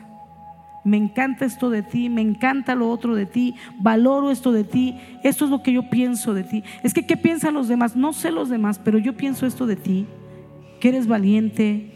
Me 0.84 0.97
encanta 0.97 1.45
esto 1.45 1.69
de 1.69 1.84
ti, 1.84 2.09
me 2.09 2.22
encanta 2.22 2.74
lo 2.74 2.89
otro 2.89 3.13
de 3.13 3.28
ti, 3.28 3.55
valoro 3.80 4.32
esto 4.32 4.51
de 4.51 4.63
ti, 4.63 4.99
esto 5.24 5.45
es 5.45 5.51
lo 5.51 5.61
que 5.61 5.74
yo 5.74 5.89
pienso 5.91 6.34
de 6.34 6.43
ti. 6.43 6.63
Es 6.82 6.93
que, 6.93 7.05
¿qué 7.05 7.17
piensan 7.17 7.53
los 7.53 7.67
demás? 7.67 7.95
No 7.95 8.13
sé 8.13 8.32
los 8.32 8.49
demás, 8.49 8.80
pero 8.80 8.97
yo 8.97 9.15
pienso 9.15 9.45
esto 9.45 9.67
de 9.67 9.76
ti, 9.76 10.07
que 10.82 10.89
eres 10.89 11.07
valiente, 11.07 11.91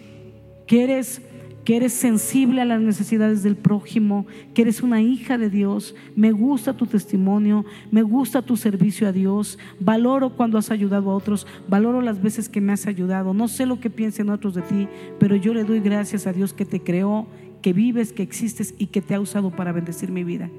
que 0.68 0.84
eres 0.86 1.22
que 1.66 1.76
eres 1.76 1.94
sensible 1.94 2.62
a 2.62 2.66
las 2.66 2.80
necesidades 2.80 3.42
del 3.42 3.56
prójimo, 3.56 4.28
que 4.54 4.62
eres 4.62 4.84
una 4.84 5.02
hija 5.02 5.40
de 5.40 5.50
Dios. 5.50 5.96
Me 6.16 6.32
gusta 6.32 6.78
tu 6.78 6.86
testimonio, 6.86 7.66
me 7.90 8.04
gusta 8.04 8.44
tu 8.44 8.56
servicio 8.56 9.08
a 9.08 9.12
Dios. 9.12 9.58
Valoro 9.80 10.30
cuando 10.36 10.60
has 10.60 10.70
ayudado 10.70 11.10
a 11.10 11.16
otros, 11.16 11.48
valoro 11.68 12.02
las 12.02 12.22
veces 12.22 12.50
que 12.50 12.62
me 12.62 12.72
has 12.72 12.86
ayudado. 12.86 13.34
No 13.34 13.48
sé 13.48 13.66
lo 13.66 13.80
que 13.80 13.90
piensen 13.90 14.30
otros 14.30 14.54
de 14.54 14.62
ti, 14.62 14.88
pero 15.20 15.36
yo 15.36 15.56
le 15.56 15.64
doy 15.64 15.80
gracias 15.80 16.28
a 16.28 16.34
Dios 16.34 16.54
que 16.54 16.66
te 16.66 16.82
creó, 16.82 17.26
que 17.64 17.74
vives, 17.74 18.14
que 18.14 18.22
existes 18.22 18.76
y 18.78 18.86
que 18.88 19.02
te 19.02 19.16
ha 19.16 19.20
usado 19.20 19.50
para 19.50 19.72
bendecir 19.72 20.12
mi 20.12 20.24
vida. 20.24 20.52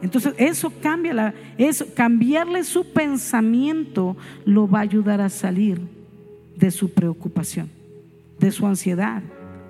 Entonces, 0.00 0.34
eso 0.38 0.72
cambia 0.80 1.12
la, 1.12 1.34
eso, 1.58 1.86
cambiarle 1.92 2.62
su 2.62 2.92
pensamiento 2.92 4.16
lo 4.44 4.68
va 4.68 4.78
a 4.78 4.82
ayudar 4.82 5.20
a 5.20 5.28
salir 5.28 6.03
de 6.56 6.70
su 6.70 6.92
preocupación, 6.92 7.70
de 8.38 8.50
su 8.50 8.66
ansiedad 8.66 9.22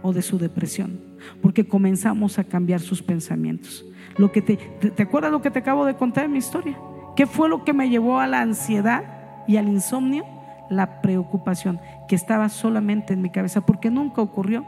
o 0.02 0.12
de 0.12 0.22
su 0.22 0.38
depresión, 0.38 1.00
porque 1.40 1.66
comenzamos 1.66 2.38
a 2.38 2.44
cambiar 2.44 2.80
sus 2.80 3.02
pensamientos. 3.02 3.84
Lo 4.16 4.30
que 4.30 4.42
te, 4.42 4.56
te, 4.56 5.02
acuerdas 5.02 5.32
lo 5.32 5.42
que 5.42 5.50
te 5.50 5.58
acabo 5.58 5.86
de 5.86 5.94
contar 5.94 6.26
en 6.26 6.32
mi 6.32 6.38
historia? 6.38 6.76
¿Qué 7.16 7.26
fue 7.26 7.48
lo 7.48 7.64
que 7.64 7.72
me 7.72 7.88
llevó 7.88 8.20
a 8.20 8.26
la 8.26 8.40
ansiedad 8.40 9.04
y 9.46 9.56
al 9.56 9.68
insomnio? 9.68 10.24
La 10.70 11.00
preocupación 11.00 11.80
que 12.08 12.14
estaba 12.14 12.48
solamente 12.48 13.12
en 13.12 13.22
mi 13.22 13.30
cabeza, 13.30 13.60
porque 13.60 13.90
nunca 13.90 14.22
ocurrió. 14.22 14.64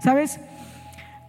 ¿Sabes? 0.00 0.40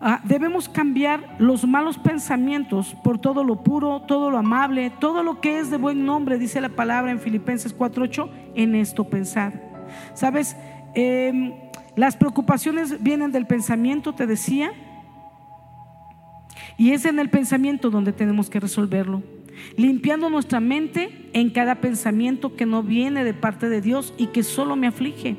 Ah, 0.02 0.20
debemos 0.24 0.68
cambiar 0.68 1.36
los 1.40 1.66
malos 1.66 1.98
pensamientos 1.98 2.96
por 3.04 3.18
todo 3.18 3.44
lo 3.44 3.64
puro, 3.64 4.02
todo 4.02 4.30
lo 4.30 4.38
amable, 4.38 4.92
todo 5.00 5.24
lo 5.24 5.40
que 5.40 5.60
es 5.60 5.70
de 5.72 5.78
buen 5.78 6.06
nombre, 6.06 6.38
dice 6.38 6.60
la 6.60 6.70
palabra 6.70 7.12
en 7.12 7.20
Filipenses 7.20 7.76
4:8, 7.76 8.30
en 8.56 8.76
esto 8.76 9.06
pensar. 9.06 9.75
Sabes, 10.14 10.56
em, 10.94 11.54
las 11.96 12.18
preocupaciones 12.18 13.02
vienen 13.02 13.32
del 13.32 13.48
pensamiento, 13.48 14.14
te 14.14 14.28
decía, 14.28 14.72
y 16.78 16.92
es 16.92 17.06
en 17.06 17.20
el 17.20 17.30
pensamiento 17.30 17.90
donde 17.90 18.14
tenemos 18.14 18.50
que 18.50 18.60
resolverlo. 18.60 19.24
Limpiando 19.78 20.30
nuestra 20.30 20.60
mente 20.60 21.30
en 21.34 21.50
cada 21.50 21.76
pensamiento 21.76 22.56
que 22.56 22.66
no 22.66 22.84
viene 22.84 23.24
de 23.24 23.34
parte 23.34 23.70
de 23.70 23.82
Dios 23.82 24.14
y 24.18 24.28
que 24.28 24.44
solo 24.44 24.76
me 24.76 24.88
aflige. 24.88 25.38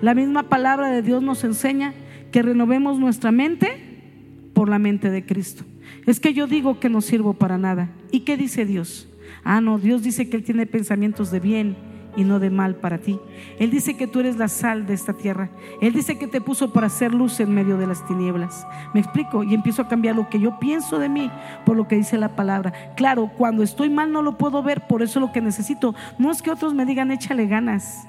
La 0.00 0.14
misma 0.14 0.44
palabra 0.44 0.88
de 0.88 1.02
Dios 1.02 1.22
nos 1.22 1.44
enseña 1.44 1.92
que 2.32 2.42
renovemos 2.42 2.98
nuestra 2.98 3.30
mente 3.30 4.50
por 4.54 4.68
la 4.68 4.78
mente 4.78 5.10
de 5.10 5.24
Cristo. 5.24 5.64
Es 6.06 6.20
que 6.20 6.32
yo 6.32 6.46
digo 6.46 6.80
que 6.80 6.88
no 6.88 7.00
sirvo 7.00 7.34
para 7.34 7.58
nada. 7.58 7.90
¿Y 8.10 8.20
qué 8.20 8.36
dice 8.36 8.64
Dios? 8.64 9.08
Ah, 9.44 9.60
no, 9.60 9.78
Dios 9.78 10.02
dice 10.02 10.28
que 10.28 10.36
Él 10.36 10.44
tiene 10.44 10.66
pensamientos 10.66 11.30
de 11.30 11.40
bien 11.40 11.76
y 12.16 12.24
no 12.24 12.38
de 12.38 12.50
mal 12.50 12.76
para 12.76 12.98
ti. 12.98 13.18
Él 13.58 13.70
dice 13.70 13.96
que 13.96 14.06
tú 14.06 14.20
eres 14.20 14.36
la 14.36 14.48
sal 14.48 14.86
de 14.86 14.94
esta 14.94 15.12
tierra. 15.12 15.50
Él 15.80 15.92
dice 15.92 16.18
que 16.18 16.26
te 16.26 16.40
puso 16.40 16.72
para 16.72 16.88
hacer 16.88 17.14
luz 17.14 17.40
en 17.40 17.54
medio 17.54 17.76
de 17.76 17.86
las 17.86 18.06
tinieblas. 18.06 18.66
Me 18.94 19.00
explico 19.00 19.44
y 19.44 19.54
empiezo 19.54 19.82
a 19.82 19.88
cambiar 19.88 20.16
lo 20.16 20.28
que 20.28 20.40
yo 20.40 20.58
pienso 20.58 20.98
de 20.98 21.08
mí 21.08 21.30
por 21.64 21.76
lo 21.76 21.86
que 21.86 21.96
dice 21.96 22.18
la 22.18 22.34
palabra. 22.36 22.72
Claro, 22.96 23.30
cuando 23.36 23.62
estoy 23.62 23.90
mal 23.90 24.12
no 24.12 24.22
lo 24.22 24.38
puedo 24.38 24.62
ver, 24.62 24.86
por 24.86 25.02
eso 25.02 25.20
lo 25.20 25.32
que 25.32 25.40
necesito 25.40 25.94
no 26.18 26.30
es 26.30 26.42
que 26.42 26.50
otros 26.50 26.74
me 26.74 26.86
digan 26.86 27.10
échale 27.10 27.46
ganas, 27.46 28.06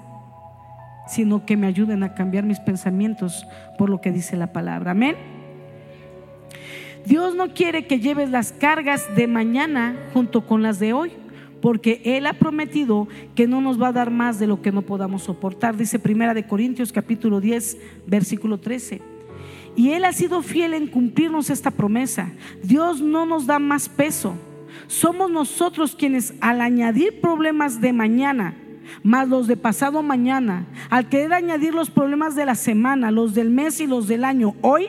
sino 1.07 1.45
que 1.45 1.57
me 1.57 1.67
ayuden 1.67 2.03
a 2.03 2.13
cambiar 2.13 2.43
mis 2.43 2.59
pensamientos 2.59 3.47
por 3.77 3.89
lo 3.89 4.01
que 4.01 4.11
dice 4.11 4.37
la 4.37 4.53
palabra. 4.53 4.91
Amén. 4.91 5.15
Dios 7.05 7.33
no 7.35 7.53
quiere 7.53 7.87
que 7.87 7.99
lleves 7.99 8.29
las 8.29 8.51
cargas 8.51 9.15
de 9.15 9.27
mañana 9.27 9.95
junto 10.13 10.45
con 10.45 10.61
las 10.61 10.79
de 10.79 10.93
hoy, 10.93 11.13
porque 11.61 12.01
Él 12.05 12.25
ha 12.25 12.33
prometido 12.33 13.07
que 13.35 13.47
no 13.47 13.61
nos 13.61 13.81
va 13.81 13.89
a 13.89 13.93
dar 13.93 14.11
más 14.11 14.39
de 14.39 14.47
lo 14.47 14.61
que 14.61 14.71
no 14.71 14.81
podamos 14.81 15.23
soportar. 15.23 15.77
Dice 15.77 15.99
Primera 15.99 16.33
de 16.33 16.47
Corintios 16.47 16.91
capítulo 16.91 17.41
10, 17.41 17.77
versículo 18.07 18.59
13. 18.59 19.01
Y 19.75 19.91
Él 19.91 20.05
ha 20.05 20.13
sido 20.13 20.41
fiel 20.41 20.73
en 20.73 20.87
cumplirnos 20.87 21.49
esta 21.49 21.71
promesa. 21.71 22.31
Dios 22.63 23.01
no 23.01 23.25
nos 23.25 23.45
da 23.45 23.59
más 23.59 23.89
peso. 23.89 24.35
Somos 24.87 25.29
nosotros 25.29 25.95
quienes 25.95 26.33
al 26.41 26.61
añadir 26.61 27.21
problemas 27.21 27.79
de 27.79 27.93
mañana, 27.93 28.55
más 29.03 29.29
los 29.29 29.47
de 29.47 29.55
pasado 29.55 30.01
mañana, 30.01 30.65
al 30.89 31.09
querer 31.09 31.33
añadir 31.33 31.73
los 31.73 31.89
problemas 31.89 32.35
de 32.35 32.45
la 32.45 32.55
semana, 32.55 33.11
los 33.11 33.33
del 33.33 33.49
mes 33.49 33.79
y 33.79 33.87
los 33.87 34.07
del 34.07 34.23
año, 34.23 34.55
hoy 34.61 34.87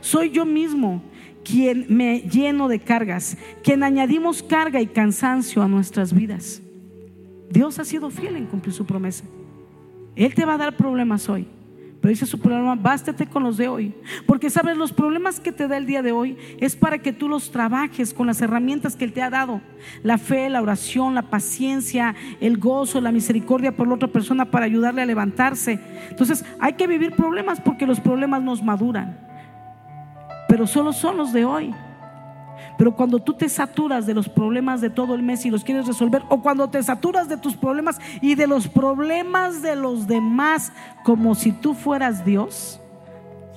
soy 0.00 0.30
yo 0.30 0.44
mismo 0.44 1.02
quien 1.44 1.86
me 1.88 2.20
lleno 2.20 2.68
de 2.68 2.80
cargas, 2.80 3.36
quien 3.62 3.82
añadimos 3.82 4.42
carga 4.42 4.80
y 4.80 4.86
cansancio 4.86 5.62
a 5.62 5.68
nuestras 5.68 6.12
vidas. 6.12 6.62
Dios 7.50 7.78
ha 7.78 7.84
sido 7.84 8.10
fiel 8.10 8.36
en 8.36 8.46
cumplir 8.46 8.74
su 8.74 8.84
promesa. 8.84 9.24
Él 10.14 10.34
te 10.34 10.44
va 10.44 10.54
a 10.54 10.58
dar 10.58 10.76
problemas 10.76 11.28
hoy. 11.28 11.46
Pero 12.00 12.10
dice 12.10 12.26
su 12.26 12.38
problema, 12.38 12.76
bástate 12.76 13.26
con 13.26 13.42
los 13.42 13.56
de 13.56 13.66
hoy. 13.66 13.92
Porque 14.24 14.50
sabes, 14.50 14.76
los 14.76 14.92
problemas 14.92 15.40
que 15.40 15.50
te 15.50 15.66
da 15.66 15.76
el 15.76 15.86
día 15.86 16.00
de 16.00 16.12
hoy 16.12 16.36
es 16.58 16.76
para 16.76 16.98
que 16.98 17.12
tú 17.12 17.28
los 17.28 17.50
trabajes 17.50 18.14
con 18.14 18.28
las 18.28 18.40
herramientas 18.40 18.94
que 18.94 19.04
Él 19.04 19.12
te 19.12 19.22
ha 19.22 19.30
dado. 19.30 19.60
La 20.04 20.16
fe, 20.16 20.48
la 20.48 20.62
oración, 20.62 21.14
la 21.14 21.22
paciencia, 21.30 22.14
el 22.40 22.58
gozo, 22.58 23.00
la 23.00 23.10
misericordia 23.10 23.76
por 23.76 23.88
la 23.88 23.94
otra 23.94 24.08
persona 24.08 24.44
para 24.50 24.66
ayudarle 24.66 25.02
a 25.02 25.06
levantarse. 25.06 25.80
Entonces 26.08 26.44
hay 26.60 26.74
que 26.74 26.86
vivir 26.86 27.12
problemas 27.12 27.60
porque 27.60 27.86
los 27.86 27.98
problemas 27.98 28.42
nos 28.42 28.62
maduran 28.62 29.27
pero 30.48 30.66
solo 30.66 30.92
son 30.92 31.16
los 31.18 31.32
de 31.32 31.44
hoy. 31.44 31.74
Pero 32.76 32.94
cuando 32.94 33.18
tú 33.18 33.34
te 33.34 33.48
saturas 33.48 34.06
de 34.06 34.14
los 34.14 34.28
problemas 34.28 34.80
de 34.80 34.90
todo 34.90 35.14
el 35.14 35.22
mes 35.22 35.44
y 35.44 35.50
los 35.50 35.64
quieres 35.64 35.86
resolver, 35.86 36.22
o 36.28 36.40
cuando 36.40 36.68
te 36.70 36.82
saturas 36.82 37.28
de 37.28 37.36
tus 37.36 37.56
problemas 37.56 38.00
y 38.20 38.34
de 38.34 38.46
los 38.46 38.68
problemas 38.68 39.62
de 39.62 39.76
los 39.76 40.06
demás 40.06 40.72
como 41.04 41.34
si 41.34 41.52
tú 41.52 41.74
fueras 41.74 42.24
Dios, 42.24 42.80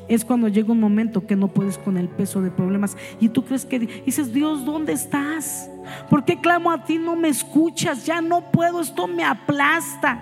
es 0.08 0.26
cuando 0.26 0.48
llega 0.48 0.72
un 0.72 0.80
momento 0.80 1.26
que 1.26 1.36
no 1.36 1.48
puedes 1.48 1.78
con 1.78 1.98
el 1.98 2.10
peso 2.10 2.42
de 2.42 2.52
problemas 2.52 2.98
y 3.20 3.30
tú 3.30 3.46
crees 3.46 3.66
que 3.66 3.80
dices, 3.80 4.34
Dios, 4.34 4.66
¿dónde 4.66 4.94
estás? 4.94 5.70
¿Por 6.10 6.26
qué 6.26 6.42
clamo 6.42 6.72
a 6.72 6.84
ti? 6.84 6.98
No 6.98 7.16
me 7.16 7.30
escuchas, 7.30 8.06
ya 8.06 8.22
no 8.22 8.52
puedo, 8.52 8.82
esto 8.82 9.08
me 9.08 9.24
aplasta. 9.24 10.20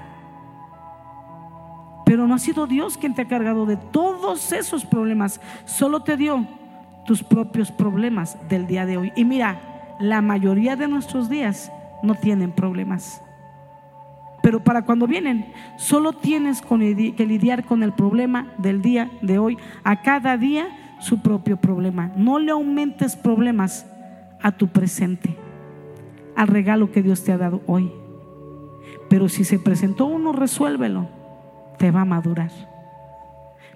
Pero 2.06 2.28
no 2.28 2.36
ha 2.36 2.40
sido 2.40 2.68
Dios 2.68 2.98
quien 2.98 3.16
te 3.16 3.22
ha 3.22 3.28
cargado 3.28 3.66
de 3.66 3.78
todos 3.78 4.52
esos 4.52 4.84
problemas, 4.86 5.40
solo 5.66 6.04
te 6.04 6.18
dio 6.18 6.59
tus 7.10 7.24
propios 7.24 7.72
problemas 7.72 8.38
del 8.50 8.68
día 8.68 8.86
de 8.86 8.98
hoy. 8.98 9.12
Y 9.16 9.26
mira, 9.26 9.96
la 10.00 10.22
mayoría 10.22 10.76
de 10.76 10.88
nuestros 10.88 11.28
días 11.28 11.72
no 12.04 12.14
tienen 12.14 12.52
problemas. 12.52 13.24
Pero 14.44 14.64
para 14.64 14.84
cuando 14.84 15.08
vienen, 15.08 15.52
solo 15.76 16.14
tienes 16.14 16.62
que 16.62 17.26
lidiar 17.26 17.66
con 17.66 17.82
el 17.82 17.94
problema 17.94 18.54
del 18.60 18.84
día 18.84 19.10
de 19.24 19.40
hoy. 19.40 19.58
A 19.84 20.04
cada 20.04 20.38
día 20.38 20.68
su 21.00 21.24
propio 21.24 21.58
problema. 21.58 22.12
No 22.16 22.38
le 22.38 22.52
aumentes 22.52 23.16
problemas 23.16 23.88
a 24.44 24.52
tu 24.52 24.68
presente, 24.68 25.36
al 26.36 26.48
regalo 26.48 26.92
que 26.92 27.02
Dios 27.02 27.24
te 27.24 27.32
ha 27.32 27.40
dado 27.40 27.64
hoy. 27.66 27.92
Pero 29.10 29.30
si 29.30 29.46
se 29.46 29.58
presentó 29.58 30.06
uno, 30.06 30.32
resuélvelo. 30.32 31.10
Te 31.80 31.90
va 31.90 32.02
a 32.02 32.06
madurar. 32.06 32.52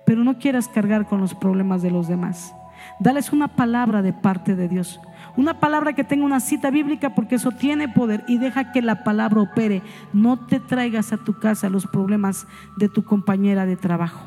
Pero 0.06 0.24
no 0.24 0.38
quieras 0.38 0.68
cargar 0.68 1.08
con 1.08 1.20
los 1.20 1.34
problemas 1.34 1.82
de 1.82 1.90
los 1.90 2.08
demás. 2.08 2.54
Dales 3.00 3.32
una 3.32 3.50
palabra 3.50 4.02
de 4.02 4.14
parte 4.14 4.56
de 4.56 4.68
Dios. 4.68 5.00
Una 5.36 5.60
palabra 5.60 5.94
que 5.94 6.04
tenga 6.04 6.26
una 6.26 6.40
cita 6.40 6.70
bíblica 6.70 7.16
porque 7.16 7.36
eso 7.36 7.52
tiene 7.52 7.88
poder 7.88 8.24
y 8.28 8.38
deja 8.38 8.72
que 8.72 8.82
la 8.82 9.04
palabra 9.04 9.42
opere. 9.42 9.82
No 10.14 10.38
te 10.38 10.60
traigas 10.60 11.14
a 11.14 11.18
tu 11.18 11.40
casa 11.40 11.70
los 11.70 11.88
problemas 11.88 12.48
de 12.78 12.90
tu 12.90 13.04
compañera 13.04 13.66
de 13.66 13.76
trabajo 13.76 14.22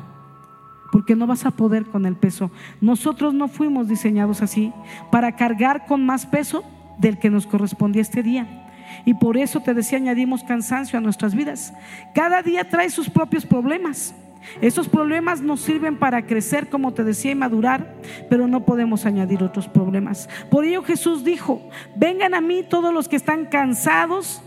porque 0.91 1.15
no 1.15 1.27
vas 1.27 1.45
a 1.45 1.51
poder 1.51 1.85
con 1.85 2.05
el 2.05 2.15
peso. 2.15 2.49
Nosotros 2.81 3.33
no 3.33 3.47
fuimos 3.47 3.87
diseñados 3.87 4.41
así 4.41 4.71
para 5.11 5.35
cargar 5.35 5.85
con 5.85 6.05
más 6.05 6.25
peso 6.25 6.63
del 6.97 7.19
que 7.19 7.29
nos 7.29 7.45
correspondía 7.45 8.01
este 8.01 8.23
día. 8.23 8.63
Y 9.05 9.13
por 9.13 9.37
eso 9.37 9.59
te 9.59 9.73
decía, 9.73 9.97
añadimos 9.97 10.43
cansancio 10.43 10.97
a 10.97 11.01
nuestras 11.01 11.35
vidas. 11.35 11.73
Cada 12.15 12.41
día 12.41 12.69
trae 12.69 12.89
sus 12.89 13.09
propios 13.09 13.45
problemas. 13.45 14.15
Esos 14.61 14.87
problemas 14.87 15.41
nos 15.41 15.61
sirven 15.61 15.97
para 15.97 16.25
crecer, 16.25 16.69
como 16.69 16.93
te 16.93 17.03
decía, 17.03 17.31
y 17.31 17.35
madurar, 17.35 17.95
pero 18.29 18.47
no 18.47 18.65
podemos 18.65 19.05
añadir 19.05 19.43
otros 19.43 19.67
problemas. 19.67 20.29
Por 20.49 20.65
ello 20.65 20.83
Jesús 20.83 21.23
dijo, 21.23 21.61
vengan 21.95 22.33
a 22.33 22.41
mí 22.41 22.63
todos 22.67 22.93
los 22.93 23.07
que 23.07 23.15
están 23.15 23.45
cansados 23.45 24.41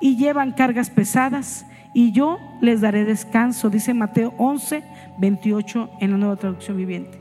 y 0.00 0.16
llevan 0.16 0.52
cargas 0.52 0.90
pesadas, 0.90 1.66
y 1.94 2.10
yo 2.10 2.38
les 2.60 2.80
daré 2.80 3.04
descanso, 3.04 3.70
dice 3.70 3.94
Mateo 3.94 4.34
11, 4.36 4.82
28 5.18 5.90
en 6.00 6.10
la 6.10 6.16
nueva 6.16 6.36
traducción 6.36 6.76
viviente. 6.76 7.20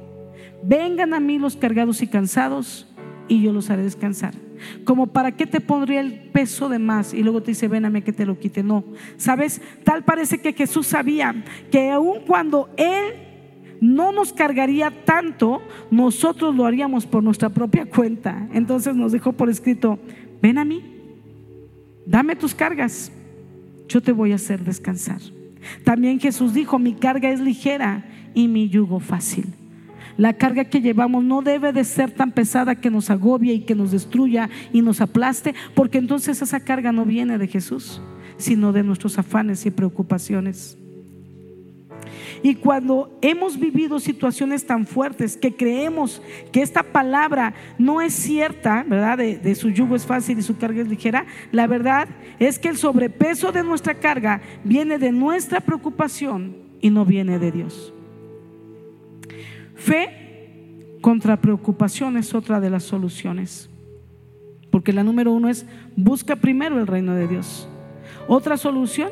Vengan 0.64 1.14
a 1.14 1.20
mí 1.20 1.38
los 1.38 1.56
cargados 1.56 2.02
y 2.02 2.08
cansados, 2.08 2.88
y 3.28 3.42
yo 3.42 3.54
los 3.54 3.70
haré 3.70 3.84
descansar. 3.84 4.34
Como 4.84 5.08
para 5.08 5.34
qué 5.34 5.46
te 5.46 5.62
pondría 5.62 6.02
el 6.02 6.14
peso 6.14 6.70
de 6.70 6.80
más 6.80 7.14
y 7.14 7.24
luego 7.24 7.42
te 7.42 7.52
dice, 7.52 7.68
ven 7.68 7.86
a 7.86 7.90
mí 7.90 8.02
que 8.02 8.14
te 8.14 8.26
lo 8.26 8.40
quite. 8.40 8.64
No, 8.64 8.84
¿sabes? 9.18 9.62
Tal 9.84 10.04
parece 10.04 10.40
que 10.40 10.54
Jesús 10.54 10.88
sabía 10.88 11.44
que 11.72 11.90
aun 11.90 12.22
cuando 12.26 12.70
Él 12.78 13.14
no 13.82 14.14
nos 14.14 14.32
cargaría 14.32 15.04
tanto, 15.04 15.62
nosotros 15.92 16.56
lo 16.56 16.66
haríamos 16.66 17.06
por 17.06 17.22
nuestra 17.22 17.50
propia 17.50 17.86
cuenta. 17.86 18.48
Entonces 18.54 18.96
nos 18.96 19.12
dejó 19.12 19.34
por 19.34 19.50
escrito, 19.50 20.00
ven 20.42 20.58
a 20.58 20.66
mí, 20.66 20.82
dame 22.06 22.36
tus 22.36 22.56
cargas, 22.56 23.12
yo 23.90 24.02
te 24.02 24.12
voy 24.12 24.32
a 24.32 24.36
hacer 24.36 24.64
descansar. 24.64 25.20
También 25.84 26.20
Jesús 26.20 26.54
dijo, 26.54 26.80
mi 26.80 26.94
carga 26.94 27.30
es 27.30 27.40
ligera 27.40 28.06
y 28.34 28.48
mi 28.48 28.70
yugo 28.70 29.00
fácil. 29.00 29.54
La 30.18 30.34
carga 30.34 30.66
que 30.66 30.82
llevamos 30.82 31.24
no 31.24 31.42
debe 31.42 31.74
de 31.74 31.84
ser 31.84 32.12
tan 32.12 32.32
pesada 32.32 32.76
que 32.76 32.92
nos 32.92 33.10
agobie 33.10 33.54
y 33.54 33.62
que 33.62 33.76
nos 33.76 33.92
destruya 33.92 34.50
y 34.72 34.82
nos 34.82 35.02
aplaste, 35.02 35.56
porque 35.74 35.98
entonces 35.98 36.42
esa 36.42 36.60
carga 36.60 36.92
no 36.92 37.06
viene 37.06 37.38
de 37.38 37.48
Jesús, 37.48 38.02
sino 38.38 38.72
de 38.72 38.84
nuestros 38.84 39.18
afanes 39.18 39.66
y 39.66 39.72
preocupaciones. 39.72 40.78
Y 42.42 42.56
cuando 42.56 43.18
hemos 43.22 43.58
vivido 43.58 44.00
situaciones 44.00 44.66
tan 44.66 44.86
fuertes 44.86 45.38
que 45.38 45.56
creemos 45.56 46.22
que 46.52 46.62
esta 46.62 46.84
palabra 46.84 47.54
no 47.78 48.02
es 48.02 48.14
cierta, 48.14 48.84
¿verdad? 48.88 49.18
De, 49.18 49.38
de, 49.38 49.56
su 49.56 49.70
yugo 49.70 49.96
es 49.96 50.06
fácil 50.06 50.38
y 50.38 50.42
su 50.42 50.58
carga 50.58 50.82
es 50.82 50.90
ligera, 50.90 51.26
la 51.52 51.68
verdad 51.68 52.10
es 52.40 52.60
que 52.60 52.68
el 52.68 52.78
sobrepeso 52.78 53.52
de 53.52 53.64
nuestra 53.64 53.96
carga 53.96 54.42
viene 54.64 55.00
de 55.00 55.12
nuestra 55.12 55.62
preocupación 55.62 56.58
y 56.82 56.90
no 56.90 57.06
viene 57.06 57.40
de 57.40 57.52
Dios. 57.52 57.93
Fe 59.84 60.98
contra 61.02 61.42
preocupación 61.42 62.16
es 62.16 62.34
otra 62.34 62.62
de 62.62 62.70
las 62.70 62.84
soluciones. 62.84 63.70
Porque 64.72 64.94
la 64.94 65.04
número 65.04 65.34
uno 65.34 65.50
es 65.50 65.66
busca 65.98 66.38
primero 66.38 66.80
el 66.80 66.88
reino 66.88 67.14
de 67.14 67.28
Dios. 67.28 67.68
Otra 68.30 68.56
solución, 68.56 69.10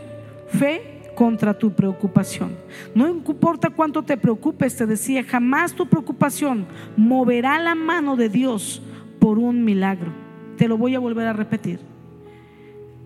fe 0.48 1.02
contra 1.14 1.58
tu 1.60 1.74
preocupación. 1.74 2.56
No 2.96 3.10
importa 3.10 3.70
cuánto 3.70 4.02
te 4.04 4.16
preocupes, 4.16 4.78
te 4.78 4.86
decía, 4.86 5.26
jamás 5.26 5.74
tu 5.74 5.90
preocupación 5.90 6.66
moverá 6.96 7.60
la 7.60 7.76
mano 7.76 8.16
de 8.16 8.30
Dios 8.30 8.82
por 9.20 9.40
un 9.40 9.66
milagro. 9.66 10.14
Te 10.56 10.70
lo 10.70 10.78
voy 10.78 10.96
a 10.96 11.00
volver 11.00 11.28
a 11.28 11.34
repetir. 11.34 11.82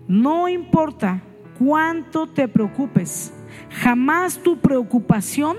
No 0.06 0.48
importa 0.48 1.20
cuánto 1.58 2.28
te 2.28 2.46
preocupes, 2.46 3.34
jamás 3.70 4.38
tu 4.38 4.56
preocupación 4.56 5.56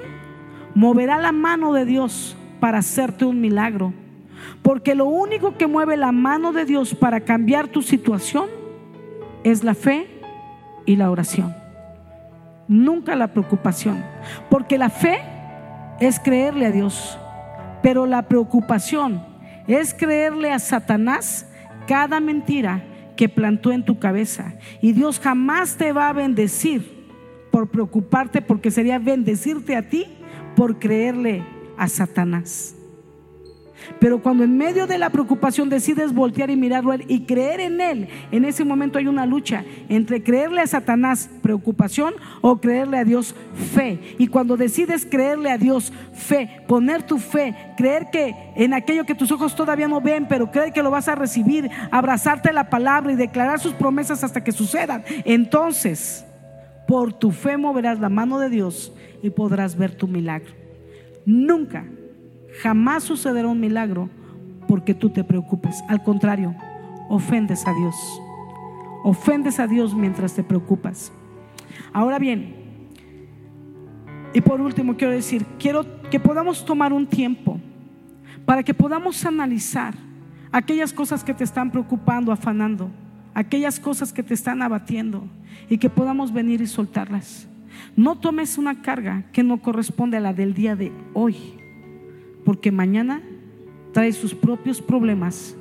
moverá 0.77 1.17
la 1.17 1.31
mano 1.31 1.73
de 1.73 1.85
Dios 1.85 2.37
para 2.59 2.77
hacerte 2.79 3.25
un 3.25 3.41
milagro. 3.41 3.93
Porque 4.61 4.95
lo 4.95 5.05
único 5.05 5.57
que 5.57 5.67
mueve 5.67 5.97
la 5.97 6.11
mano 6.11 6.53
de 6.53 6.65
Dios 6.65 6.93
para 6.95 7.21
cambiar 7.21 7.67
tu 7.67 7.81
situación 7.81 8.47
es 9.43 9.63
la 9.63 9.73
fe 9.73 10.07
y 10.85 10.95
la 10.95 11.11
oración 11.11 11.67
nunca 12.67 13.15
la 13.15 13.33
preocupación. 13.33 14.03
Porque 14.49 14.77
la 14.77 14.89
fe 14.89 15.19
es 15.99 16.19
creerle 16.19 16.67
a 16.67 16.71
Dios, 16.71 17.17
pero 17.81 18.05
la 18.05 18.23
preocupación 18.23 19.23
es 19.67 19.93
creerle 19.93 20.51
a 20.51 20.59
Satanás 20.59 21.47
cada 21.87 22.19
mentira 22.19 22.83
que 23.15 23.29
plantó 23.29 23.71
en 23.71 23.83
tu 23.83 23.99
cabeza. 23.99 24.53
Y 24.81 24.91
Dios 24.91 25.19
jamás 25.19 25.75
te 25.75 25.91
va 25.91 26.09
a 26.09 26.13
bendecir 26.13 27.07
por 27.51 27.69
preocuparte, 27.69 28.41
porque 28.41 28.69
sería 28.69 28.99
bendecirte 28.99 29.75
a 29.75 29.89
ti 29.89 30.05
por 30.57 30.79
creerle 30.79 31.43
a 31.77 31.87
Satanás. 31.87 32.73
Pero 33.99 34.23
cuando 34.23 34.43
en 34.43 34.57
medio 34.57 34.87
de 34.87 34.97
la 34.97 35.11
preocupación 35.11 35.69
decides 35.69 36.11
voltear 36.11 36.49
y 36.49 36.55
mirarlo 36.55 36.91
a 36.91 36.95
Él 36.95 37.05
y 37.07 37.25
creer 37.25 37.59
en 37.59 37.79
Él, 37.79 38.09
en 38.31 38.43
ese 38.43 38.65
momento 38.65 38.97
hay 38.97 39.05
una 39.05 39.27
lucha 39.27 39.63
entre 39.87 40.23
creerle 40.23 40.61
a 40.61 40.67
Satanás 40.67 41.29
preocupación 41.43 42.15
o 42.41 42.59
creerle 42.59 42.97
a 42.97 43.05
Dios 43.05 43.35
fe. 43.75 44.15
Y 44.17 44.27
cuando 44.27 44.57
decides 44.57 45.05
creerle 45.05 45.51
a 45.51 45.59
Dios 45.59 45.93
fe, 46.11 46.63
poner 46.67 47.03
tu 47.03 47.19
fe, 47.19 47.55
creer 47.77 48.07
que 48.11 48.35
en 48.55 48.73
aquello 48.73 49.05
que 49.05 49.13
tus 49.13 49.31
ojos 49.31 49.55
todavía 49.55 49.87
no 49.87 50.01
ven, 50.01 50.27
pero 50.27 50.49
creer 50.49 50.73
que 50.73 50.81
lo 50.81 50.89
vas 50.89 51.07
a 51.07 51.13
recibir, 51.13 51.69
abrazarte 51.91 52.51
la 52.51 52.71
palabra 52.71 53.11
y 53.11 53.15
declarar 53.15 53.59
sus 53.59 53.73
promesas 53.73 54.23
hasta 54.23 54.43
que 54.43 54.51
sucedan, 54.51 55.03
entonces 55.23 56.25
por 56.87 57.13
tu 57.13 57.31
fe 57.31 57.57
moverás 57.57 57.99
la 57.99 58.09
mano 58.09 58.39
de 58.39 58.49
Dios 58.49 58.91
y 59.21 59.29
podrás 59.29 59.75
ver 59.77 59.95
tu 59.95 60.07
milagro. 60.07 60.53
Nunca 61.25 61.85
Jamás 62.61 63.03
sucederá 63.03 63.47
un 63.47 63.59
milagro 63.59 64.09
porque 64.67 64.93
tú 64.93 65.09
te 65.09 65.23
preocupes. 65.23 65.83
Al 65.87 66.03
contrario, 66.03 66.55
ofendes 67.09 67.65
a 67.67 67.73
Dios. 67.73 67.95
Ofendes 69.03 69.59
a 69.59 69.67
Dios 69.67 69.93
mientras 69.93 70.33
te 70.33 70.43
preocupas. 70.43 71.11
Ahora 71.93 72.19
bien, 72.19 72.55
y 74.33 74.41
por 74.41 74.59
último 74.59 74.97
quiero 74.97 75.13
decir, 75.13 75.45
quiero 75.59 75.85
que 76.09 76.19
podamos 76.19 76.65
tomar 76.65 76.93
un 76.93 77.05
tiempo 77.07 77.59
para 78.45 78.63
que 78.63 78.73
podamos 78.73 79.25
analizar 79.25 79.93
aquellas 80.51 80.91
cosas 80.91 81.23
que 81.23 81.33
te 81.33 81.43
están 81.43 81.71
preocupando, 81.71 82.31
afanando, 82.31 82.89
aquellas 83.33 83.79
cosas 83.79 84.11
que 84.11 84.23
te 84.23 84.33
están 84.33 84.61
abatiendo 84.61 85.27
y 85.69 85.77
que 85.77 85.89
podamos 85.89 86.33
venir 86.33 86.61
y 86.61 86.67
soltarlas. 86.67 87.47
No 87.95 88.17
tomes 88.17 88.57
una 88.57 88.81
carga 88.81 89.25
que 89.31 89.43
no 89.43 89.61
corresponde 89.61 90.17
a 90.17 90.21
la 90.21 90.33
del 90.33 90.53
día 90.53 90.75
de 90.75 90.91
hoy 91.13 91.35
porque 92.47 92.71
mañana 92.71 93.21
trae 93.91 94.13
sus 94.13 94.33
propios 94.33 94.81
problemas, 94.81 95.57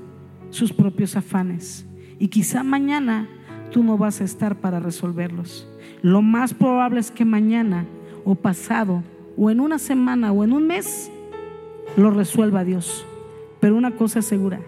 sus 0.51 0.73
propios 0.73 1.17
afanes. 1.17 1.85
Y 2.21 2.29
quizá 2.29 2.63
mañana 2.63 3.29
tú 3.73 3.83
no 3.83 3.99
vas 3.99 4.21
a 4.21 4.25
estar 4.25 4.61
para 4.61 4.79
resolverlos. 4.79 5.69
Lo 6.03 6.23
más 6.23 6.55
probable 6.55 7.01
es 7.01 7.11
que 7.11 7.25
mañana 7.25 7.87
o 8.25 8.37
pasado 8.37 9.03
o 9.37 9.51
en 9.51 9.59
una 9.59 9.81
semana 9.81 10.31
o 10.31 10.45
en 10.45 10.53
un 10.53 10.69
mes 10.69 11.11
lo 11.97 12.11
resuelva 12.11 12.63
Dios. 12.63 13.05
Pero 13.59 13.77
una 13.77 13.97
cosa 13.97 14.21
es 14.21 14.27
segura, 14.27 14.61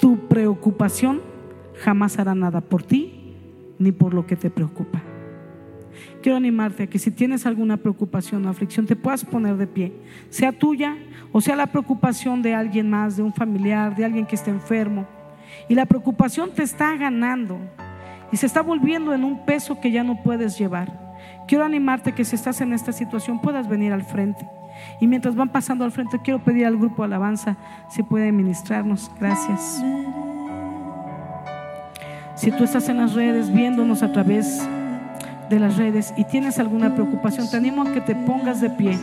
tu 0.00 0.28
preocupación 0.28 1.20
jamás 1.82 2.18
hará 2.18 2.34
nada 2.34 2.62
por 2.62 2.82
ti 2.82 3.34
ni 3.78 3.92
por 3.92 4.14
lo 4.14 4.26
que 4.26 4.36
te 4.36 4.48
preocupa. 4.48 5.02
Quiero 6.22 6.36
animarte 6.36 6.82
a 6.82 6.86
que 6.86 6.98
si 6.98 7.10
tienes 7.10 7.46
alguna 7.46 7.78
preocupación 7.78 8.44
o 8.44 8.50
aflicción 8.50 8.86
te 8.86 8.96
puedas 8.96 9.24
poner 9.24 9.56
de 9.56 9.66
pie, 9.66 9.92
sea 10.28 10.52
tuya 10.52 10.96
o 11.32 11.40
sea 11.40 11.56
la 11.56 11.66
preocupación 11.66 12.42
de 12.42 12.54
alguien 12.54 12.90
más, 12.90 13.16
de 13.16 13.22
un 13.22 13.32
familiar, 13.32 13.96
de 13.96 14.04
alguien 14.04 14.26
que 14.26 14.34
esté 14.34 14.50
enfermo. 14.50 15.06
Y 15.68 15.74
la 15.74 15.86
preocupación 15.86 16.50
te 16.52 16.62
está 16.62 16.94
ganando 16.96 17.58
y 18.32 18.36
se 18.36 18.46
está 18.46 18.62
volviendo 18.62 19.14
en 19.14 19.24
un 19.24 19.44
peso 19.44 19.80
que 19.80 19.90
ya 19.90 20.02
no 20.02 20.22
puedes 20.22 20.58
llevar. 20.58 21.16
Quiero 21.46 21.64
animarte 21.64 22.12
que 22.12 22.24
si 22.24 22.36
estás 22.36 22.60
en 22.60 22.72
esta 22.72 22.92
situación 22.92 23.40
puedas 23.40 23.68
venir 23.68 23.92
al 23.92 24.04
frente. 24.04 24.46
Y 25.00 25.06
mientras 25.06 25.34
van 25.34 25.50
pasando 25.50 25.84
al 25.84 25.92
frente, 25.92 26.20
quiero 26.22 26.42
pedir 26.42 26.66
al 26.66 26.76
grupo 26.76 27.02
Alabanza 27.02 27.56
si 27.88 28.02
puede 28.02 28.30
ministrarnos. 28.32 29.10
Gracias. 29.18 29.82
Si 32.36 32.50
tú 32.52 32.64
estás 32.64 32.88
en 32.88 32.98
las 32.98 33.14
redes 33.14 33.52
viéndonos 33.52 34.02
a 34.02 34.12
través 34.12 34.66
de 35.50 35.60
las 35.60 35.76
redes 35.76 36.14
y 36.16 36.24
tienes 36.24 36.58
alguna 36.58 36.94
preocupación, 36.94 37.50
te 37.50 37.56
animo 37.56 37.82
a 37.82 37.92
que 37.92 38.00
te 38.00 38.14
pongas 38.14 38.60
de 38.60 38.70
pie 38.70 38.96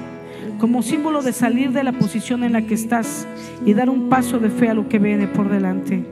como 0.60 0.82
símbolo 0.82 1.22
de 1.22 1.34
salir 1.34 1.72
de 1.72 1.84
la 1.84 1.92
posición 1.92 2.44
en 2.44 2.54
la 2.54 2.64
que 2.64 2.74
estás 2.74 3.28
y 3.66 3.74
dar 3.74 3.90
un 3.90 4.10
paso 4.10 4.40
de 4.40 4.50
fe 4.50 4.70
a 4.70 4.74
lo 4.74 4.90
que 4.90 4.98
viene 4.98 5.28
por 5.28 5.50
delante. 5.50 6.04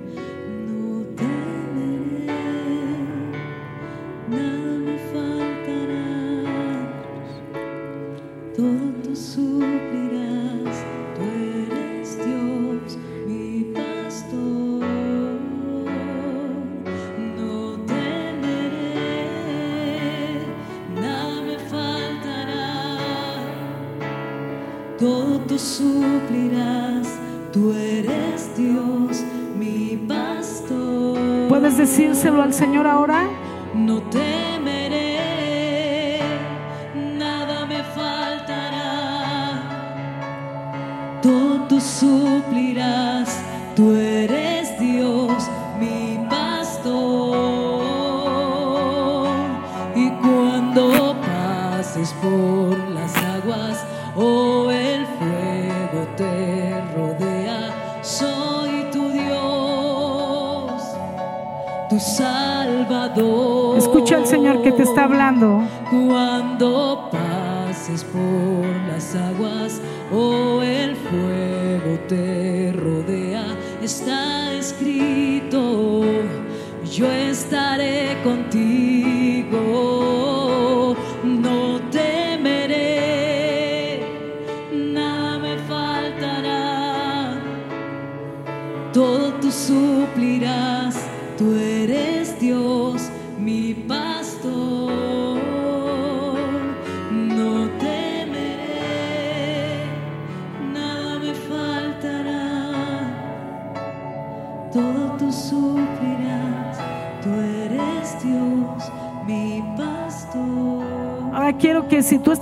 Decírselo 31.86 32.42
al 32.42 32.54
Señor 32.54 32.88
ahora? 32.88 33.30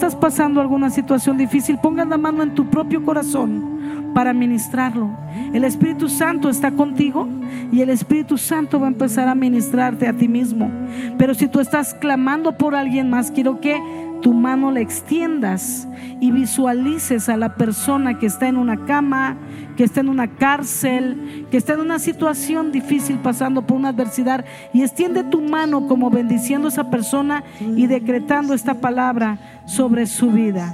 Estás 0.06 0.20
pasando 0.20 0.60
alguna 0.60 0.90
situación 0.90 1.38
difícil, 1.38 1.78
pongas 1.78 2.06
la 2.10 2.18
mano 2.18 2.44
en 2.44 2.54
tu 2.54 2.70
propio 2.70 3.06
corazón 3.06 4.12
para 4.14 4.34
ministrarlo. 4.34 5.10
El 5.54 5.64
Espíritu 5.64 6.10
Santo 6.10 6.50
está 6.50 6.72
contigo 6.72 7.26
y 7.72 7.80
el 7.80 7.90
Espíritu 7.90 8.38
Santo 8.38 8.82
va 8.82 8.88
a 8.88 8.90
empezar 8.90 9.30
a 9.30 9.36
ministrarte 9.36 10.06
a 10.10 10.12
ti 10.12 10.28
mismo. 10.28 10.70
Pero 11.18 11.34
si 11.34 11.48
tú 11.48 11.62
estás 11.62 11.94
clamando 11.94 12.58
por 12.58 12.76
alguien 12.76 13.10
más, 13.10 13.32
quiero 13.32 13.62
que 13.62 13.80
tu 14.24 14.34
mano 14.34 14.72
le 14.72 14.82
extiendas 14.82 15.88
y 16.20 16.32
visualices 16.32 17.30
a 17.30 17.38
la 17.38 17.56
persona 17.56 18.18
que 18.18 18.26
está 18.26 18.48
en 18.48 18.58
una 18.58 18.86
cama, 18.86 19.38
que 19.76 19.84
está 19.84 20.00
en 20.00 20.10
una 20.10 20.28
cárcel, 20.28 21.46
que 21.52 21.58
está 21.58 21.74
en 21.74 21.82
una 21.82 22.00
situación 22.00 22.72
difícil 22.72 23.20
pasando 23.20 23.68
por 23.68 23.78
una 23.78 23.90
adversidad 23.90 24.46
y 24.74 24.82
extiende 24.82 25.24
tu 25.24 25.42
mano 25.42 25.88
como 25.88 26.10
bendiciendo 26.10 26.68
a 26.68 26.72
esa 26.72 26.90
persona 26.90 27.44
y 27.60 27.86
decretando 27.88 28.54
esta 28.54 28.76
palabra 28.76 29.38
sobre 29.66 30.08
su 30.08 30.32
vida. 30.32 30.74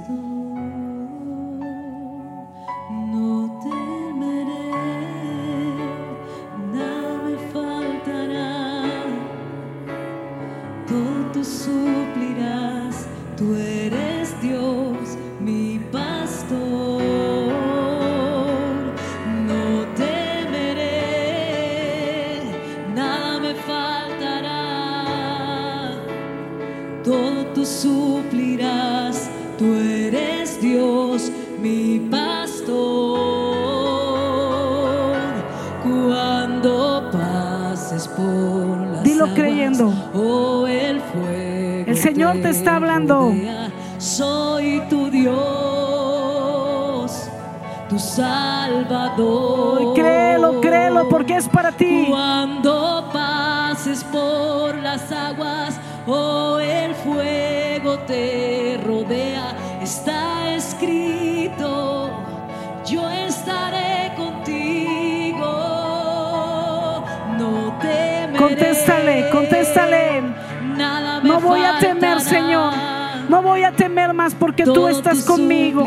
Señor 42.30 42.42
te 42.44 42.50
está 42.50 42.76
hablando. 42.76 43.34
Soy 43.98 44.80
tu 44.88 45.10
Dios, 45.10 45.34
tu 47.88 47.98
Salvador. 47.98 49.94
Créelo, 49.94 50.60
créelo, 50.60 51.08
porque 51.08 51.34
es 51.36 51.48
para 51.48 51.72
ti. 51.72 52.06
Cuando 52.08 53.08
pases 53.12 54.04
por 54.04 54.76
las 54.76 55.10
aguas, 55.10 55.80
oh, 56.06 56.60
el 56.60 56.94
fuego 56.94 57.98
te 58.06 58.80
rodea, 58.84 59.56
está 59.82 60.54
escrito, 60.54 62.10
yo 62.86 63.10
estaré 63.10 64.12
contigo. 64.16 65.48
No 67.36 67.76
temeré. 67.80 68.38
Contéstale, 68.38 69.30
contéstale. 69.30 70.49
No 71.22 71.40
voy 71.40 71.60
a 71.62 71.78
temer. 71.78 72.20
Señor. 72.20 72.72
No 73.28 73.42
voy 73.42 73.62
a 73.62 73.72
temer 73.72 74.12
más 74.12 74.34
porque 74.34 74.64
tú 74.64 74.88
estás 74.88 75.24
conmigo. 75.24 75.86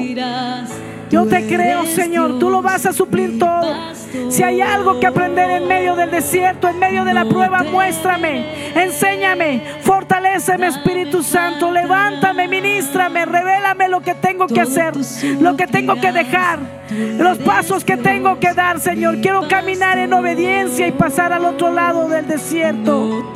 Yo 1.09 1.27
te 1.27 1.45
creo, 1.45 1.85
Señor. 1.85 2.39
Tú 2.39 2.49
lo 2.49 2.61
vas 2.61 2.85
a 2.85 2.93
suplir 2.93 3.37
todo. 3.37 3.93
Si 4.29 4.43
hay 4.43 4.61
algo 4.61 4.99
que 4.99 5.07
aprender 5.07 5.49
en 5.49 5.67
medio 5.67 5.95
del 5.95 6.09
desierto, 6.09 6.67
en 6.67 6.79
medio 6.79 7.03
de 7.03 7.13
la 7.13 7.25
prueba, 7.25 7.63
muéstrame, 7.63 8.45
enséñame, 8.75 9.61
fortaleceme, 9.81 10.67
Espíritu 10.67 11.21
Santo. 11.21 11.71
Levántame, 11.71 12.47
ministrame, 12.47 13.25
revélame 13.25 13.89
lo 13.89 14.01
que 14.01 14.15
tengo 14.15 14.47
que 14.47 14.61
hacer, 14.61 14.93
lo 15.39 15.55
que 15.55 15.67
tengo 15.67 15.95
que 15.99 16.11
dejar, 16.11 16.59
los 17.17 17.37
pasos 17.39 17.83
que 17.83 17.97
tengo 17.97 18.39
que 18.39 18.53
dar, 18.53 18.79
Señor. 18.79 19.19
Quiero 19.21 19.47
caminar 19.47 19.97
en 19.97 20.13
obediencia 20.13 20.87
y 20.87 20.91
pasar 20.91 21.33
al 21.33 21.45
otro 21.45 21.71
lado 21.71 22.07
del 22.07 22.27
desierto. 22.27 23.33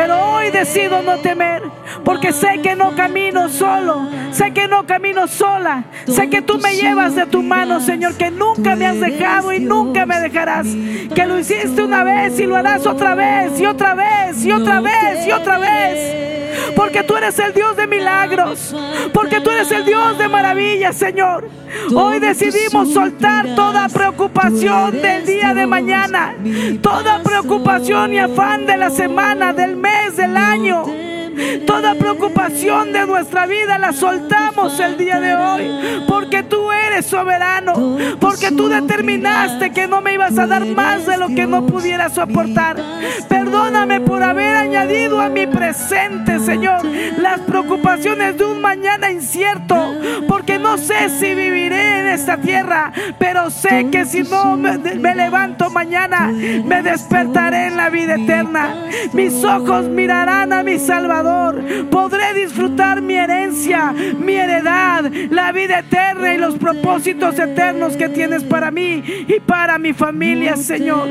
Pero 0.00 0.18
hoy 0.32 0.50
decido 0.50 1.02
no 1.02 1.18
temer, 1.18 1.62
porque 2.06 2.32
sé 2.32 2.60
que 2.62 2.74
no 2.74 2.96
camino 2.96 3.50
solo, 3.50 4.08
sé 4.32 4.50
que 4.54 4.66
no 4.66 4.86
camino 4.86 5.28
sola, 5.28 5.84
sé 6.06 6.30
que 6.30 6.40
tú 6.40 6.56
me 6.56 6.74
llevas 6.74 7.14
de 7.14 7.26
tu 7.26 7.42
mano, 7.42 7.80
Señor, 7.80 8.14
que 8.14 8.30
nunca 8.30 8.76
me 8.76 8.86
has 8.86 8.98
dejado 8.98 9.52
y 9.52 9.60
nunca 9.60 10.06
me 10.06 10.18
dejarás, 10.18 10.68
que 11.14 11.26
lo 11.26 11.38
hiciste 11.38 11.82
una 11.82 12.02
vez 12.02 12.40
y 12.40 12.46
lo 12.46 12.56
harás 12.56 12.86
otra 12.86 13.14
vez 13.14 13.60
y 13.60 13.66
otra 13.66 13.92
vez 13.92 14.42
y 14.42 14.50
otra 14.52 14.80
vez 14.80 15.26
y 15.26 15.32
otra 15.32 15.58
vez. 15.58 16.39
Porque 16.74 17.02
tú 17.02 17.16
eres 17.16 17.38
el 17.38 17.52
Dios 17.52 17.76
de 17.76 17.86
milagros, 17.86 18.74
porque 19.12 19.40
tú 19.40 19.50
eres 19.50 19.70
el 19.70 19.84
Dios 19.84 20.18
de 20.18 20.28
maravillas, 20.28 20.96
Señor. 20.96 21.48
Hoy 21.94 22.18
decidimos 22.18 22.92
soltar 22.92 23.54
toda 23.54 23.88
preocupación 23.88 25.00
del 25.00 25.26
día 25.26 25.54
de 25.54 25.66
mañana, 25.66 26.34
toda 26.82 27.22
preocupación 27.22 28.14
y 28.14 28.18
afán 28.18 28.66
de 28.66 28.76
la 28.76 28.90
semana, 28.90 29.52
del 29.52 29.76
mes, 29.76 30.16
del 30.16 30.36
año. 30.36 30.84
Toda 31.66 31.94
preocupación 31.94 32.92
de 32.92 33.06
nuestra 33.06 33.46
vida 33.46 33.78
la 33.78 33.92
soltamos 33.92 34.78
el 34.80 34.96
día 34.96 35.20
de 35.20 35.34
hoy, 35.34 36.04
porque 36.08 36.42
tú 36.42 36.70
eres 36.72 37.06
soberano, 37.06 37.96
porque 38.20 38.50
tú 38.50 38.68
determinaste 38.68 39.70
que 39.70 39.86
no 39.86 40.00
me 40.00 40.14
ibas 40.14 40.38
a 40.38 40.46
dar 40.46 40.64
más 40.66 41.06
de 41.06 41.16
lo 41.16 41.28
que 41.28 41.46
no 41.46 41.66
pudiera 41.66 42.08
soportar. 42.08 42.76
Perdóname 43.28 44.00
por 44.00 44.22
haber 44.22 44.56
añadido 44.56 45.20
a 45.20 45.28
mi 45.28 45.46
presente, 45.46 46.38
Señor, 46.40 46.84
las 47.18 47.40
preocupaciones 47.40 48.36
de 48.36 48.44
un 48.44 48.60
mañana 48.60 49.10
incierto, 49.10 49.94
porque 50.28 50.58
no 50.58 50.78
sé 50.78 51.08
si 51.08 51.34
viviré 51.34 52.00
en 52.00 52.06
esta 52.08 52.36
tierra, 52.36 52.92
pero 53.18 53.50
sé 53.50 53.88
que 53.90 54.04
si 54.04 54.22
no 54.22 54.56
me, 54.56 54.78
me 54.78 55.14
levanto 55.14 55.70
mañana, 55.70 56.28
me 56.28 56.82
despertaré 56.82 57.68
en 57.68 57.76
la 57.76 57.90
vida 57.90 58.16
eterna. 58.16 58.86
Mis 59.12 59.44
ojos 59.44 59.86
mirarán 59.88 60.52
a 60.52 60.62
mi 60.62 60.78
Salvador. 60.78 61.29
favor, 61.30 61.54
disfrutar 62.42 63.00
mi 63.00 63.14
herencia, 63.14 63.92
mi 63.92 64.34
heredad, 64.34 65.10
la 65.30 65.52
vida 65.52 65.80
eterna 65.80 66.34
y 66.34 66.38
los 66.38 66.56
propósitos 66.56 67.38
eternos 67.38 67.96
que 67.96 68.08
tienes 68.08 68.44
para 68.44 68.70
mí 68.70 69.02
y 69.28 69.40
para 69.40 69.78
mi 69.78 69.92
familia, 69.92 70.56
Señor. 70.56 71.08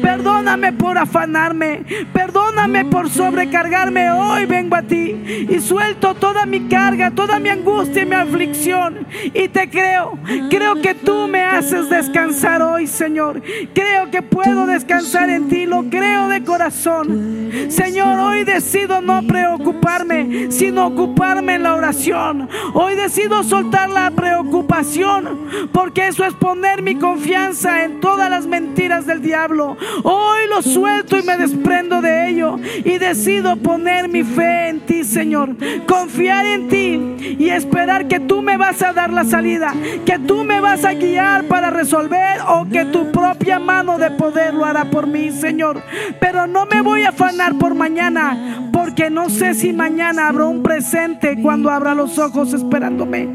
Perdóname 0.00 0.72
por 0.72 0.98
afanarme, 0.98 1.84
perdóname 2.12 2.84
por 2.84 3.10
sobrecargarme. 3.10 4.10
Hoy 4.12 4.46
vengo 4.46 4.76
a 4.76 4.82
ti 4.82 5.46
y 5.48 5.58
suelto 5.60 6.14
toda 6.14 6.46
mi 6.46 6.68
carga, 6.68 7.10
toda 7.10 7.38
mi 7.38 7.48
angustia 7.48 8.02
y 8.02 8.06
mi 8.06 8.14
aflicción. 8.14 9.06
Y 9.22 9.48
te 9.48 9.68
creo, 9.68 10.18
creo 10.50 10.80
que 10.80 10.94
tú 10.94 11.28
me 11.28 11.42
haces 11.42 11.88
descansar 11.90 12.62
hoy, 12.62 12.86
Señor. 12.86 13.42
Creo 13.74 14.10
que 14.10 14.22
puedo 14.22 14.66
descansar 14.66 15.30
en 15.30 15.48
ti, 15.48 15.66
lo 15.66 15.84
creo 15.90 16.28
de 16.28 16.44
corazón. 16.44 17.50
Señor, 17.68 18.18
hoy 18.18 18.44
decido 18.44 19.00
no 19.00 19.26
preocuparme, 19.26 20.43
sino 20.50 20.86
ocuparme 20.86 21.54
en 21.54 21.62
la 21.62 21.74
oración. 21.74 22.48
Hoy 22.72 22.94
decido 22.94 23.42
soltar 23.42 23.90
la 23.90 24.10
preocupación, 24.10 25.48
porque 25.72 26.08
eso 26.08 26.24
es 26.24 26.34
poner 26.34 26.82
mi 26.82 26.96
confianza 26.96 27.84
en 27.84 28.00
todas 28.00 28.30
las 28.30 28.46
mentiras 28.46 29.06
del 29.06 29.22
diablo. 29.22 29.76
Hoy 30.02 30.48
lo 30.48 30.62
suelto 30.62 31.16
y 31.18 31.22
me 31.22 31.36
desprendo 31.36 32.00
de 32.00 32.28
ello 32.28 32.58
y 32.84 32.98
decido 32.98 33.56
poner 33.56 34.08
mi 34.08 34.22
fe 34.22 34.68
en 34.68 34.80
ti, 34.80 35.04
Señor. 35.04 35.56
Confiar 35.86 36.46
en 36.46 36.68
ti 36.68 37.36
y 37.38 37.48
esperar 37.50 38.08
que 38.08 38.20
tú 38.20 38.42
me 38.42 38.56
vas 38.56 38.82
a 38.82 38.92
dar 38.92 39.12
la 39.12 39.24
salida, 39.24 39.74
que 40.04 40.18
tú 40.18 40.44
me 40.44 40.60
vas 40.60 40.84
a 40.84 40.94
guiar 40.94 41.44
para 41.44 41.70
resolver 41.70 42.40
o 42.48 42.66
que 42.70 42.84
tu 42.86 43.10
propia 43.12 43.58
mano 43.58 43.98
de 43.98 44.10
poder 44.10 44.54
lo 44.54 44.64
hará 44.64 44.84
por 44.90 45.06
mí, 45.06 45.30
Señor. 45.30 45.82
Pero 46.20 46.46
no 46.46 46.66
me 46.66 46.82
voy 46.82 47.02
a 47.02 47.10
afanar 47.10 47.56
por 47.58 47.74
mañana, 47.74 48.68
porque 48.72 49.10
no 49.10 49.28
sé 49.28 49.54
si 49.54 49.72
mañana 49.72 50.32
un 50.40 50.62
presente 50.62 51.40
cuando 51.40 51.70
abra 51.70 51.94
los 51.94 52.18
ojos 52.18 52.52
esperándome. 52.52 53.26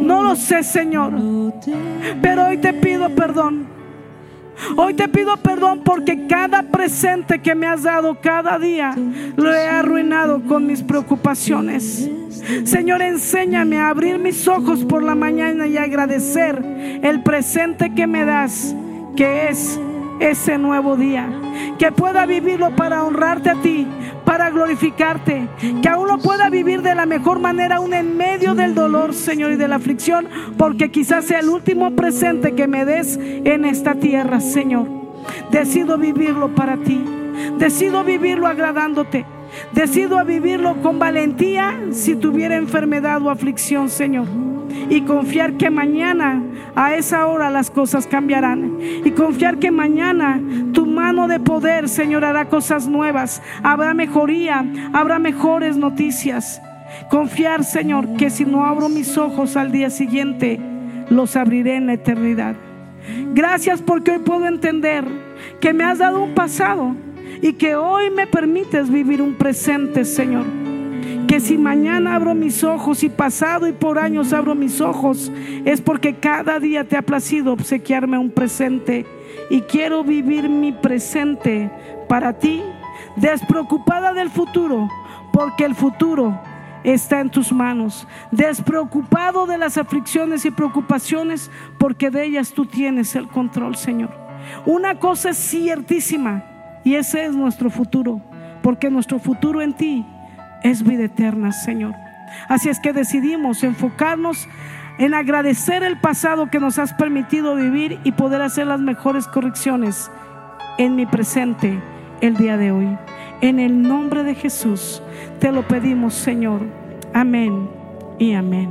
No 0.00 0.22
lo 0.22 0.36
sé, 0.36 0.62
Señor. 0.62 1.12
Pero 2.20 2.46
hoy 2.46 2.58
te 2.58 2.72
pido 2.72 3.08
perdón. 3.10 3.66
Hoy 4.76 4.94
te 4.94 5.08
pido 5.08 5.36
perdón 5.38 5.80
porque 5.84 6.26
cada 6.26 6.62
presente 6.62 7.40
que 7.40 7.54
me 7.54 7.66
has 7.66 7.82
dado 7.82 8.20
cada 8.20 8.58
día 8.58 8.94
lo 9.36 9.54
he 9.54 9.66
arruinado 9.66 10.42
con 10.42 10.66
mis 10.66 10.82
preocupaciones. 10.82 12.10
Señor, 12.64 13.00
enséñame 13.02 13.78
a 13.78 13.88
abrir 13.88 14.18
mis 14.18 14.46
ojos 14.48 14.84
por 14.84 15.02
la 15.02 15.14
mañana 15.14 15.66
y 15.66 15.76
agradecer 15.76 16.62
el 17.02 17.22
presente 17.22 17.94
que 17.94 18.06
me 18.06 18.24
das, 18.24 18.74
que 19.16 19.48
es 19.48 19.80
ese 20.20 20.58
nuevo 20.58 20.96
día. 20.96 21.28
Que 21.78 21.90
pueda 21.90 22.26
vivirlo 22.26 22.76
para 22.76 23.04
honrarte 23.04 23.50
a 23.50 23.54
ti, 23.56 23.86
para 24.24 24.50
glorificarte. 24.50 25.48
Que 25.82 25.88
aún 25.88 26.06
lo 26.08 26.18
pueda 26.18 26.48
vivir 26.50 26.82
de 26.82 26.94
la 26.94 27.06
mejor 27.06 27.40
manera, 27.40 27.76
aún 27.76 27.94
en 27.94 28.16
medio 28.16 28.54
del 28.54 28.74
dolor, 28.74 29.14
Señor, 29.14 29.52
y 29.52 29.56
de 29.56 29.68
la 29.68 29.76
aflicción, 29.76 30.28
porque 30.56 30.90
quizás 30.90 31.24
sea 31.24 31.40
el 31.40 31.48
último 31.48 31.90
presente 31.96 32.54
que 32.54 32.68
me 32.68 32.84
des 32.84 33.18
en 33.18 33.64
esta 33.64 33.94
tierra, 33.94 34.40
Señor. 34.40 34.86
Decido 35.50 35.98
vivirlo 35.98 36.54
para 36.54 36.76
ti. 36.76 37.02
Decido 37.58 38.04
vivirlo 38.04 38.46
agradándote. 38.46 39.24
Decido 39.72 40.24
vivirlo 40.24 40.76
con 40.82 40.98
valentía 40.98 41.80
si 41.90 42.14
tuviera 42.14 42.56
enfermedad 42.56 43.20
o 43.22 43.30
aflicción, 43.30 43.88
Señor. 43.88 44.26
Y 44.88 45.02
confiar 45.02 45.54
que 45.54 45.70
mañana 45.70 46.42
a 46.74 46.94
esa 46.94 47.26
hora 47.26 47.50
las 47.50 47.70
cosas 47.70 48.06
cambiarán. 48.06 48.78
Y 49.04 49.10
confiar 49.12 49.58
que 49.58 49.70
mañana 49.70 50.40
tu 50.72 50.86
mano 50.86 51.28
de 51.28 51.40
poder, 51.40 51.88
Señor, 51.88 52.24
hará 52.24 52.48
cosas 52.48 52.86
nuevas. 52.86 53.42
Habrá 53.62 53.94
mejoría, 53.94 54.64
habrá 54.92 55.18
mejores 55.18 55.76
noticias. 55.76 56.60
Confiar, 57.08 57.64
Señor, 57.64 58.16
que 58.16 58.30
si 58.30 58.44
no 58.44 58.64
abro 58.64 58.88
mis 58.88 59.16
ojos 59.16 59.56
al 59.56 59.72
día 59.72 59.90
siguiente, 59.90 60.60
los 61.08 61.36
abriré 61.36 61.76
en 61.76 61.86
la 61.86 61.94
eternidad. 61.94 62.56
Gracias 63.34 63.82
porque 63.82 64.12
hoy 64.12 64.18
puedo 64.18 64.46
entender 64.46 65.04
que 65.60 65.72
me 65.72 65.84
has 65.84 65.98
dado 65.98 66.22
un 66.22 66.34
pasado 66.34 66.94
y 67.42 67.54
que 67.54 67.74
hoy 67.74 68.10
me 68.10 68.26
permites 68.26 68.90
vivir 68.90 69.22
un 69.22 69.34
presente, 69.34 70.04
Señor. 70.04 70.59
Que 71.26 71.40
si 71.40 71.58
mañana 71.58 72.14
abro 72.14 72.34
mis 72.34 72.64
ojos 72.64 73.02
y 73.02 73.08
pasado 73.08 73.66
y 73.66 73.72
por 73.72 73.98
años 73.98 74.32
abro 74.32 74.54
mis 74.54 74.80
ojos, 74.80 75.30
es 75.64 75.80
porque 75.80 76.16
cada 76.16 76.58
día 76.58 76.84
te 76.84 76.96
ha 76.96 77.02
placido 77.02 77.52
obsequiarme 77.52 78.18
un 78.18 78.30
presente 78.30 79.06
y 79.48 79.62
quiero 79.62 80.04
vivir 80.04 80.48
mi 80.48 80.72
presente 80.72 81.70
para 82.08 82.32
ti, 82.32 82.62
despreocupada 83.16 84.12
del 84.12 84.30
futuro, 84.30 84.88
porque 85.32 85.64
el 85.64 85.74
futuro 85.74 86.40
está 86.84 87.20
en 87.20 87.30
tus 87.30 87.52
manos, 87.52 88.06
despreocupado 88.30 89.46
de 89.46 89.58
las 89.58 89.78
aflicciones 89.78 90.44
y 90.44 90.50
preocupaciones, 90.50 91.50
porque 91.78 92.10
de 92.10 92.24
ellas 92.24 92.52
tú 92.52 92.66
tienes 92.66 93.14
el 93.14 93.28
control, 93.28 93.76
Señor. 93.76 94.10
Una 94.66 94.98
cosa 94.98 95.30
es 95.30 95.38
ciertísima, 95.38 96.44
y 96.84 96.94
ese 96.94 97.26
es 97.26 97.34
nuestro 97.34 97.70
futuro, 97.70 98.20
porque 98.62 98.90
nuestro 98.90 99.18
futuro 99.18 99.60
en 99.60 99.74
ti 99.74 100.04
es 100.62 100.82
vida 100.82 101.04
eterna, 101.04 101.52
Señor. 101.52 101.94
Así 102.48 102.68
es 102.68 102.78
que 102.80 102.92
decidimos 102.92 103.62
enfocarnos 103.62 104.48
en 104.98 105.14
agradecer 105.14 105.82
el 105.82 105.98
pasado 105.98 106.50
que 106.50 106.60
nos 106.60 106.78
has 106.78 106.92
permitido 106.92 107.56
vivir 107.56 107.98
y 108.04 108.12
poder 108.12 108.42
hacer 108.42 108.66
las 108.66 108.80
mejores 108.80 109.26
correcciones 109.26 110.10
en 110.78 110.94
mi 110.94 111.06
presente 111.06 111.80
el 112.20 112.36
día 112.36 112.56
de 112.56 112.70
hoy. 112.70 112.98
En 113.40 113.58
el 113.58 113.82
nombre 113.82 114.22
de 114.22 114.34
Jesús 114.34 115.02
te 115.38 115.52
lo 115.52 115.66
pedimos, 115.66 116.14
Señor. 116.14 116.62
Amén 117.14 117.68
y 118.18 118.34
amén. 118.34 118.70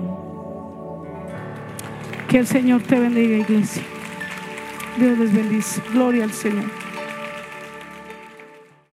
Que 2.28 2.38
el 2.38 2.48
Señor 2.48 2.84
te 2.84 3.00
bendiga, 3.00 3.38
iglesia. 3.38 3.84
Dios 4.98 5.18
les 5.18 5.34
bendice. 5.34 5.82
Gloria 5.92 6.26
al 6.26 6.32
Señor. 6.32 6.79